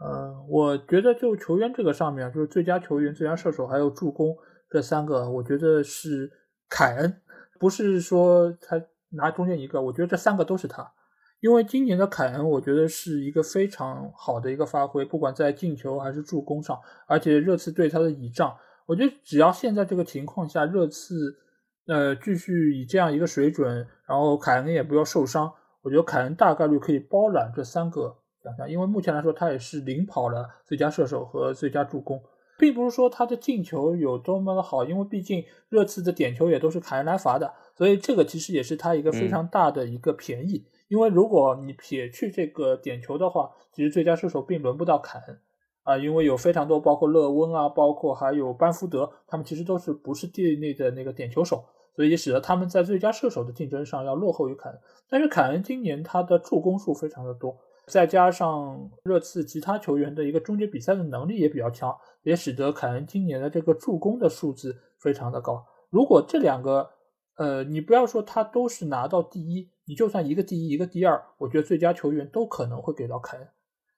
[0.00, 4.36] 呃，我觉得就球员这个上面，就是最佳球员、最佳射手还有助攻
[4.68, 6.30] 这三个，我觉得是
[6.68, 7.20] 凯恩，
[7.60, 10.92] 不是说他拿中间一个，我觉得这三个都是他。
[11.40, 16.76] 因为今年的凯恩，我觉得是一个非常好的一个发挥，不管在进球还是助攻上，
[17.06, 18.56] 而且热刺对他的倚仗，
[18.86, 21.38] 我觉得只要现在这个情况下，热刺。
[21.86, 25.52] 呃，继续以这样一个水准，然后凯恩也不要受伤，
[25.82, 32.20] 我觉得凯恩大概率可以包揽这三个奖项，因为目前来说他也是领跑了最佳射手和最佳助攻，
[32.58, 45.38] 并不是说他的进球有多么的好，因为毕竟热刺的点球也都是凯恩来罚的，所以这个其实也是他一个非常大的一个便宜，因为如果你撇去这个点球的话，其实最佳射手并轮不到凯恩。
[45.84, 51.64] 啊，因为有非常多，包括勒温啊，包括还有班福德，他们其实都是不是队内的那个点球手，
[51.96, 54.78] 所以也使得他们在最佳射手的竞争上要落后于凯恩。
[55.08, 57.56] 但是凯恩今年他的助攻数非常的多，
[57.86, 65.64] 再加上热刺其他球员的一个终结比赛的能力也比较强，也使得凯恩今年的这个助攻的数字非常的高。
[65.90, 66.90] 如果这两个，
[67.36, 73.48] 呃，你不要说他都是拿到第一，你就算一个第一，一个第二，我觉得最佳球员都可能会给到凯恩。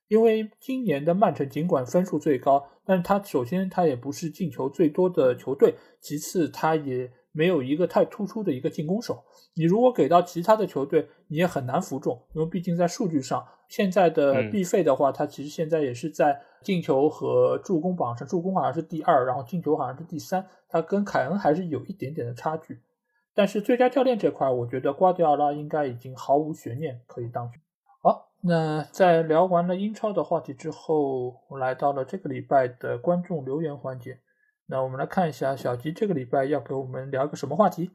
[0.08, 9.24] 因为今年的曼城尽管分数最高，但是他首先他也不是进球最多的球队，其次他也没有一个太突出的一个进攻手。
[9.54, 22.80] 你如果给到其他的球队，你也很难服众，因为毕竟在数据上，现在的必费的话，他其实现在也是在进球和助攻榜上，助攻好像是第二，然后进球好像是第三，他跟凯恩还是有一点点的差距。
[23.34, 27.60] 但是最佳教练这块，我觉得瓜迪奥拉应该已经毫无悬念可以当选。
[28.02, 34.18] 好那在聊完了英超的话题之后，我来到了这个礼拜的观众留言环节。
[34.70, 37.90] 那我们来看一下小吉这个礼拜要给我们聊个什么话题。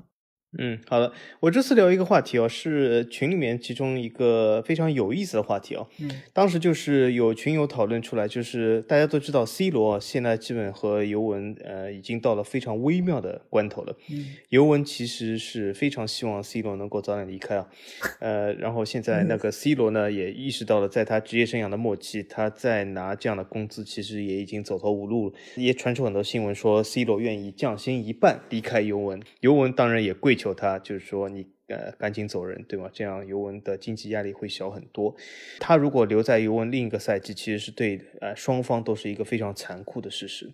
[0.57, 5.87] 嗯，好的，我这次聊一个话题哦，是群里面其中一个非常有意思的话题哦。
[5.99, 13.95] 嗯，当时就是有群友讨论出来，就是大家都知道，C 罗现在基本和尤文呃已经到了非常微妙的关头了。
[14.11, 17.67] 嗯，尤文其实是非常希望 C 罗能够早点离开啊。
[18.19, 25.35] 呃，然后现在那个 C 罗呢也意识到了，在他职业生涯的末期，他再拿这样的工资，其实也已经走投无路了。
[25.55, 30.42] 也传出很多新闻说，C 罗愿意降薪一半离开尤文，尤文当然也跪求。
[30.43, 32.89] 求他就是说你呃赶紧走人对吗？
[32.91, 35.15] 这样尤文的经济压力会小很多。
[35.59, 40.51] 他如果留在尤文另一个赛季，其实是对呃双方都是一个非常残酷的事实。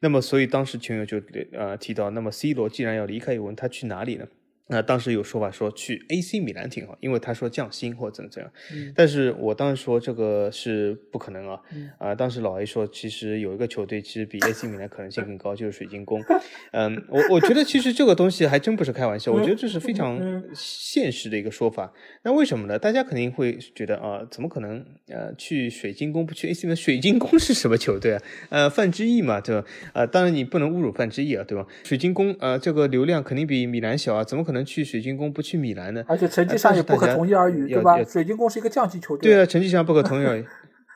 [0.00, 1.20] 那么所以当时球友就
[1.52, 4.28] 呃提到，那么 C 罗既然要离开尤文，他去哪里呢？
[4.68, 8.50] 那当时有说法说去 AC 米兰挺好，因为他说降薪或者怎么怎样。
[8.96, 11.60] 但是我当时说这个是不可能啊。
[11.98, 16.20] 啊，当时老 A 说其实有一个球队其实比 AC 米兰可能性更高，就是水晶宫。
[16.72, 20.20] 嗯，我我觉得其实这个东西还真不是开玩笑，我觉得这是非常
[20.52, 21.92] 现实的一个说法。
[22.22, 22.76] 那为什么呢？
[22.78, 26.76] 大家肯定会觉得啊，怎么可能呃去水晶宫不去 AC 米兰？
[26.76, 28.22] 水晶宫是什么球队啊？
[28.50, 29.64] 呃，范志毅嘛，对吧？
[29.92, 31.64] 啊，当然你不能侮辱范志毅啊，对吧？
[31.84, 34.55] 水晶宫呃这个流量肯定比米兰小啊，怎么可能？
[34.56, 36.02] 能去水晶宫不去米兰呢？
[36.08, 38.02] 而且成绩上也不可同日而语，对吧？
[38.02, 39.30] 水晶宫是一个降级球队。
[39.30, 40.44] 对啊，成绩上不可同日而语。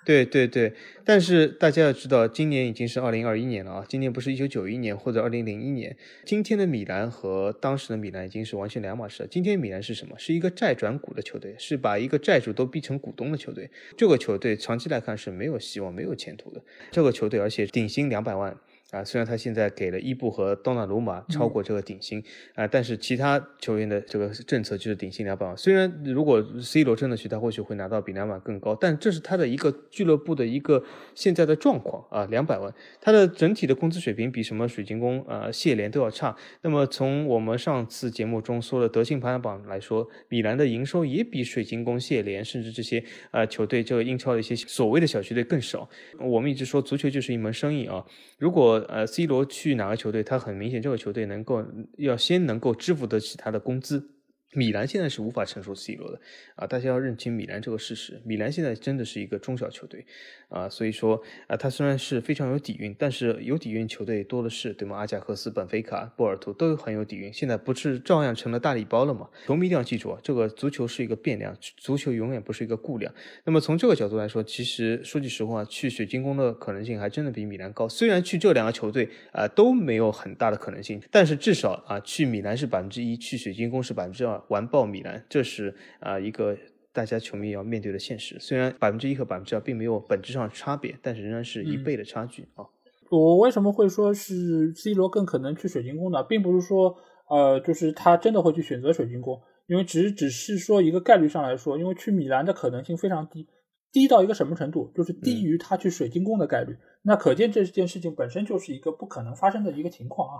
[0.03, 0.73] 对对对，
[1.05, 3.85] 但是大家要知道，今年已经是二零二一年了啊！
[3.87, 5.95] 今年不是一九九一年或者二零零一年。
[6.24, 9.28] 今天的米兰和当时的米兰已经是完全两码事了。
[9.31, 10.19] 今天米兰是什么？
[10.19, 13.70] 是一个债转股的球队，是把一个债主都逼成股东的球队。
[13.95, 16.62] 这个球队长期来看是没有希望、没有前途的。
[16.91, 18.57] 这个球队，而且顶薪两百万。
[18.91, 22.23] 啊，虽然他现在给了伊布和多纳鲁马超过这个顶薪
[22.55, 25.57] 啊，但是其他球员的这个政策就是顶薪两百万。
[25.57, 30.83] 虽然如果 C 罗真的去，他或许会拿到比两百万更高，但这是他的一个俱乐部的一个
[31.15, 36.35] 现在的状况啊，两百万，他的整体的工资水平比什么水晶宫啊、谢联都要差。
[36.62, 45.89] 那么从我们上次节目中说的德性排行榜来说，米兰的营收也比水晶宫、谢联甚至这些呃球队，这个英超的一些所谓的小球队更少。
[46.19, 48.05] 我们一直说足球就是一门生意啊，
[48.39, 51.65] 如果呃，C 罗去哪个球队，他很明显这个球队能够
[51.98, 54.11] 要先能够支付得起他的工资。
[54.52, 56.20] 米兰现在是无法承受 C 罗的
[56.56, 56.66] 啊！
[56.66, 58.20] 大家要认清米兰这个事实。
[58.24, 60.05] 米兰现在真的是一个中小球队
[60.48, 64.97] 啊，所以说啊，他虽然是非常有底蕴，但是有底蕴球队多的是，对吗？
[64.97, 69.28] 阿贾克斯、本菲卡、波尔图都很有底蕴，现在不是照样成了大礼包了吗？
[69.47, 73.14] 球迷一定要记住啊，这个足球是一个变量，足球永远不是一个固量。
[73.44, 77.89] 那么从这个角度来说，其实说句实话，去水晶宫的可能性还真的比米兰高。
[77.89, 84.40] 虽然去这两个球队啊都没有很大的可能性，但是至少啊去米兰是百分之一，去水晶宫是百分之二。
[84.49, 86.57] 完爆米兰，这是啊一个
[86.93, 88.37] 大家球迷要面对的现实。
[88.41, 92.65] 虽然百分之一和百分之二并没有本质上差别，但是仍然是一倍的差距啊。
[93.11, 96.23] 我为什么会说是 C 罗更可能去水晶宫呢？
[96.23, 96.97] 并不是说
[97.29, 103.49] 呃，就是他真的会去选择水晶宫，因为只只是说一个概率上来说，因为去米兰的可能性非常低，
[103.93, 106.77] 低到一个什么程度，就是低于他去水晶宫的概率。
[107.03, 110.35] 那可见这件事情本身就是一个不可能发生的一个情况啊。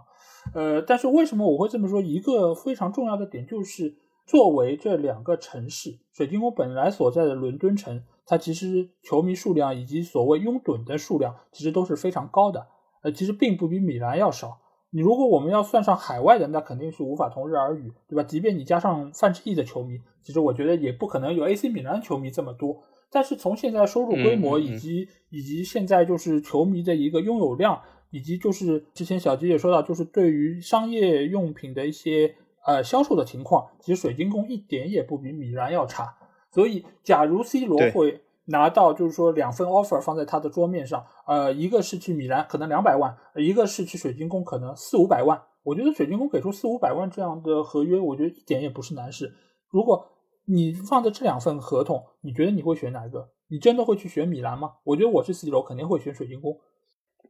[0.55, 2.01] 呃，但是为什么我会这么说？
[2.01, 3.97] 一个非常重要的点就是，
[4.27, 12.67] 作为这两个城市，水晶宫本来所在的伦敦城，它其实球迷数量以及所谓拥趸的数量，其实都是非常高的。
[13.03, 14.61] 呃，其实并不比米兰要少。
[14.93, 18.23] 你如果我们要算上海外的，那肯定是无法同日而语，对吧？
[18.23, 22.83] 即便你加上范志毅的球迷，其实我觉得也不可能有 AC 米兰球迷这么多。
[23.11, 27.81] 但是从现在收入规模以及以及现在就是球迷的一个拥有量，
[28.11, 32.35] 以及就是之前小吉也说到，就是对于商业用品的一些
[32.67, 36.17] 呃销售的情况，其实水晶宫一点也不比米兰要差。
[36.53, 38.23] 所以，假如 C 罗会。
[38.47, 45.41] 拿到就是说两份 offer 放在他的桌面上，呃，一个是去米兰，可能两百万；一个是去水晶宫，可能四五百万。
[45.63, 49.33] 我觉得水晶宫给出四五百万这样的合约，我觉得一点也不是难事。
[49.69, 50.05] 如果
[50.47, 53.31] 你放在这两份合同，你觉得你会选哪一个？
[53.49, 54.73] 你真的会去选米兰吗？
[54.85, 56.59] 我觉得我是 C 罗，肯定会选水晶宫。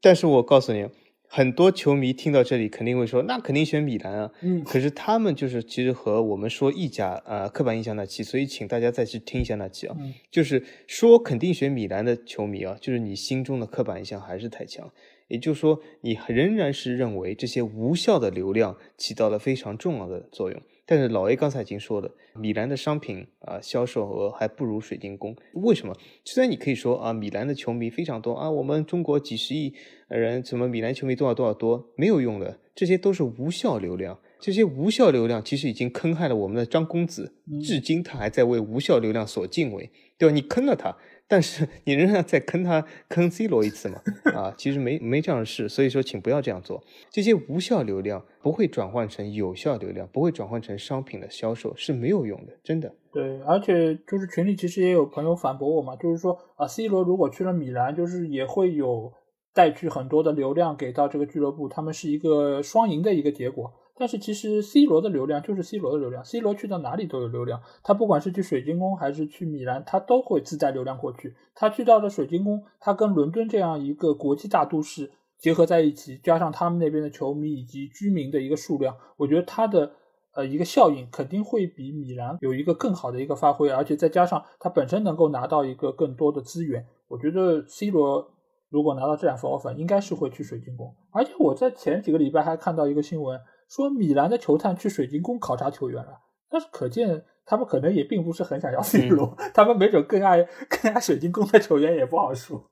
[0.01, 0.89] 但是我告诉你。
[1.33, 4.33] 很多球迷听到这里肯定会说，那肯定选米兰啊。
[4.41, 9.97] 嗯，可是他们就是其实和我们说意甲呃刻板印象那期，所以请大家再去听一下那期啊。
[10.01, 14.93] 嗯，就是说肯定选米兰的球迷啊，就是你心中的刻板印象还是太强。
[15.29, 20.61] 也就是说，你仍然是认为这些无效的流量起到了非常重要的作用。
[20.91, 25.37] 但是老 A 刚才已经说了，米兰的商品啊销售额还不如水晶宫。
[25.55, 25.97] 为什么？
[26.25, 29.73] 虽然你可以说啊，米兰的球迷非常多啊，我们中国几十亿
[30.09, 34.19] 人，什么米兰球迷多少多少多，没有用的，这些都是无效流量。
[34.41, 40.35] 这些无效流量其实已经坑害了我们的张公子，至今他还在为无效流量所敬畏，对吧？
[40.35, 40.97] 你坑了他。
[41.31, 44.03] 但是你仍然在坑他坑 C 罗一次嘛？
[44.35, 46.83] 啊，其实没没这样的事，所以说请不要这样做。
[47.09, 52.93] 这些无效流量不会转换成有效流量，不会转换成商品的销售是没有用的，真的。
[53.13, 59.13] 对，而且就是群里其实也有朋友反驳我嘛，就是说啊，C 罗如果去了米兰，就是也会有
[59.55, 63.73] 带去很多的流量给到这个俱乐部，他们是一个双赢的一个结果。
[64.01, 67.61] 但是其实 C 罗的流量就是 C 罗的流量，C 罗去到哪里都有流量。
[67.83, 71.35] 他不管是去水晶宫还是去米兰，他都会自带流量过去。
[71.55, 79.93] 他去到了水晶宫，他跟伦敦这样一个国际大都市结合在一起，加上他们那边的球迷以及居民的一个数量，我觉得他的
[80.33, 83.69] 呃一个效应肯定会比米兰有一个更好的一个发挥。
[83.69, 88.33] 而且再加上他本身能够拿到一个更多的资源，我觉得 C 罗
[88.71, 90.95] 如果拿到这两份 offer，应该是会去水晶宫。
[91.13, 93.39] 而且我在前几个礼拜还看到一个新闻。
[93.71, 96.19] 说米兰的球探去水晶宫考察球员了，
[96.51, 102.69] 但是可见他们可能也并不是很想要 C 罗，他们没准更爱更爱水晶宫的球员也不好说。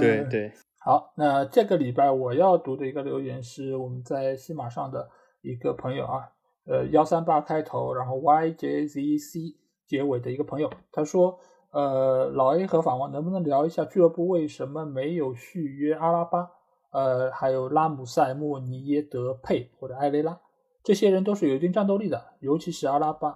[0.00, 5.10] 对对，好，那这个礼拜我要读的一个留言是我们在西马上的
[5.42, 6.30] 一个朋友啊，
[6.66, 9.56] 呃幺三八开头，然后 YJZC
[9.86, 11.38] 结尾的一个朋友，他说，
[11.70, 16.50] 呃老 A 和法王能不能聊一下俱乐部为什么没有续约阿拉巴？
[16.94, 20.40] 呃，还有拉姆塞、莫尼耶、德佩或者埃雷拉，
[20.84, 23.30] 这些人都是有一定战斗力的，尤其是阿拉巴。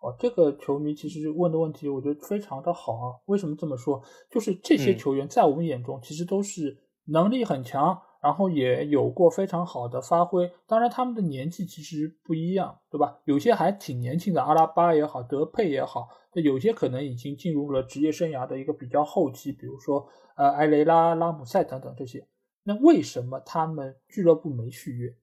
[0.00, 3.14] 哦，这个球迷其实问的问题，我觉得非常的好啊。
[3.26, 4.02] 为什么这么说？
[4.28, 6.76] 就是这些球员在我们眼中其实都是
[7.06, 10.50] 能力很强，然后也有过非常好的发挥。
[10.66, 13.18] 当然，他们的年纪其实不一样，对吧？
[13.24, 20.06] 有些还挺年轻的，阿拉巴也好，德佩也好，那有些可能已经进入了职业生涯的一个比较后期，比如说
[20.36, 22.26] 呃埃雷拉、拉姆塞等等这些。
[22.68, 25.14] 那为什么他们俱乐部没续约？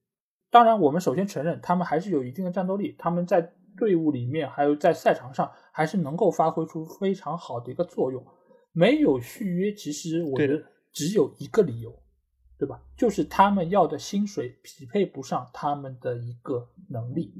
[0.48, 8.24] 当然，我们首先承认他们还是有一定的战斗力，他们在队伍里面还有在赛场上还是能够发挥出非常好的一个作用。
[8.72, 11.94] 没有续约，其实我觉得只有一个理由，
[12.56, 12.80] 对吧？
[12.96, 17.34] 就是他们要的薪水匹配不上他们的一个能力，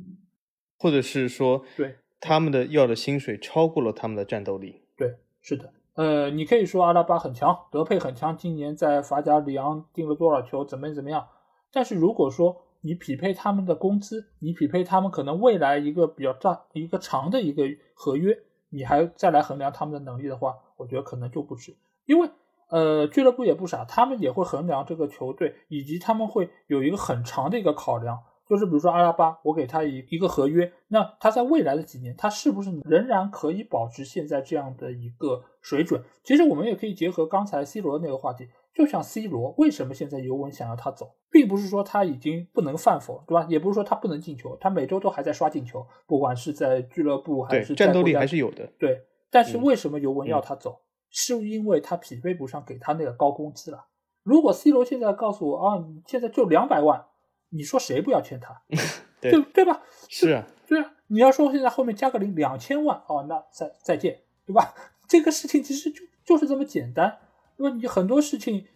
[0.77, 4.83] 或者是说，对他们的要的薪水超过了他们的战斗力。
[4.97, 5.73] 对，是的。
[5.95, 11.29] 呃，你可以说阿拉巴很强，德佩很强，今年在法甲里昂进了多少球，怎么怎么样？
[11.73, 17.63] 但是如果说你匹配他们的工资，你匹配他们可能未来一个比较大、一个长的一个
[17.95, 18.37] 合约，
[18.71, 21.77] 你还再来衡量他们的能力的话，我觉得可能就不值。
[22.07, 22.29] 因为
[22.69, 28.19] 呃，俱乐部也不傻，他们也会衡量这个球队，以及他们会有一个很长的一个考量。
[28.49, 36.03] 就是比如说阿拉巴，我给他一一个合约，那他在未来的几年，他是不是仍然可以保持现在这样的一个水准？
[36.23, 43.47] 其实我们也可以结合刚才 C 罗的那个话题，就像 C 罗为什么现在尤文想要他走，并不是说他已经不能犯否，对吧？
[43.49, 48.71] 也不是说他不能进球，他每周都还在刷进球，不管是在俱乐部还是战斗力还是有的。
[48.79, 49.01] 对，
[49.31, 50.83] 但是为什么尤文要他走？
[51.11, 53.87] 是因为他匹配不上给他那个高工资了。
[54.23, 57.07] 如果 C 罗现在告诉我啊，现在就两百万。
[57.55, 58.63] 你说谁不要签他？
[59.21, 59.81] 对对吧？
[60.09, 60.93] 是啊，对啊。
[61.07, 64.75] 你要说现在后面加个零两千万哦，那再再见，对吧？
[65.07, 67.19] 这个事情其实就就是这么简单，
[67.57, 68.67] 因为你很多事情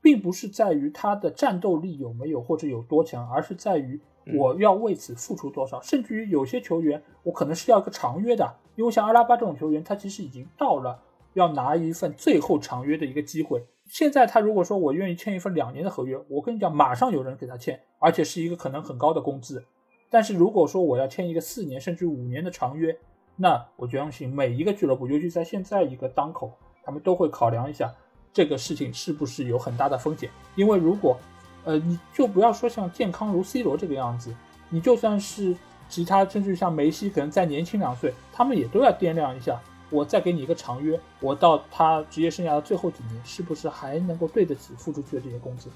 [0.00, 4.00] 并不是在于他的战斗力有没有或者有多强，而是在于
[4.34, 5.82] 我要为此付出多少。
[5.82, 11.02] 甚至于有些球员，我可能是要一个长约的，因为像阿拉巴这种球员，他其实已经到了
[11.34, 13.64] 要拿一份最后长约的一个机会。
[13.88, 19.64] 现在他如果说我愿意签一份两年的合约，我跟你讲，马上有人给他签，而且是一个可能很高的工资。
[20.08, 22.96] 但是如果说我要签一个四年甚至五年的长约，
[23.36, 26.52] 那我就相信每一个俱乐部，尤其在现在一个当口，
[26.82, 27.92] 他们都会考量一下
[28.32, 30.30] 这个事情是不是有很大的风险。
[30.54, 31.18] 因为如果，
[31.64, 34.34] 呃，你就不要说像健康如 C 罗这个样子，
[34.68, 35.56] 你就算是
[35.88, 39.60] 其他，甚至像梅西，可能再年轻两岁，他们也都要掂量一下，
[39.92, 45.68] 我再给你一个长约，我到他职业生涯的最后几年，是不是还能够对得起付出去的这些工资？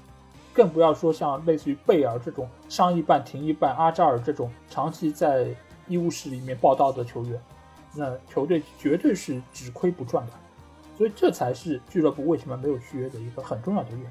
[0.53, 5.47] 更不要说像类似于贝尔这种伤一半停一半，阿扎尔这种长期在
[5.87, 7.39] 医务室里面报道的球员，
[7.93, 10.33] 那球队绝对是只亏不赚的。
[10.97, 14.07] 所以这才是俱乐部为什么没有续约的一个很重要的原因。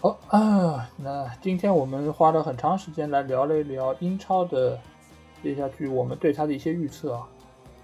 [0.00, 4.78] 好啊，那今天我们花了很长时间来聊了一聊英超的
[5.42, 7.26] 接下去我们对他的一些预测啊，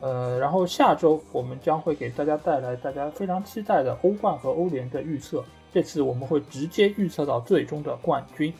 [0.00, 5.44] 呃，然后下周我们将会给大家带来大家非常期待的欧冠和欧联的预测。
[5.72, 8.52] 这次我们会直接预测到最终的冠军，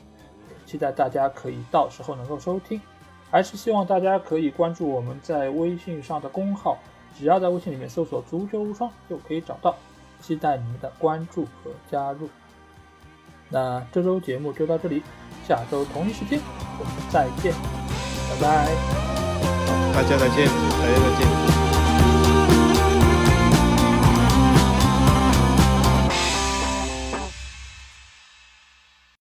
[0.67, 2.81] 期待大家可以到时候能够收听。
[3.31, 6.79] 还是希望大家可以关注我们在微信上的公号，
[7.19, 9.75] 只要在微信里面搜索“足球无双”就可以找到。
[10.21, 12.29] 期待你们的关注和加入。
[13.49, 15.03] 那这周节目就到这里，
[15.49, 16.39] 下周同一时间
[16.79, 17.55] 我们再见，
[18.29, 19.20] 拜拜。
[19.93, 21.60] 大家再见，大家再见。